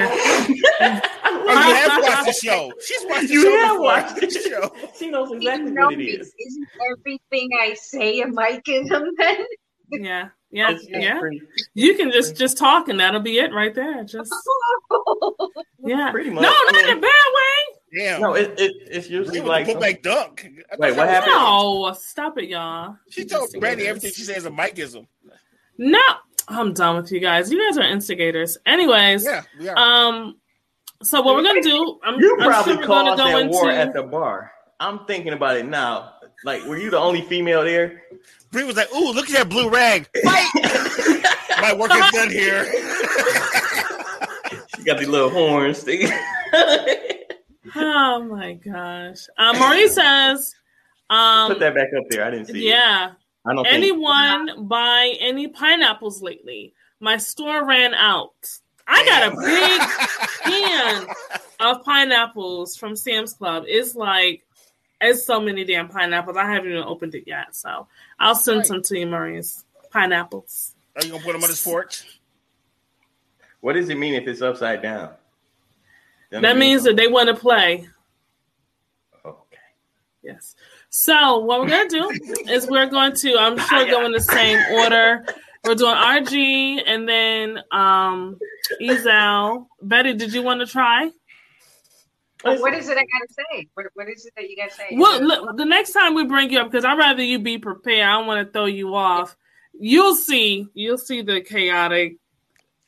[0.80, 1.00] Yeah.
[1.32, 2.72] You have watched the show.
[2.84, 4.74] She's watched the You show have watched the show.
[4.98, 6.32] She knows exactly You know, what it is.
[6.38, 9.46] Isn't everything I say a Mikeism then?
[9.92, 11.20] Yeah, Yeah, It's- it's yeah.
[11.74, 14.02] You can just just talk, and that'll be it right there.
[14.04, 14.32] Just
[15.84, 16.10] yeah.
[16.10, 16.42] Pretty much.
[16.42, 17.52] No, not in mean- a bad way.
[17.94, 18.20] Damn.
[18.22, 20.48] No, it, it, it's usually She like like put back dunk.
[20.72, 21.32] I Wait, what happened?
[21.32, 22.96] No, stop it, y'all.
[23.10, 25.06] She told Brandy everything she says a Mikeism.
[25.78, 26.00] No,
[26.48, 27.50] I'm done with you guys.
[27.52, 28.56] You guys are instigators.
[28.66, 29.76] Anyways, Yeah, we are.
[29.76, 30.36] um,
[31.02, 31.98] so what we're gonna do?
[32.04, 33.80] I'm, you I'm probably sure gonna caused go that war into.
[33.82, 34.52] at the bar.
[34.80, 36.14] I'm thinking about it now.
[36.44, 38.02] Like, were you the only female there?
[38.50, 40.08] Bree was like, "Ooh, look at that blue rag!
[40.24, 40.48] Fight!
[41.60, 42.66] My work is done here."
[44.76, 45.82] She got the little horns.
[45.82, 46.08] thing.
[47.76, 49.26] Oh my gosh.
[49.38, 50.54] Uh, Marie says,
[51.10, 52.24] um, Put that back up there.
[52.24, 52.70] I didn't see it.
[52.70, 53.12] yeah.
[53.44, 56.74] I don't think Anyone buy any pineapples lately?
[57.00, 58.34] My store ran out.
[58.86, 61.06] I got a big can
[61.60, 63.64] of pineapples from Sam's Club.
[63.66, 64.44] It's like
[65.00, 66.36] it's so many damn pineapples.
[66.36, 67.88] I haven't even opened it yet, so
[68.20, 68.66] I'll send Right.
[68.66, 69.64] some to you, Maurice.
[69.90, 70.74] Pineapples.
[70.96, 72.04] Are you gonna put them on this porch?
[73.60, 75.10] What does it mean if it's upside down?
[76.32, 77.86] Doesn't That it means that they want to play.
[79.22, 79.58] Okay.
[80.22, 80.56] Yes.
[80.88, 82.10] So what we're gonna do
[82.50, 85.26] is we're going to, I'm sure, go in the same order.
[85.62, 88.38] We're doing RG and then um
[88.80, 89.66] Ezel.
[89.82, 91.10] Betty, did you want to try?
[92.42, 93.68] But what is it I gotta say?
[93.74, 94.88] What, what is it that you gotta say?
[94.92, 98.08] Well, look, the next time we bring you up, because I'd rather you be prepared.
[98.08, 99.36] I don't want to throw you off.
[99.78, 100.66] You'll see.
[100.72, 102.16] You'll see the chaotic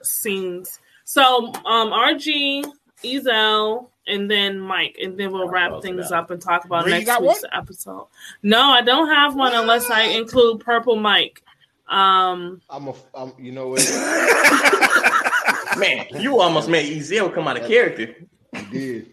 [0.03, 0.81] scenes.
[1.05, 2.65] So, um, RG,
[3.05, 7.07] Ezel, and then Mike, and then we'll wrap things up and talk about Bree, next
[7.07, 8.07] got week's episode.
[8.43, 11.43] No, I don't have one unless I include Purple Mike.
[11.89, 12.95] Um, I'm a.
[13.15, 13.81] I'm, you know what?
[15.79, 18.15] Man, you almost made Ezel come out of character.
[18.55, 19.11] You did.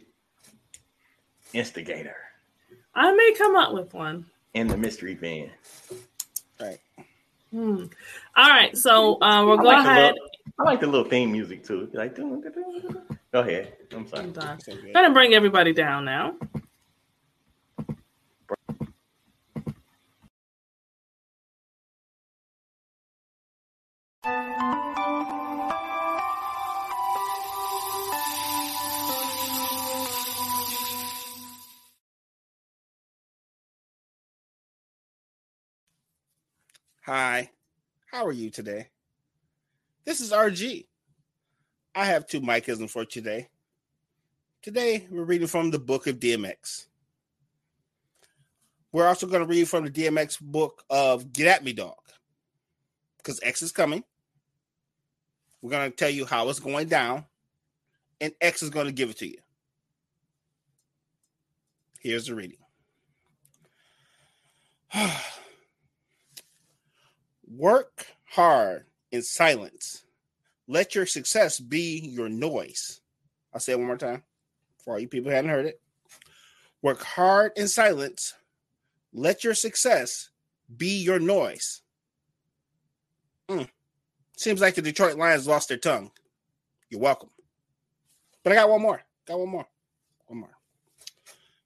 [1.53, 2.15] Instigator
[2.95, 4.25] I may come up with one.
[4.53, 5.49] in the mystery van.
[6.59, 6.79] Right.
[7.51, 7.85] Hmm.
[8.37, 10.13] All right, so uh, we'll I go like, the ahead.
[10.13, 11.89] little, I like the little theme music too.
[11.93, 13.19] Like, dun, dun, dun, dun.
[13.31, 13.73] Go ahead.
[13.93, 14.23] I'm sorry.
[14.23, 14.59] I'm done.
[14.93, 16.35] Gonna bring everybody down now.
[37.05, 37.49] Hi,
[38.11, 38.87] how are you today?
[40.05, 40.85] This is RG.
[41.93, 43.49] I have two Mikeisms for today.
[44.61, 46.85] Today, we're reading from the book of DMX.
[48.93, 51.97] We're also going to read from the DMX book of Get At Me Dog
[53.17, 54.03] because X is coming.
[55.61, 57.25] We're going to tell you how it's going down,
[58.19, 59.37] and X is going to give it to you.
[61.99, 62.57] Here's the reading.
[67.47, 70.03] Work hard in silence.
[70.71, 73.01] Let your success be your noise.
[73.53, 74.23] I'll say it one more time
[74.77, 75.81] for all you people who haven't heard it.
[76.81, 78.33] Work hard in silence.
[79.11, 80.29] Let your success
[80.77, 81.81] be your noise.
[83.49, 83.63] Hmm.
[84.37, 86.09] Seems like the Detroit Lions lost their tongue.
[86.89, 87.31] You're welcome.
[88.41, 89.01] But I got one more.
[89.27, 89.67] Got one more.
[90.27, 90.57] One more.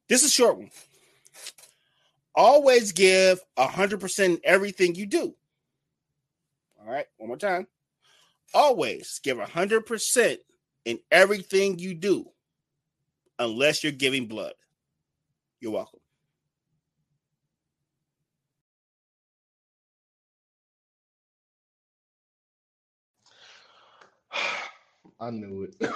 [0.10, 0.72] This is short one.
[2.34, 5.36] Always give 100% everything you do.
[6.80, 7.68] All right, one more time.
[8.54, 10.38] Always give 100%
[10.86, 12.26] in everything you do,
[13.40, 14.54] unless you're giving blood.
[15.60, 16.00] You're welcome.
[25.20, 25.92] I knew it.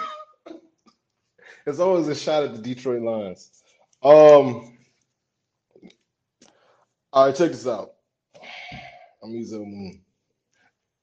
[1.65, 3.51] it's always a shot at the Detroit Lions.
[4.03, 4.77] Um.
[7.11, 7.93] All right, check this out.
[9.23, 10.01] I'm Ezel Moon,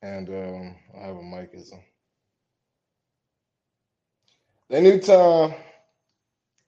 [0.06, 1.80] and um, I have a Mikeism.
[4.70, 5.54] Anytime,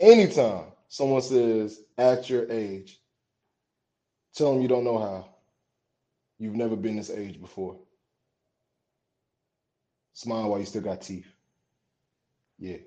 [0.00, 2.98] anytime someone says at your age,
[4.34, 5.28] tell them you don't know how.
[6.38, 7.76] You've never been this age before.
[10.14, 11.26] Smile while you still got teeth.
[12.58, 12.78] Yeah.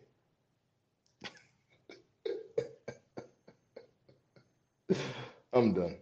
[5.53, 5.97] I'm done.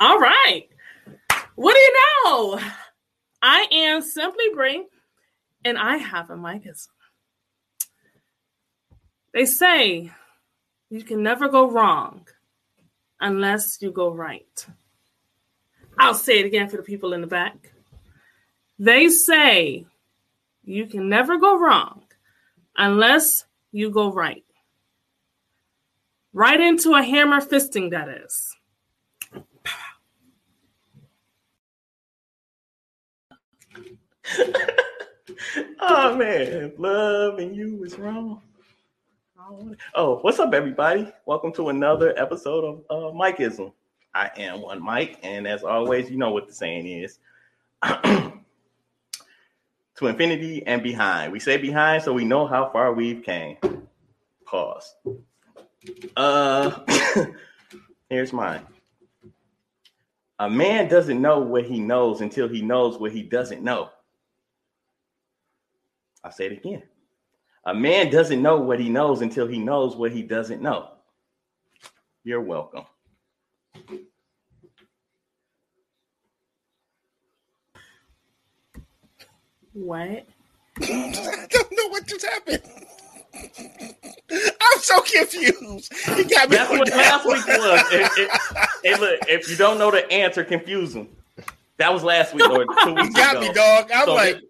[0.00, 0.68] All right.
[1.56, 1.94] What do you
[2.24, 2.60] know?
[3.42, 4.86] I am Simply Bree,
[5.64, 6.88] and I have a Mikeism.
[9.32, 10.10] They say
[10.90, 12.26] you can never go wrong
[13.20, 14.66] unless you go right.
[15.98, 17.72] I'll say it again for the people in the back.
[18.78, 19.86] They say
[20.64, 22.04] you can never go wrong
[22.76, 24.44] unless you go right.
[26.32, 28.54] Right into a hammer fisting, that is.
[35.80, 38.42] oh man, loving you is wrong.
[39.94, 41.10] Oh, what's up, everybody?
[41.24, 43.72] Welcome to another episode of uh, Mikeism.
[44.14, 47.20] I am one Mike, and as always, you know what the saying is:
[47.82, 48.32] to
[50.02, 51.32] infinity and behind.
[51.32, 53.56] We say behind so we know how far we've came.
[54.44, 54.94] Pause.
[56.16, 56.80] Uh,
[58.10, 58.66] here's mine.
[60.38, 63.90] A man doesn't know what he knows until he knows what he doesn't know.
[66.28, 66.82] I'll say it again.
[67.64, 70.90] A man doesn't know what he knows until he knows what he doesn't know.
[72.22, 72.84] You're welcome.
[79.72, 80.00] What?
[80.80, 82.62] I don't know what just happened.
[84.30, 85.92] I'm so confused.
[86.16, 86.56] You got me.
[86.56, 87.36] That's what that last one.
[87.36, 87.82] week was.
[87.92, 88.40] It- it-
[88.84, 91.08] hey, look, if you don't know the answer, confuse them.
[91.76, 93.40] That was last week or two weeks You got ago.
[93.46, 93.90] me, dog.
[93.94, 94.40] I'm So- like,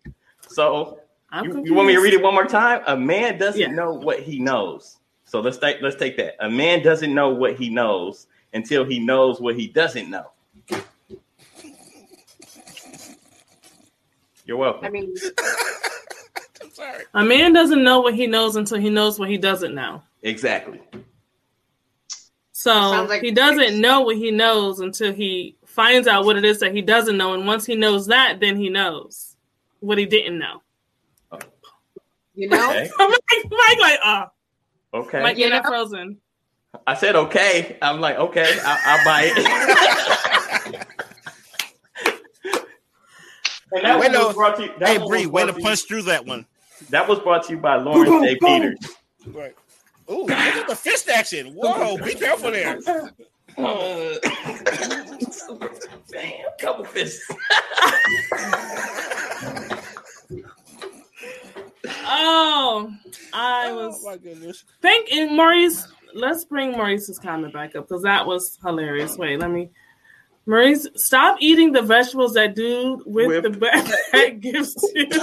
[0.48, 0.94] So I'm
[1.42, 2.82] you, you want me to read it one more time?
[2.86, 3.68] A man doesn't Yeah.
[3.68, 4.96] know what he knows.
[5.24, 6.36] So let's take let's take that.
[6.40, 10.30] A man doesn't know what he knows until he knows what he doesn't know.
[14.46, 14.86] You're welcome.
[14.86, 15.14] I mean,
[16.62, 17.04] I'm sorry.
[17.12, 20.02] A man doesn't know what he knows until he knows what he doesn't know.
[20.22, 20.80] exactly.
[22.52, 23.76] So like he doesn't six.
[23.76, 27.34] know what he knows until he finds out what it is that he doesn't know.
[27.34, 29.36] And once he knows that, then he knows
[29.80, 30.60] what he didn't know.
[32.38, 32.88] You know, Okay.
[32.98, 34.26] Mike, Mike like, uh,
[34.94, 35.22] Okay.
[35.22, 35.70] Mike, You you're not know?
[35.70, 36.16] frozen.
[36.86, 37.76] I said okay.
[37.82, 40.86] I'm like, okay, I, I'll buy it.
[43.72, 44.72] and that Wait, was brought to you.
[44.78, 46.46] That Hey, Bree, way to brought to you- punch through that one.
[46.90, 48.36] That was brought to you by Lawrence J.
[48.36, 48.78] Peters.
[49.26, 49.54] Right.
[50.10, 51.48] Ooh, look at the fist action.
[51.54, 52.78] Whoa, be careful there.
[56.08, 57.26] Damn, couple fists.
[62.04, 62.92] Oh,
[63.32, 64.64] I Oh was my goodness.
[64.82, 65.86] thinking Maurice.
[66.14, 69.16] Let's bring Maurice's comment back up because that was hilarious.
[69.18, 69.70] Wait, let me.
[70.46, 75.08] Maurice, stop eating the vegetables that dude with With- the backpack gives to you.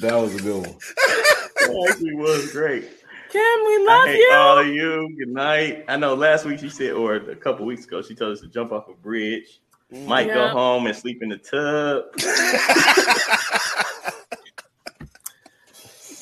[0.00, 0.76] That was a good one.
[0.76, 2.82] That actually was great.
[3.30, 4.30] Kim, we I love hate you.
[4.34, 5.16] all of you.
[5.18, 5.84] Good night.
[5.88, 8.48] I know last week she said, or a couple weeks ago, she told us to
[8.48, 9.60] jump off a bridge.
[9.90, 12.04] Might go home and sleep in the tub.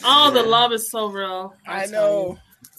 [0.06, 1.54] Oh, the love is so real.
[1.66, 2.36] I know.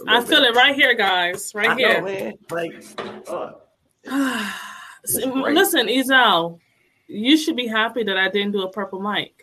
[0.07, 1.51] I feel it right here, guys.
[1.55, 1.99] Right I here.
[2.01, 2.33] know, man.
[2.51, 2.85] Like,
[3.27, 3.51] uh,
[5.05, 5.55] S- Right.
[5.55, 6.59] Listen, Ezel,
[7.07, 9.34] you should be happy that I didn't do a purple mic.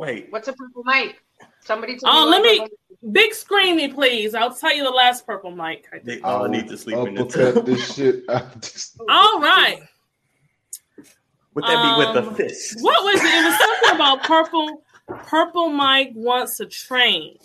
[0.00, 0.26] Wait.
[0.30, 1.22] what's a purple mic?
[1.60, 2.30] Somebody tell Oh, me.
[2.32, 4.34] let me purple- big screen me, please.
[4.34, 5.86] I'll tell you the last purple mic.
[6.04, 7.64] They all need to sleep in the tub.
[7.66, 8.24] this shit.
[8.60, 9.80] Just- All right.
[11.54, 12.76] Would that be with Um, the fist?
[12.80, 13.26] What was it?
[13.26, 14.82] It was something about purple.
[15.26, 17.36] Purple Mike wants to train.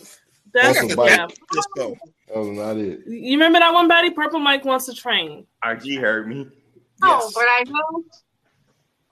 [0.54, 1.28] That's That's a yeah.
[1.54, 1.98] Let's go.
[2.28, 3.00] That was not it.
[3.08, 4.12] You remember that one, Betty?
[4.12, 5.46] Purple Mike wants to train.
[5.64, 6.48] RG heard me.
[7.04, 7.34] Oh, Yes.
[7.34, 8.04] but I know,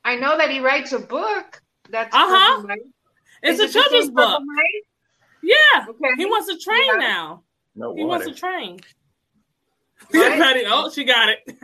[0.06, 1.62] I know that he writes a book.
[1.90, 2.56] That's Uh-huh.
[2.62, 2.80] Purple Mike.
[3.44, 4.42] It's Is a it the same children's book.
[5.44, 6.10] Yeah, Okay.
[6.18, 6.98] he wants to train Yeah.
[7.00, 7.44] now.
[7.76, 8.34] No He wants water.
[8.36, 8.80] to train.
[10.12, 10.40] What?
[10.40, 11.40] Betty, oh, she got it.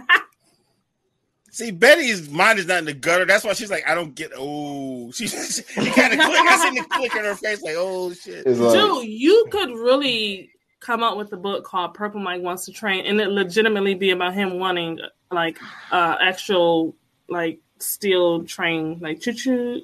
[1.52, 3.26] See, Betty's mind is not in the gutter.
[3.26, 4.32] That's why she's like, I don't get.
[4.36, 6.40] Oh, she, she kind of click.
[6.40, 8.46] I seen the click in her face, like, oh shit.
[8.46, 12.72] Like, Dude, you could really come up with a book called Purple Mike Wants to
[12.72, 14.98] Train and it legitimately be about him wanting
[15.30, 15.58] like
[15.92, 16.96] uh actual
[17.28, 19.82] like steel train, like choo choo.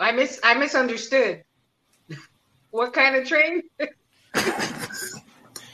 [0.00, 0.40] I miss.
[0.42, 1.44] I misunderstood.
[2.70, 3.62] What kind of train?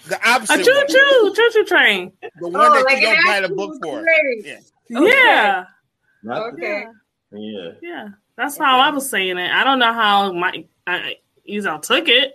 [0.08, 0.60] The opposite.
[0.60, 2.12] A choo choo choo choo train.
[2.40, 4.02] The one Oh, that like you don't buy the actual book for.
[4.02, 4.42] train.
[4.44, 5.00] Yeah.
[5.00, 5.10] Okay.
[5.12, 5.64] Yeah.
[6.22, 6.84] Not- Okay.
[7.32, 7.70] Yeah.
[7.82, 8.08] Yeah.
[8.36, 9.50] That's how I was saying it.
[9.50, 11.16] I don't know how Mike I,
[11.50, 12.34] Ezel took it.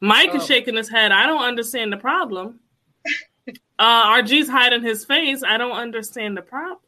[0.00, 0.46] Mike is Oh.
[0.46, 1.10] shaking his head.
[1.10, 2.60] I don't understand the problem.
[3.78, 5.42] Uh RG's hiding his face.
[5.42, 6.78] I don't understand the problem.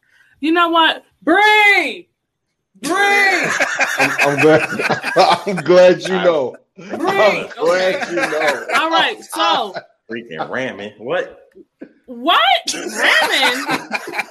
[0.40, 1.04] You know what?
[1.22, 2.08] Bree!
[2.82, 2.92] Bree!
[3.98, 4.62] I'm, I'm glad.
[5.46, 6.56] I'm glad you know.
[6.78, 7.48] I'm Bree!
[7.56, 8.66] glad you know.
[8.80, 9.74] All right, so
[10.10, 10.92] Freaking ramming.
[10.98, 11.48] What?
[12.06, 12.40] what?
[12.68, 14.28] Ramen?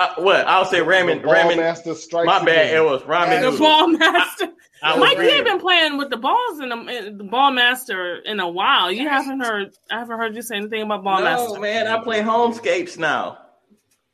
[0.00, 0.46] Uh, what?
[0.48, 1.18] I'll say ramming.
[1.18, 1.58] The ball Ramming.
[1.58, 2.66] master strikes My bad.
[2.66, 2.76] again.
[2.76, 3.28] It was ramen.
[3.30, 3.60] The noodles.
[3.60, 4.48] ball master.
[4.82, 5.36] I was Mike, you reading.
[5.36, 8.90] ain't been playing with the balls in the, in the ball master in a while.
[8.90, 9.76] You haven't heard.
[9.92, 11.60] I haven't heard you say anything about ball no, master.
[11.60, 11.86] man.
[11.86, 13.38] I play homescapes now.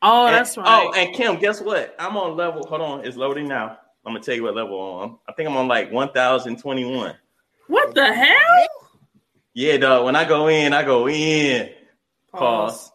[0.03, 0.91] Oh, And- that's oh, right.
[0.91, 1.95] Oh, and Kim, guess what?
[1.99, 2.67] I'm on level.
[2.67, 3.79] Hold on, it's loading now.
[4.07, 5.19] I'm gonna tell you what level I'm on.
[5.29, 7.15] I think I'm on like 1021.
[7.67, 8.67] What the hell?
[9.55, 10.05] Yeah, dog.
[10.05, 11.71] When I go in, I go in.
[12.33, 12.93] Pause.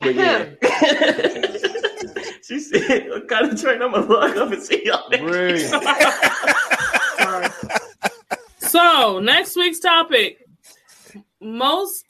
[0.00, 0.46] But yeah.
[2.42, 5.58] she said, "What kind of train I'm gonna look up and see y'all next Ray.
[7.18, 7.48] Sorry.
[8.58, 10.46] So next week's topic:
[11.40, 12.09] most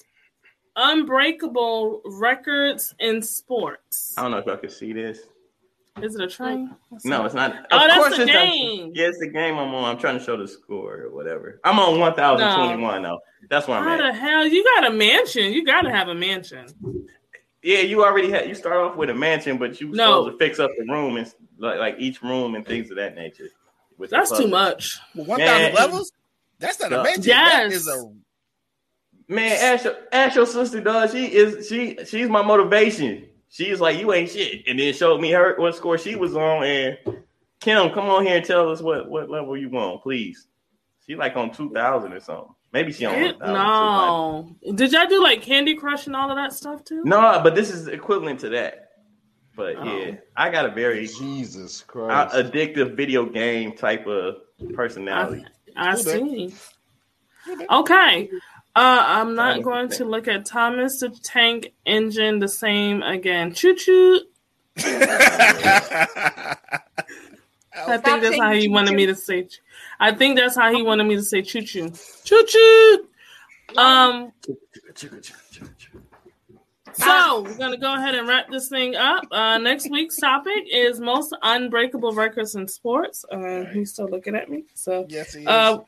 [0.77, 4.15] unbreakable records in sports.
[4.17, 5.21] I don't know if y'all can see this.
[6.03, 6.75] Is it a train?
[7.05, 7.67] No, it's not.
[7.73, 8.93] Oh, Of that's course the it's not- game.
[8.95, 9.85] Yeah, it's the game I'm on.
[9.85, 11.61] I'm trying to show the score or whatever.
[11.65, 13.19] I'm on 1021 though.
[13.49, 14.13] That's where I'm How at.
[14.13, 14.47] the hell?
[14.47, 15.53] You got a mansion.
[15.53, 16.67] You got to have a mansion.
[17.63, 18.49] Yeah, you already had.
[18.49, 20.25] You start off with a mansion, but you No.
[20.25, 23.15] supposed to fix up the room and like like each room and things of that
[23.15, 23.49] nature.
[24.09, 24.99] That's too much.
[25.15, 26.13] Well, 1,000 levels?
[26.59, 27.01] That's not Yeah.
[27.01, 27.23] a mansion.
[27.25, 27.53] Yes.
[27.53, 28.11] That is a
[29.31, 31.11] Man, ask your, ask your sister, dog.
[31.13, 33.29] She is she she's my motivation.
[33.49, 36.65] She's like, you ain't shit, and then showed me her what score she was on.
[36.65, 36.99] And
[37.61, 40.49] Kim, come on here and tell us what what level you on, please.
[41.07, 42.55] She like on two thousand or something.
[42.73, 44.57] Maybe she on It- 1000 no.
[44.75, 47.03] Did y'all do like Candy Crush and all of that stuff too?
[47.05, 48.91] No, but this is equivalent to that.
[49.57, 49.85] But Oh.
[49.85, 52.35] yeah, I got a very Jesus Christ.
[52.35, 54.37] addictive video game type of
[54.75, 55.45] personality.
[55.77, 56.55] I Little see.
[57.71, 58.31] Okay.
[58.77, 63.53] Uh, I'm not Thomas going to look at Thomas the Tank Engine the same again.
[63.53, 64.21] Choo choo.
[64.79, 66.57] I
[67.99, 68.73] think that's how he choo-choo.
[68.73, 69.49] wanted me to say.
[69.99, 71.91] I think that's how he wanted me to say choo choo.
[72.25, 73.07] Choo choo.
[73.77, 74.33] Um.
[76.95, 79.25] So we're gonna go ahead and wrap this thing up.
[79.31, 83.25] Uh, next week's topic is most unbreakable records in sports.
[83.31, 84.65] Uh, he's still looking at me.
[84.75, 85.47] So yes, he is.
[85.47, 85.79] uh,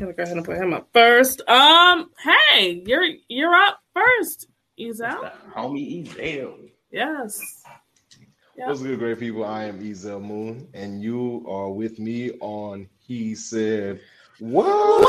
[0.00, 1.42] gonna go ahead and put him up first.
[1.48, 4.48] Um, hey, you're you're up first.
[4.76, 5.34] He's out.
[5.54, 6.70] Homie Ezel.
[6.90, 7.62] Yes.
[8.56, 8.66] Yeah.
[8.68, 9.44] What's good, great people?
[9.44, 14.00] I am Ezel Moon, and you are with me on He Said
[14.38, 15.06] What?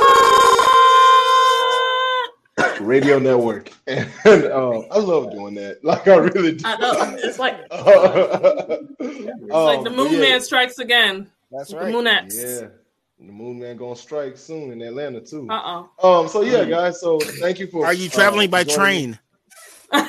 [2.82, 3.72] Radio Network.
[3.88, 5.80] And uh, I love doing that.
[5.84, 6.64] Like, I really do.
[6.66, 7.16] I know.
[7.24, 11.30] It's like It's like the Um, Moon yeah, Man strikes again.
[11.52, 11.94] That's The right.
[11.94, 12.62] Moonettes.
[12.62, 12.68] Yeah.
[13.24, 15.48] The Moon Man gonna strike soon in Atlanta too.
[15.48, 16.22] Uh oh.
[16.22, 16.28] Um.
[16.28, 17.00] So yeah, guys.
[17.00, 17.86] So thank you for.
[17.86, 19.18] Are you uh, traveling by joining me.
[19.92, 19.94] train?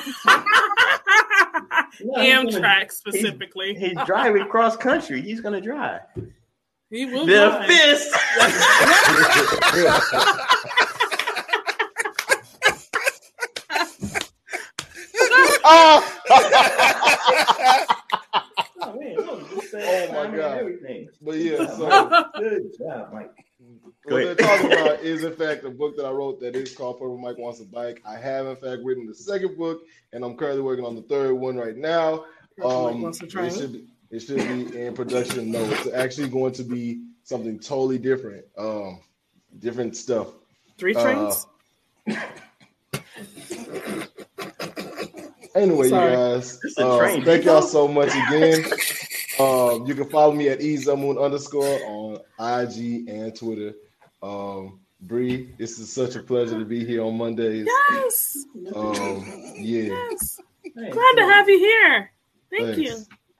[2.17, 3.75] Amtrak specifically.
[3.75, 5.21] He's driving cross country.
[5.21, 6.01] He's gonna drive.
[6.89, 7.27] He will.
[7.27, 7.67] The drive.
[7.67, 8.15] fist.
[15.65, 16.21] Ah!
[16.29, 17.85] Oh, man,
[19.73, 20.57] Oh, my God.
[20.59, 21.09] Everything.
[21.21, 23.31] but yeah, so Good job, Mike.
[24.05, 26.99] What they're talking about is in fact a book that I wrote that is called
[26.99, 28.01] Purple Mike Wants a Bike.
[28.05, 31.33] I have in fact written the second book, and I'm currently working on the third
[31.35, 32.25] one right now.
[32.61, 33.49] Um, it Train.
[33.53, 35.51] should it should be in production.
[35.51, 38.43] No, it's actually going to be something totally different.
[38.57, 38.99] Um,
[39.59, 40.27] different stuff.
[40.77, 41.47] Three Uh, trains.
[45.55, 46.11] Anyway, Sorry.
[46.11, 48.65] you guys, uh, thank y'all so much again.
[49.39, 53.73] Um, you can follow me at eZamoon underscore on IG and Twitter.
[54.21, 57.67] Um, Bree, this is such a pleasure to be here on Mondays.
[57.91, 58.45] yes.
[58.73, 59.25] Um,
[59.57, 60.39] yeah, Yes.
[60.75, 62.11] Glad to have you here.
[62.49, 62.97] Thank you.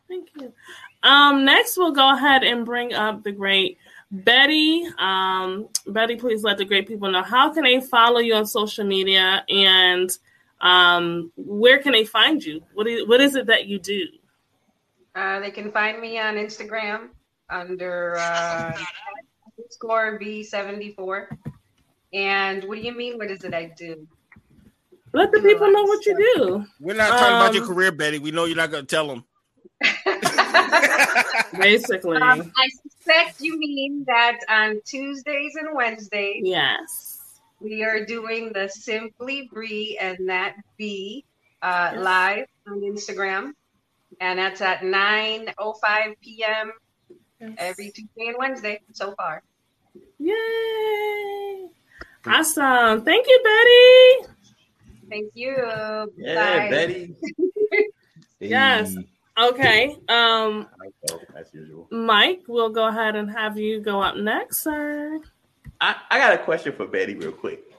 [0.08, 0.54] Thank you.
[1.04, 3.78] Um, next, we'll go ahead and bring up the great
[4.12, 4.86] Betty.
[5.00, 8.86] Um, Betty, please let the great people know how can they follow you on social
[8.86, 10.10] media and
[10.62, 12.62] um, where can they find you?
[12.74, 14.06] What is, what is it that you do?
[15.16, 17.10] Uh, they can find me on Instagram
[17.50, 18.78] under uh,
[19.58, 21.28] underscore B74.
[22.14, 23.18] And what do you mean?
[23.18, 24.08] What is it I do?
[25.14, 26.66] Let the people know what you do.
[26.80, 28.18] We're not talking about your Um, career, Betty.
[28.18, 29.24] We know you're not going to tell them.
[31.60, 37.20] Basically, Um, I suspect you mean that on Tuesdays and Wednesdays, yes.
[37.60, 41.26] we are doing the Simply Bree and That B
[41.62, 42.04] uh, Yes.
[42.04, 43.54] live on Instagram.
[44.24, 46.72] And that's at 9.05 p.m.
[47.58, 49.44] every Tuesday and Wednesday so far.
[50.18, 51.68] Yay!
[52.26, 53.04] Awesome.
[53.04, 54.34] Thank you, Betty.
[55.10, 55.56] Thank you.
[56.16, 56.70] Yeah, Bye.
[56.70, 57.16] Betty.
[58.40, 58.94] Yes.
[59.40, 59.96] Okay.
[60.10, 60.68] Um,
[61.34, 61.88] As usual.
[61.92, 65.22] Mike, we'll go ahead and have you go up next, sir.
[65.80, 67.73] I, I got a question for Betty real quick.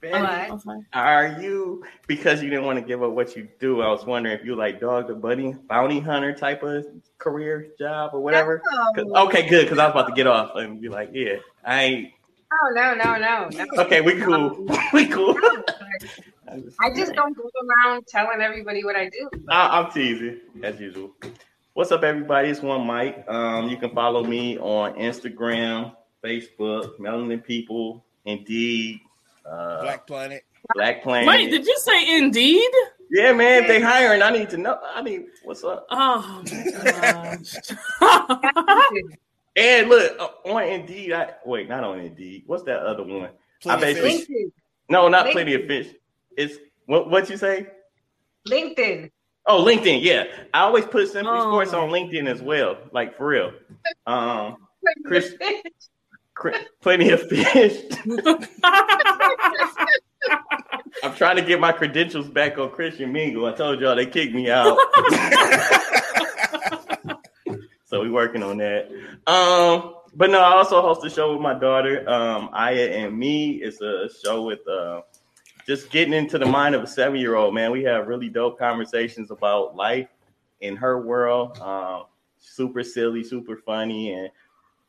[0.00, 0.52] Betty?
[0.92, 3.82] Are you because you didn't want to give up what you do?
[3.82, 6.86] I was wondering if you like dog the bunny bounty hunter type of
[7.18, 8.62] career job or whatever.
[8.96, 9.16] No.
[9.26, 9.64] okay, good.
[9.64, 12.12] Because I was about to get off and be like, yeah, I ain't.
[12.52, 13.82] Oh, no, no, no, no.
[13.84, 14.66] Okay, we cool.
[14.92, 15.36] we cool.
[16.80, 17.48] I just don't go
[17.84, 19.30] around telling everybody what I do.
[19.48, 21.12] I, I'm teasing as usual.
[21.74, 22.48] What's up, everybody?
[22.48, 23.24] It's one Mike.
[23.28, 25.94] Um, you can follow me on Instagram
[26.24, 29.00] Facebook, Melanin People, Indeed,
[29.46, 30.44] uh, Black Planet.
[30.74, 31.28] Black Planet.
[31.28, 32.70] Wait, did you say Indeed?
[33.10, 34.22] yeah, man, they hiring.
[34.22, 34.78] I need to know.
[34.94, 35.86] I need what's up.
[35.90, 37.54] Oh my gosh.
[39.56, 41.12] And look uh, on Indeed.
[41.12, 42.44] I wait, not on Indeed.
[42.46, 43.30] What's that other one?
[43.60, 44.52] Plenty of basically- Fish.
[44.88, 45.32] No, not LinkedIn.
[45.32, 45.88] Plenty of Fish.
[46.36, 46.54] It's
[46.86, 47.10] what?
[47.10, 47.66] What you say?
[48.48, 49.10] LinkedIn.
[49.46, 50.02] Oh, LinkedIn.
[50.02, 51.50] Yeah, I always put Simply Oh.
[51.50, 52.78] Sports on LinkedIn as well.
[52.92, 53.52] Like for real.
[54.06, 54.56] Um,
[55.04, 55.34] Chris-
[56.40, 56.50] cr-
[56.80, 57.84] Plenty of Fish.
[61.02, 63.46] I'm trying to get my credentials back on Christian Mingle.
[63.46, 64.76] I told y'all they kicked me out.
[67.84, 68.90] so we working on that.
[69.26, 73.62] Um, but no, I also host a show with my daughter, um, Aya and me.
[73.62, 75.02] It's a show with uh,
[75.66, 77.70] just getting into the mind of a seven year old man.
[77.70, 80.08] We have really dope conversations about life
[80.60, 81.58] in her world.
[81.60, 82.04] Um,
[82.38, 84.30] super silly, super funny, and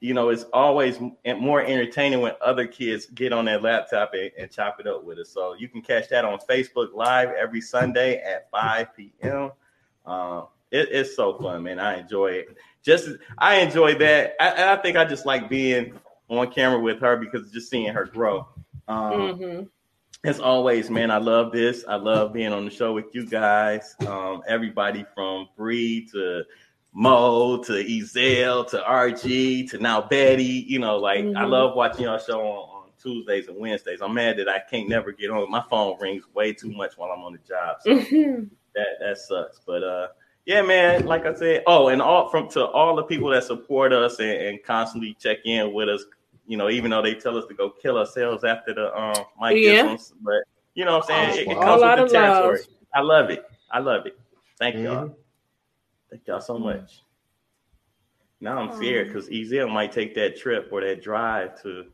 [0.02, 4.52] you know, it's always more entertaining when other kids get on their laptop and, and
[4.52, 5.30] chop it up with us.
[5.30, 9.52] So you can catch that on Facebook Live every Sunday at 5 p.m.
[10.06, 11.80] Um, it, it's so fun, man.
[11.80, 12.57] I enjoy it.
[12.84, 14.34] Just I enjoy that.
[14.40, 15.94] I, I think I just like being
[16.30, 18.48] on camera with her because just seeing her grow.
[18.88, 19.69] Um, Mhm.
[20.23, 21.86] as always, man, I love this.
[21.88, 23.95] I love being on the show with you guys.
[24.07, 26.44] Um, everybody from Bree to
[26.93, 30.43] Mo to Ezel to RG to now Betty.
[30.68, 31.49] You know, like I Mhm.
[31.49, 34.01] love watching y'all show on, on Tuesdays and Wednesdays.
[34.01, 35.49] I'm mad that I can't never get on.
[35.49, 37.77] My phone rings way too much while I'm on the job.
[37.81, 38.49] So Mhm.
[38.76, 39.61] that that sucks.
[39.65, 40.07] But uh
[40.45, 43.93] yeah, man, like I said, oh, and all from to all the people that support
[43.93, 46.03] us and, and constantly check in with us,
[46.47, 49.63] you know, even though they tell us to go kill ourselves after the um mic
[49.63, 49.85] Yeah.
[49.85, 50.41] isms, but
[50.73, 51.47] you know what I'm saying?
[51.47, 52.38] It, it All comes out with the of love.
[52.39, 52.59] territory.
[52.93, 53.45] I love it.
[53.72, 54.18] I love it.
[54.59, 55.15] Thank y'all.
[56.11, 57.01] Thank y'all so much.
[58.41, 61.85] Now I'm scared because Ezel might take that trip or that drive to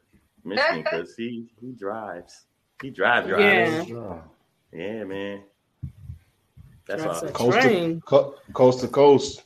[0.44, 2.46] Michigan because he he drives.
[2.82, 3.88] He drive drives.
[3.88, 4.20] Yeah.
[4.74, 5.44] Yeah, man.
[6.88, 7.30] That's, That's all.
[7.30, 8.02] a Coast to, train.
[8.06, 9.44] co- coast to coast.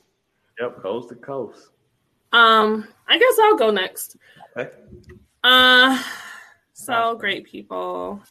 [0.60, 1.70] Yep, coast to coast.
[2.32, 4.16] Um, I guess I'll go next.
[4.56, 4.70] Okay.
[5.44, 6.02] Uh,
[6.72, 8.22] so great people.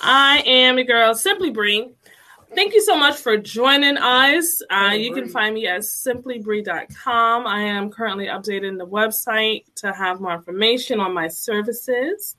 [0.00, 1.90] I am your girl, Simply Bree.
[2.54, 4.62] Thank you so much for joining us.
[4.70, 7.46] Uh, you can find me at simplybree.com.
[7.46, 12.36] I am currently updating the website to have more information on my services.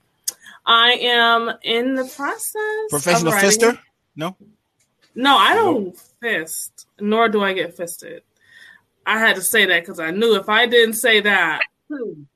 [0.65, 2.89] I am in the process.
[2.89, 3.79] Professional writing- fister?
[4.15, 4.35] No.
[5.15, 8.23] No, I don't fist, nor do I get fisted.
[9.05, 12.27] I had to say that because I knew if I didn't say that, you,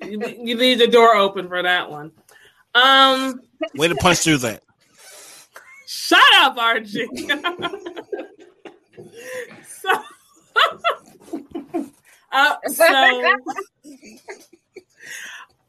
[0.00, 2.12] you leave the door open for that one.
[2.74, 3.40] Um,
[3.74, 4.62] Way to punch through that.
[5.90, 6.94] Shut up, RG.
[9.66, 9.90] so,
[12.32, 12.84] uh, so,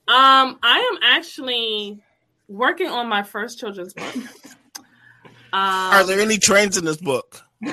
[0.08, 2.04] um, I am actually
[2.48, 4.16] working on my first children's book.
[5.54, 7.42] Um, Are there any trains in this book?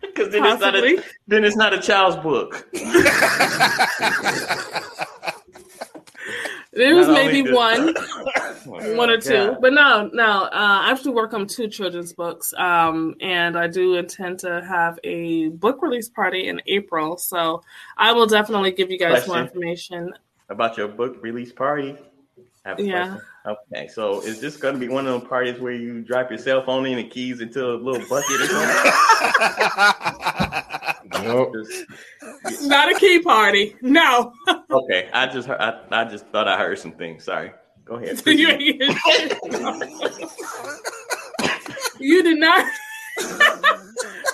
[0.00, 2.68] Because then it's not a then it's not a child's book.
[6.78, 7.94] There was maybe only one,
[8.96, 9.54] one or two, Yeah.
[9.60, 10.42] but no, no.
[10.44, 14.96] Uh, I actually work on two children's books, um, and I do intend to have
[15.02, 17.16] a book release party in April.
[17.16, 17.62] So
[17.96, 20.14] I will definitely give you guys more information.
[20.50, 21.96] about your book release party.
[22.64, 23.08] I have a Yeah.
[23.08, 23.22] question.
[23.72, 26.38] Okay, so is this going to be one of those parties where you drop your
[26.38, 28.92] cell phone in the keys into a little bucket or something?
[31.24, 31.52] Yup.
[32.48, 34.32] Just- Not a key party, no.
[34.70, 37.24] okay, I just heard, I, I just thought I heard some things.
[37.24, 37.52] Sorry.
[37.84, 38.20] Go ahead.
[38.26, 38.82] you, ain't
[41.98, 42.64] you did not.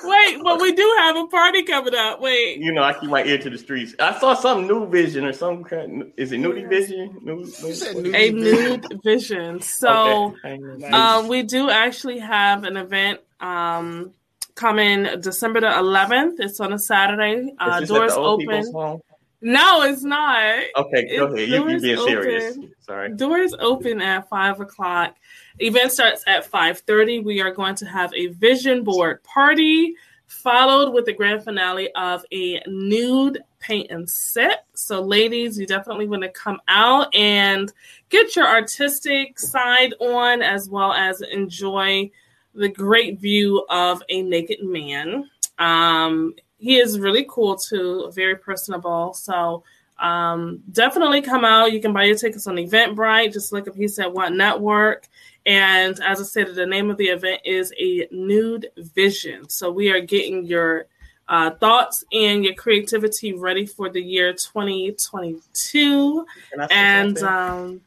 [0.07, 2.21] Wait, but we do have a party coming up.
[2.21, 3.95] Wait, You know, I keep my ear to the streets.
[3.99, 6.13] I saw some new vision or some kind.
[6.19, 7.17] Is it nudie vision?
[7.23, 9.61] New, said new- nude- a nude vision.
[9.61, 10.35] So.
[10.45, 10.61] Okay.
[10.93, 14.13] Um, we do actually have an event um,
[14.55, 16.35] coming December the 11th.
[16.39, 17.53] It's on a Saturday.
[17.59, 19.01] Uh, Is this at doors the old people's open.
[19.41, 20.63] No, it's not.
[20.77, 21.49] Okay, go It's- ahead.
[21.49, 22.59] You, doors being serious?
[22.81, 23.13] Sorry.
[23.15, 25.17] Doors open at five o'clock.
[25.59, 27.19] Event starts at five thirty.
[27.21, 32.25] We are going to have a vision board party, followed with the grand finale of
[32.33, 34.61] a nude paint and sip.
[34.75, 37.71] So, ladies, you definitely want to come out and
[38.09, 42.11] get your artistic side on, as well as enjoy
[42.55, 45.29] the great view of a naked man.
[45.59, 49.15] Um, he is really cool too, very personable.
[49.15, 49.65] So
[49.99, 51.73] um, definitely come out.
[51.73, 53.33] You can buy your tickets on Eventbrite.
[53.33, 55.09] Just look up He Said What Network.
[55.47, 59.49] And as I said, the name of the event is a nude vision.
[59.49, 60.87] So we are getting your
[61.29, 66.27] uh, thoughts and your creativity ready for the year 2022.
[66.51, 67.81] Can I say And um,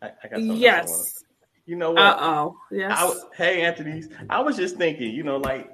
[0.00, 1.24] I, I got something I yes,
[1.68, 2.00] You know what?
[2.00, 2.96] uh oh, yes.
[2.96, 5.70] I hey, Anthony, I was just thinking, you know, like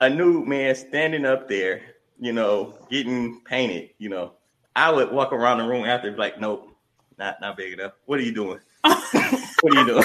[0.00, 1.82] a new man standing up there,
[2.18, 4.32] you know, getting painted, you know,
[4.74, 6.72] I would walk around the room after, like, nope,
[7.16, 7.92] not not big enough.
[8.06, 8.58] What are you doing?
[8.82, 10.04] what are you doing?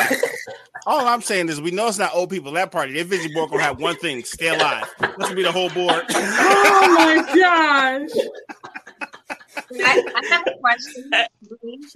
[0.85, 2.93] All I'm saying is we know it's not old people at that party.
[2.93, 4.93] Their vision board gonna have one thing: stay alive.
[4.99, 6.05] That's gonna be the whole board.
[6.11, 8.09] oh my gosh.
[9.85, 11.09] I, I have a question.
[11.13, 11.27] Are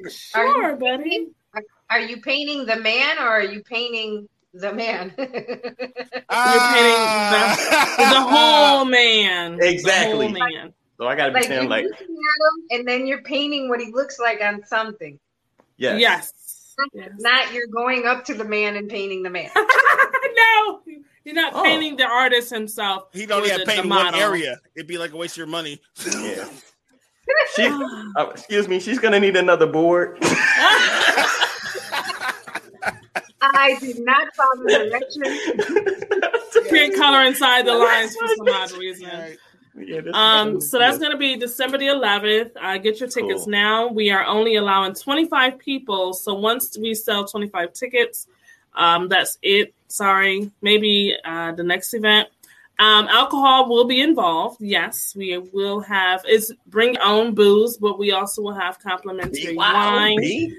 [0.10, 1.28] Sure, you buddy.
[1.54, 1.70] Painting?
[1.90, 5.14] Are, are you painting the man or are you painting the man?
[5.18, 5.48] You're painting
[6.30, 9.60] the, the whole man.
[9.62, 10.28] Exactly.
[10.34, 10.74] The whole man.
[10.98, 13.80] So I gotta be like saying like, looking at him and then you're painting what
[13.80, 15.20] he looks like on something.
[15.78, 16.34] yes, Yes.
[16.94, 17.10] Yes.
[17.20, 19.50] Not you're going up to the man and painting the man.
[19.56, 20.82] no,
[21.24, 21.64] you're not Oh.
[21.64, 23.10] painting the artist himself.
[23.14, 24.60] He'd only or have painted one area.
[24.76, 25.80] It'd be like a waste of your money.
[26.06, 26.46] yeah.
[27.56, 30.18] She, uh, excuse me, she's gonna need another board.
[33.54, 36.70] I did not follow the directions.
[36.70, 39.10] Can't color inside the lines for some odd reason.
[39.80, 42.52] Yeah, Um, so that's going to be December the 11th.
[42.60, 43.52] Uh, get your tickets Cool.
[43.52, 43.88] now.
[43.88, 46.14] We are only allowing 25 people.
[46.14, 48.28] So once we sell 25 tickets,
[48.74, 49.74] um, that's it.
[49.88, 50.52] Sorry.
[50.62, 52.28] Maybe uh, the next event.
[52.80, 54.58] Um, alcohol will be involved.
[54.62, 56.22] Yes, we will have.
[56.26, 60.52] It's bring your own booze, but we also will have complimentary wine BYOB.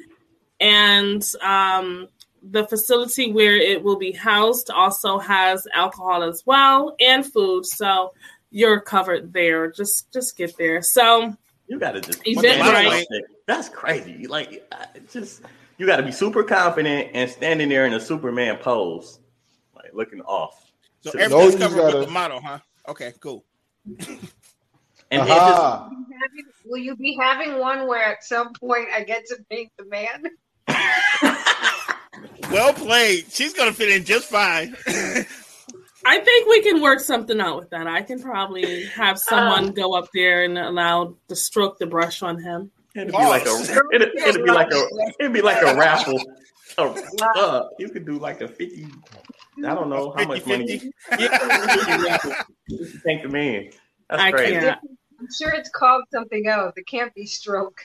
[0.61, 2.09] and um,
[2.43, 8.13] the facility where it will be housed also has alcohol as well and food so
[8.51, 11.37] you're covered there just just get there so
[11.69, 13.07] You gotta just Event right.
[13.47, 14.27] That's crazy.
[14.27, 14.71] Like,
[15.13, 15.43] just
[15.79, 19.21] you gotta be super confident and standing there in a Superman pose,
[19.75, 20.71] like looking off.
[21.03, 22.59] So So- everything's you covered gotta- with the model, huh?
[22.89, 23.45] Okay, cool.
[25.11, 25.85] And then just Aha.
[25.85, 29.85] Having- Will you be having one where at some point I get to paint the
[29.87, 30.25] man?
[32.51, 33.27] Well played.
[33.31, 34.77] She's gonna fit in just fine.
[36.07, 39.95] i think we can work something out with that i can probably have someone go
[39.95, 44.17] up there and allow the stroke the brush on him it'd be like a it'd,
[44.17, 44.89] it'd be like a
[45.19, 46.21] it'd be like a raffle.
[46.77, 46.95] Oh,
[47.35, 48.87] uh, you could do like a fifty.
[49.59, 50.79] I don't know how much money.
[50.79, 50.91] 50-50.
[51.19, 52.33] Yeah, 50 raffle.
[53.05, 53.71] Thank the man.
[54.09, 54.53] That's i crazy.
[54.53, 54.79] can't
[55.19, 56.75] I'm sure it's called something else.
[56.77, 57.81] It can't be stroke.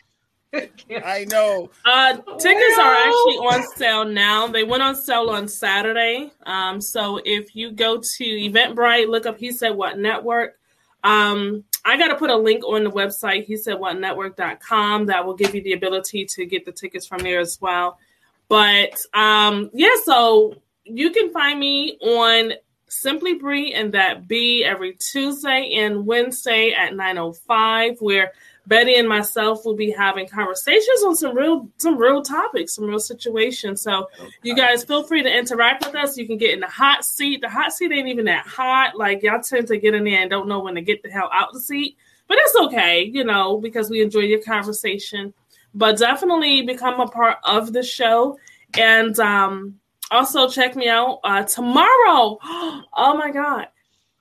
[0.54, 1.70] I know.
[1.86, 4.48] Uh, tickets are actually on sale now.
[4.48, 6.32] They went on sale on Saturday.
[6.46, 10.58] Um, so if you go to Eventbrite, look up He Said What Network.
[11.04, 15.26] Um, I got to put a link on the website, he said what network.com, that
[15.26, 18.00] will give you the ability to get the tickets from there as well.
[18.48, 20.56] But um, yeah, so
[20.86, 22.54] you can find me on
[22.88, 28.32] Simply Bree and that B every Tuesday and Wednesday at 9.05, where
[28.66, 33.00] Betty and myself will be having conversations on some real some real topics, some real
[33.00, 33.82] situations.
[33.82, 34.08] So
[34.42, 36.18] you guys feel free to interact with us.
[36.18, 37.42] You can get in the hot seat.
[37.42, 38.96] The hot seat ain't even that hot.
[38.96, 41.30] Like y'all tend to get in there and don't know when to get the hell
[41.34, 41.98] out the seat.
[42.28, 45.34] But it's okay, you know, because we enjoy your conversation.
[45.74, 48.38] But definitely become a part of the show.
[48.78, 49.80] And um
[50.10, 52.40] also check me out uh tomorrow.
[52.96, 53.68] Oh my god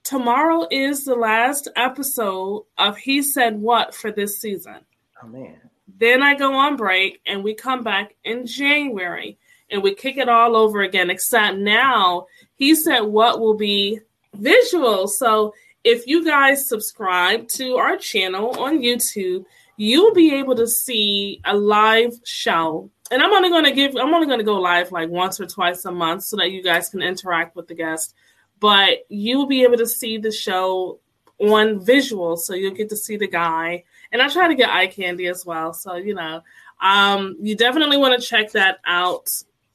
[0.04, 4.80] tomorrow is the last episode of He Said What for this season.
[5.22, 5.60] Oh man.
[5.98, 9.38] Then I go on break and we come back in January
[9.70, 12.26] and we kick it all over again, except now
[12.56, 14.00] He Said What will be
[14.34, 15.08] visual.
[15.08, 15.54] So
[15.84, 19.44] if you guys subscribe to our channel on YouTube,
[19.76, 22.90] you'll be able to see a live show.
[23.10, 25.46] And I'm only going to give, I'm only going to go live like once or
[25.46, 28.14] twice a month so that you guys can interact with the guests
[28.62, 31.00] but you'll be able to see the show
[31.40, 33.82] on visual so you'll get to see the guy.
[34.12, 36.42] And i try to get eye candy as well so you know.
[36.80, 39.28] Um you definitely want to check that out.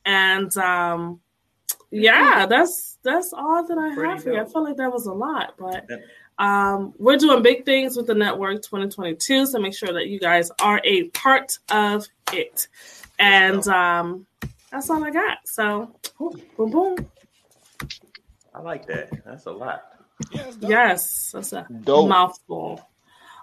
[0.06, 1.20] And um
[1.92, 4.42] yeah that's that's all that i Pretty have for you.
[4.42, 5.86] I felt like that was a lot but
[6.38, 10.50] um we're doing big things with the network 2022 so make sure that you guys
[10.62, 12.70] are a part of it.
[13.20, 14.26] And um
[14.72, 15.40] that's all i got.
[15.46, 17.10] So boom boom
[18.58, 19.10] I like that.
[19.26, 19.84] That's a lot.
[20.32, 20.58] Yeah, it's.
[20.62, 22.10] Yes, that's a Dope.
[22.10, 22.82] mouthful.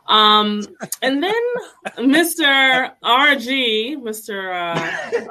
[0.08, 0.62] Um,
[1.02, 1.34] and then
[1.98, 2.90] Mr.
[3.02, 4.52] RG, Mr.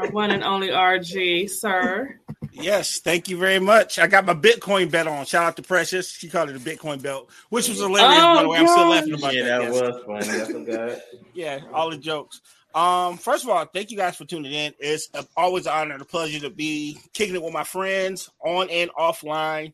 [0.02, 2.18] Uh, one and only RG, sir.
[2.52, 4.00] Yes, thank you very much.
[4.00, 5.26] I got my Bitcoin bet on.
[5.26, 6.10] Shout out to Precious.
[6.12, 8.20] She called it a Bitcoin belt, which was hilarious.
[8.20, 9.72] Oh, by the way, I'm still laughing about Yeah, that.
[9.74, 10.42] that was funny.
[10.42, 11.00] I forgot.
[11.34, 12.42] yeah, all the jokes.
[12.74, 14.74] Um, first of all, thank you guys for tuning in.
[14.80, 18.30] It's a, always an honor and a pleasure to be kicking it with my friends
[18.44, 19.74] on and offline.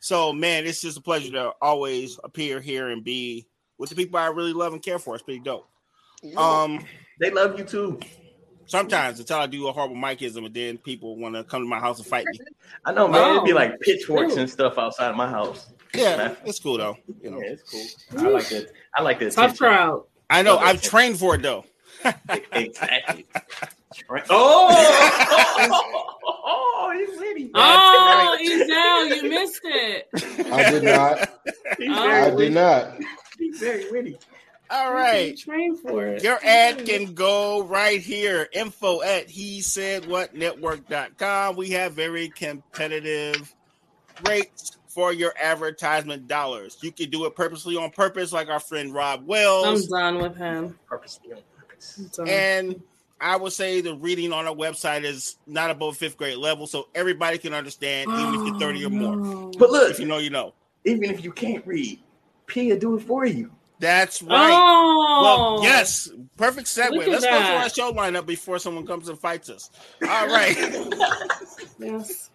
[0.00, 3.46] So, man, it's just a pleasure to always appear here and be
[3.78, 5.14] with the people I really love and care for.
[5.14, 5.68] It's pretty dope.
[6.36, 6.84] Um,
[7.20, 8.00] They love you too.
[8.66, 11.78] sometimes until I do a horrible Mikeism, and then people want to come to my
[11.78, 12.38] house and fight me.
[12.84, 13.30] I know, man.
[13.36, 13.56] It'd be Oh.
[13.56, 15.68] like pitchforks and stuff outside of my house.
[15.94, 16.96] Yeah, it's cool though.
[17.08, 17.62] You Yeah, know, it's
[18.12, 18.20] cool.
[18.20, 18.72] I like that.
[18.96, 19.32] I like that.
[19.32, 20.04] Tough crowd.
[20.30, 21.64] I know I've trained for it though.
[22.52, 23.26] Exactly.
[24.30, 24.68] Oh,
[26.24, 27.50] oh, he's witty.
[27.54, 30.08] Oh, Ezel, you missed it.
[30.52, 31.18] I did not.
[31.76, 32.02] He's Oh.
[32.02, 32.44] very I witty.
[32.46, 32.94] did not.
[33.38, 34.18] He's very witty.
[34.70, 35.36] All right.
[35.36, 36.22] Train for it.
[36.22, 38.48] Your ad can go right here.
[38.52, 41.56] Info at he said what network.com.
[41.56, 43.52] We have very competitive
[44.26, 46.78] rates for your advertisement dollars.
[46.82, 49.90] You can do it purposely on purpose, like our friend Rob Wells.
[49.90, 50.78] I'm done with him.
[50.88, 51.38] Purposely on purpose.
[51.38, 51.44] I'm done.
[52.26, 52.82] And
[53.20, 56.88] I would say the reading on our website is not above fifth grade level, so
[56.94, 59.14] everybody can understand, even if you're 30 or more.
[59.16, 60.54] Oh, But look, If you know, you know.
[60.84, 62.00] even if you can't read,
[62.46, 63.50] P will do it for you.
[63.78, 64.52] That's right.
[64.52, 67.06] Oh, Well, yes, perfect segue.
[67.06, 69.70] Let's go through our show lineup before someone comes and fights us.
[70.06, 70.56] All right.
[71.78, 72.28] Yes.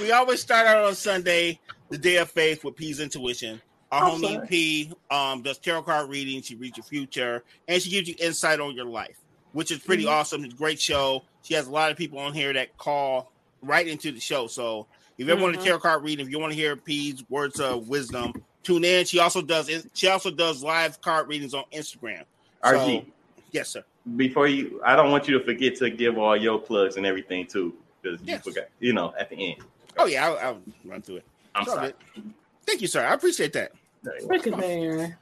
[0.00, 1.58] we always start out on Sunday,
[1.88, 3.60] the day of faith, with P's intuition.
[3.92, 4.46] Our Oh, homie sorry.
[4.48, 6.40] P um, does tarot card reading.
[6.42, 9.18] She reads your future, and she gives you insight on your life,
[9.52, 10.10] which is pretty Mhm.
[10.10, 10.44] awesome.
[10.44, 11.22] It's a great show.
[11.42, 14.46] She has a lot of people on here that call right into the show.
[14.46, 14.86] So
[15.18, 15.64] if you ever want a Mhm.
[15.64, 18.32] tarot card reading, if you want to hear P's words of wisdom,
[18.62, 19.04] tune in.
[19.04, 22.24] She also does she also does live card readings on Instagram.
[22.64, 23.04] RG,
[23.50, 23.84] yes, sir.
[24.16, 27.46] before you, I don't want you to forget to give all your plugs and everything
[27.46, 28.44] too, because Yes.
[28.44, 28.68] you forgot.
[28.80, 29.62] You know, at the end.
[29.98, 31.24] Oh yeah, I'll, I'll run through it.
[31.54, 31.92] I'm It's sorry.
[32.14, 32.32] good.
[32.66, 33.04] Thank you, sir.
[33.04, 33.72] I appreciate that.
[34.02, 35.18] Look at there.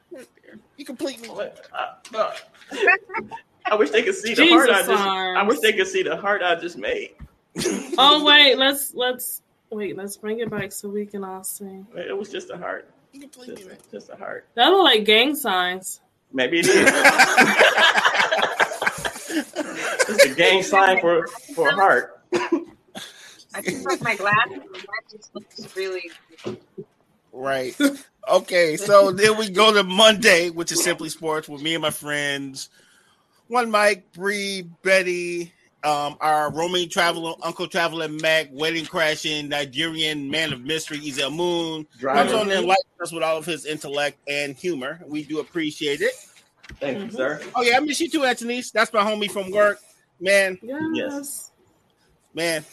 [0.76, 1.28] You complete me.
[1.30, 2.32] Uh,
[3.66, 5.02] I wish they could see the heart I Jesus just.
[5.02, 7.14] I wish they could see the heart I just made.
[7.98, 9.96] Oh wait, let's let's wait.
[9.96, 11.84] Let's bring it back so we can all see.
[11.94, 12.88] It was just a heart.
[13.12, 13.76] You complete Just, man.
[13.90, 14.46] just a heart.
[14.54, 16.00] That look like gang signs.
[16.32, 16.76] Maybe it is.
[20.08, 22.22] it's a gang sign for for a heart.
[22.32, 24.52] I took off my glasses.
[24.52, 26.10] and That just looks really.
[27.32, 27.74] Right.
[28.28, 28.76] Okay.
[28.76, 32.68] So then we go to Monday, which is simply sports with me and my friends.
[33.48, 35.52] One Mike, Bree, Betty,
[35.82, 41.86] um, our roaming traveler, Uncle Traveler Mac, wedding crashing, Nigerian man of mystery, Ezel Moon.
[42.00, 45.00] Comes on and enlightens us with all of his intellect and humor.
[45.06, 46.12] We do appreciate it.
[46.78, 47.40] Thank you, sir.
[47.56, 48.70] Oh yeah, I miss you too, Anthony's.
[48.70, 49.80] That's my homie from work.
[50.20, 51.50] Man, Yes.
[52.34, 52.64] man.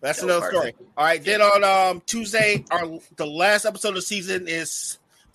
[0.00, 0.74] That's That another story.
[0.96, 1.22] All right.
[1.22, 4.98] Then on um Tuesday, our the last episode of the season is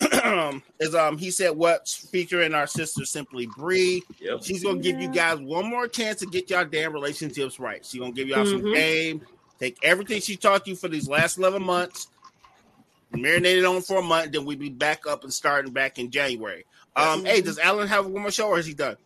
[0.80, 4.02] is um he said what's featuring our sister Simply Bree.
[4.20, 4.40] Yep.
[4.42, 7.84] She's gonna give you guys one more chance to get y'all damn relationships right.
[7.84, 8.74] She's gonna give y'all some Mhm.
[8.74, 9.26] game.
[9.58, 12.08] Take everything she taught you for these last eleven months,
[13.14, 16.10] marinate it on for a month, then we be back up and starting back in
[16.10, 16.64] January.
[16.94, 18.96] Um, hey, does Alan have one more show or is he done?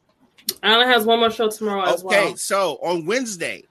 [0.62, 2.37] Alan has one more show tomorrow as Okay, well.
[2.37, 3.65] so on Wednesday,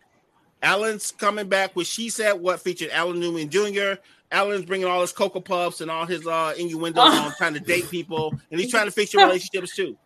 [0.62, 3.94] Alan's coming back with She Said What featured Alan Newman Jr.
[4.32, 7.90] Alan's bringing all his Cocoa Puffs and all his uh, innuendos on trying to date
[7.90, 9.98] people, and he's trying to fix your relationships too.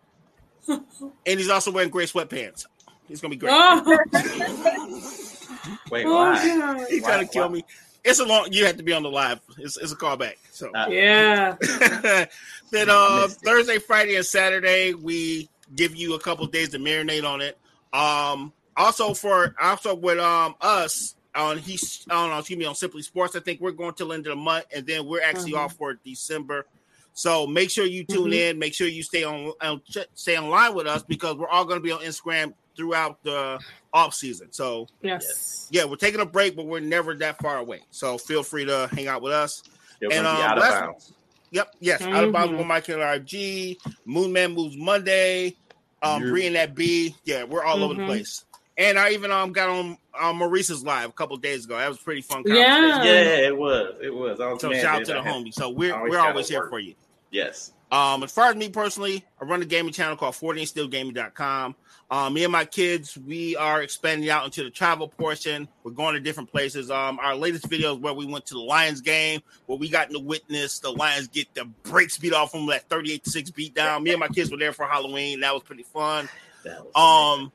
[0.67, 2.65] And he's also wearing gray sweatpants.
[3.09, 3.51] It's gonna be great.
[5.65, 6.35] Oh, Wait, oh, why?
[6.57, 6.88] God.
[6.89, 7.53] He's Why- trying to kill why?
[7.55, 7.65] me.
[8.03, 8.49] It's a long.
[8.51, 9.39] You have to be on the live.
[9.57, 10.34] It's, it's a callback.
[10.51, 11.55] So Uh, Yeah.
[12.71, 13.27] then uh.
[13.30, 17.57] Thursday, Friday, and Saturday we give you a couple days to marinate on it.
[17.93, 23.36] Um, also for also with um us on he's on excuse me on Simply Sports.
[23.36, 25.60] I think we're going till the end of the month, and then we're actually Mhm.
[25.60, 26.66] off for December.
[27.14, 28.50] So make sure you tune Mhm.
[28.52, 28.60] in.
[28.60, 31.80] Make sure you stay on, on ch- stay online with us because we're all going
[31.80, 33.60] to be on Instagram throughout the
[33.94, 34.52] off season.
[34.52, 35.68] So Yes.
[35.72, 37.82] yeah, we're taking a break, but we're never that far away.
[37.91, 39.62] So feel free to hang out with us.
[40.02, 41.14] They're And, um, out of bounds.
[41.52, 42.02] Yep, yes.
[42.02, 43.78] Out of bounds with Mike and RG.
[44.06, 45.56] Moon Man moves Monday.
[46.02, 46.30] Um, Yeah.
[46.32, 47.16] Bree and that B.
[47.26, 48.06] Yeah, we're all over the Mhm.
[48.08, 48.44] place.
[48.78, 51.78] And I even um got on um, Maurice's live a couple days ago.
[51.78, 52.44] That was pretty fun.
[52.45, 53.04] Yeah.
[53.04, 53.12] Yeah,
[53.48, 53.95] it was.
[54.02, 54.40] It was.
[54.40, 55.54] I was So mad shout out to the I homie.
[55.54, 56.70] So we're always we're always here work.
[56.72, 56.95] for you.
[57.32, 57.72] Yes.
[57.91, 61.76] Um, as far as me personally, I run a gaming channel called 40andstillgaming.com.
[62.10, 65.68] Um, me and my kids, we are expanding out into the travel portion.
[65.84, 66.91] We're going to different places.
[66.91, 70.10] Um, our latest video is where we went to the Lions game, where we got
[70.12, 73.74] to witness the Lions get the brakes beat off from that 38 to 6 beat
[73.76, 74.04] down.
[74.04, 75.40] Me and my kids were there for Halloween.
[75.41, 76.28] That was pretty fun.
[76.64, 77.52] That was Um,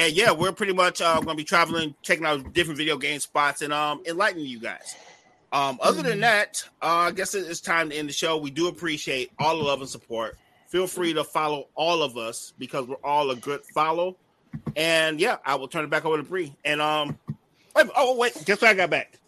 [0.00, 3.20] and yeah, we're pretty much uh, going to be traveling, checking out different video game
[3.20, 4.96] spots, and um, enlightening you guys.
[5.52, 8.38] Um, other than that, uh, I guess it's time to end the show.
[8.38, 10.38] We do appreciate all the love and support.
[10.68, 14.16] Feel free to follow all of us because we're all a good follow.
[14.76, 16.54] And yeah, I will turn it back over to Bree.
[16.64, 17.18] And um,
[17.76, 19.18] wait, oh wait, guess what I got back?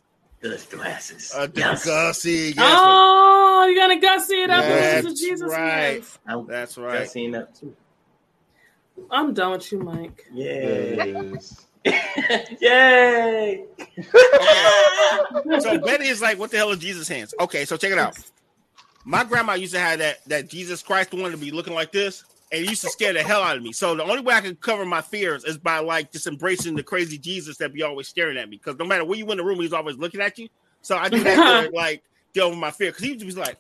[0.41, 1.33] Those glasses.
[1.37, 1.85] Uh, Yes.
[1.85, 2.53] Gussie.
[2.57, 5.71] Yes, Oh, you're gonna gussy it up That's with Jesus right.
[6.05, 6.19] hands.
[6.49, 6.99] That's right.
[7.01, 7.11] right.
[7.11, 7.75] seen that too.
[9.11, 10.25] I'm done with you, Mike.
[10.33, 11.05] Yeah.
[11.05, 11.67] Yes.
[12.61, 13.65] Yay.
[15.61, 18.17] So Betty is like, "What the hell is Jesus' hands?" Okay, so check it out.
[19.05, 22.25] My grandma used to have that that Jesus Christ one to be looking like this,
[22.53, 23.73] and it used to scare the hell out of me.
[23.73, 26.83] So the only way I could cover my fears is by like just embracing the
[26.83, 28.59] crazy Jesus that be always staring at me.
[28.59, 30.49] Because no matter where you in the room, he's always looking at you.
[30.83, 32.03] So I do that to like
[32.33, 32.91] get with my fear.
[32.91, 33.57] Because he used to be like,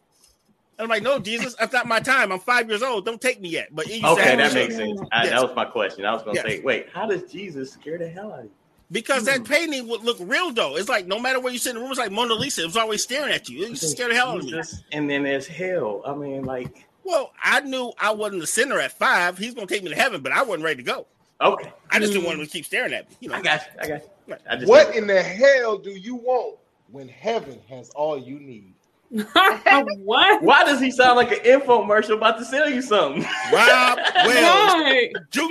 [0.79, 2.33] I'm like, "No, Jesus, that's not my time.
[2.33, 3.05] I'm five years old.
[3.05, 5.01] Don't take me yet." But he used Okay, have that makes sense.
[5.13, 5.33] I, Yes.
[5.33, 6.05] That was my question.
[6.05, 6.47] I was gonna Yes.
[6.47, 8.51] say, wait, how does Jesus scare the hell out of you?
[8.93, 9.45] because that hmm.
[9.45, 10.77] painting would look real though.
[10.77, 12.63] It's like no matter where you sit in the room, it's like Mona Lisa.
[12.63, 13.65] It was always staring at you.
[13.65, 14.63] It used to the hell out of me.
[14.93, 16.03] And then there's hell.
[16.07, 19.39] I mean, like, Well, I knew I wasn't the sinner at five.
[19.39, 21.07] He's gonna take me to heaven, but I wasn't ready to go.
[21.41, 22.27] okay, I just didn't hmm.
[22.27, 23.17] want him to keep staring at me.
[23.21, 23.81] You know, I got you.
[23.81, 24.37] I got you.
[24.49, 26.59] I just What in the hell do you want
[26.91, 28.75] when heaven has all you need?
[29.13, 30.43] What?
[30.43, 33.23] Why does he sound like an infomercial about to sell you something?
[33.53, 35.13] Rob Wells Right.
[35.31, 35.43] Jr.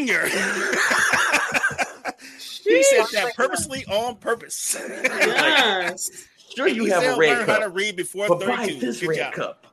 [2.68, 4.76] he said that purposely on purpose.
[4.80, 6.10] Yes.
[6.56, 8.80] Sure, you He have said a red learn how to read before but buy 32.
[8.80, 9.34] this Good red job.
[9.34, 9.66] cup.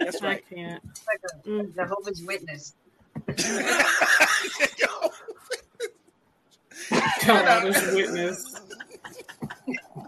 [0.00, 0.44] That's I right.
[0.48, 0.82] can't.
[0.90, 1.74] It's like a Mm.
[1.74, 2.74] Jehovah's Witness.
[7.22, 8.60] Jehovah's Witness.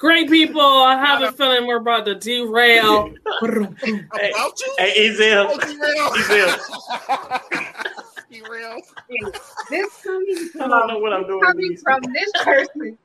[0.00, 0.62] Great people.
[0.62, 3.10] I have a feeling we're about to derail.
[3.42, 4.74] Hey, About you?
[4.78, 5.46] hey, Ezel.
[5.50, 5.58] Oh,
[6.16, 6.56] derail.
[8.30, 8.80] Derail.
[9.68, 11.42] This coming I don't know from, what I'm doing.
[11.42, 12.96] coming from this person.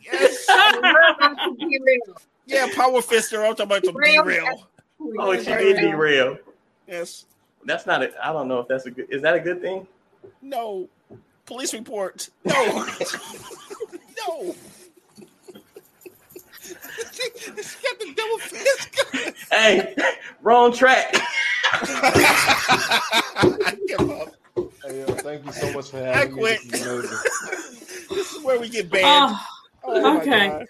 [0.00, 0.44] Yes.
[0.48, 2.16] We're about to be real.
[2.46, 3.38] Yeah, power fister.
[3.38, 4.24] I'm talking about the Derail.
[4.24, 4.68] derail.
[5.20, 6.38] Oh, she did derail.
[6.88, 7.26] Yes.
[7.64, 8.14] That's not it.
[8.20, 9.06] I don't know if that's a good.
[9.08, 9.86] Is that a good thing?
[10.42, 10.88] No.
[11.46, 12.28] Police report.
[12.44, 12.86] No.
[14.26, 14.54] no.
[17.14, 19.44] She's got the double fist.
[19.50, 19.94] Hey,
[20.42, 21.14] wrong track.
[21.72, 24.34] I give up.
[24.84, 26.40] Hey, yo, thank you so much for I having me.
[26.40, 26.60] quit.
[26.70, 27.22] This is.
[28.08, 29.32] This is where we get banned.
[29.34, 29.46] Oh,
[29.86, 30.48] Oh, okay.
[30.48, 30.60] All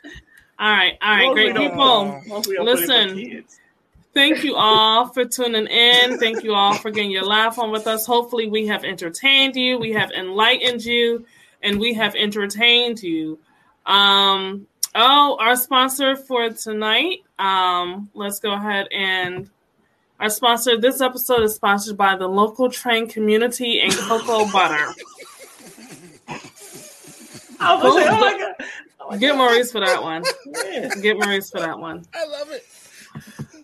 [0.70, 2.20] right, all right, Mostly great people.
[2.26, 3.44] mostly don't put it for Listen.
[4.12, 6.18] Thank you all for tuning in.
[6.18, 8.06] Thank you all for getting your laugh on with us.
[8.06, 11.24] Hopefully, we have entertained you, we have enlightened you,
[11.62, 13.38] and we have entertained you.
[13.86, 17.24] Um, oh, our sponsor for tonight.
[17.38, 19.50] Um, let's go ahead and
[20.20, 20.78] our sponsor.
[20.78, 24.92] This episode is sponsored by the local train community and cocoa butter.
[27.60, 28.66] I was gonna oh my god.
[29.00, 29.38] Oh my Get God.
[29.38, 30.24] Maurice for that one.
[30.66, 30.88] Yeah.
[31.00, 32.04] Get Maurice for that one.
[32.14, 32.64] I love it.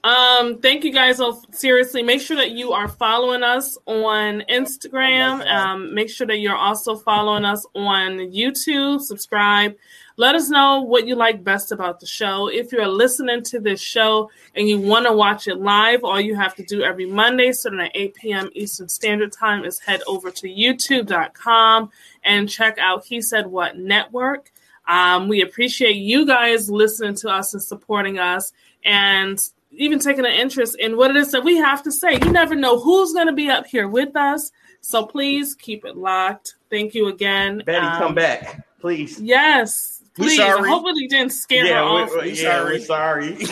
[0.02, 1.44] Um, thank you guys all.
[1.50, 5.46] Seriously, make sure that you are following us on Instagram.
[5.46, 9.00] Um, make sure that you're also following us on YouTube.
[9.00, 9.76] Subscribe.
[10.16, 12.48] Let us know what you like best about the show.
[12.48, 16.34] If you're listening to this show and you want to watch it live, all you
[16.36, 18.50] have to do every Monday, starting at 8 p.m.
[18.54, 21.90] Eastern Standard Time, is head over to youtube.com
[22.24, 24.52] and check out He Said What Network.
[24.86, 28.52] Um, we appreciate you guys listening to us and supporting us
[28.84, 29.40] and
[29.72, 32.14] even taking an interest in what it is that we have to say.
[32.14, 34.50] You never know who's going to be up here with us.
[34.80, 36.56] So please keep it locked.
[36.70, 37.62] Thank you again.
[37.64, 39.20] Betty, Um, come back, please.
[39.20, 40.36] Yes, please.
[40.36, 40.68] sorry.
[40.68, 42.10] Hopefully, you didn't scare her Yeah, off.
[42.10, 43.36] we, we, We yeah, we're sorry.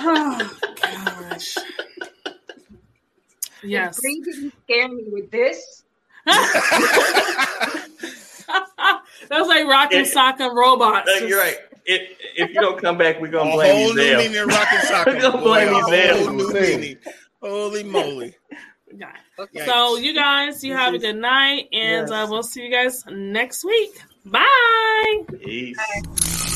[0.00, 0.50] Oh,
[0.80, 1.56] gosh.
[3.64, 4.00] Yes.
[4.00, 5.82] Bree didn't scare me with this.
[9.28, 10.10] That was like rocking Yeah.
[10.10, 11.10] sock and robots.
[11.20, 11.56] No, You're right.
[11.84, 14.18] If, if you don't come back, we're gonna blame whole you, new Zell.
[14.20, 15.10] meaning of rock and soccer.
[15.12, 16.96] We're gonna blame Boy, you, a whole new meaning.
[17.42, 18.34] Holy moly.
[19.38, 19.66] Okay.
[19.66, 22.10] So, you guys, you have a good night, and Yes.
[22.10, 23.90] uh, we'll see you guys next week.
[24.24, 25.24] Bye.
[25.44, 26.47] Peace.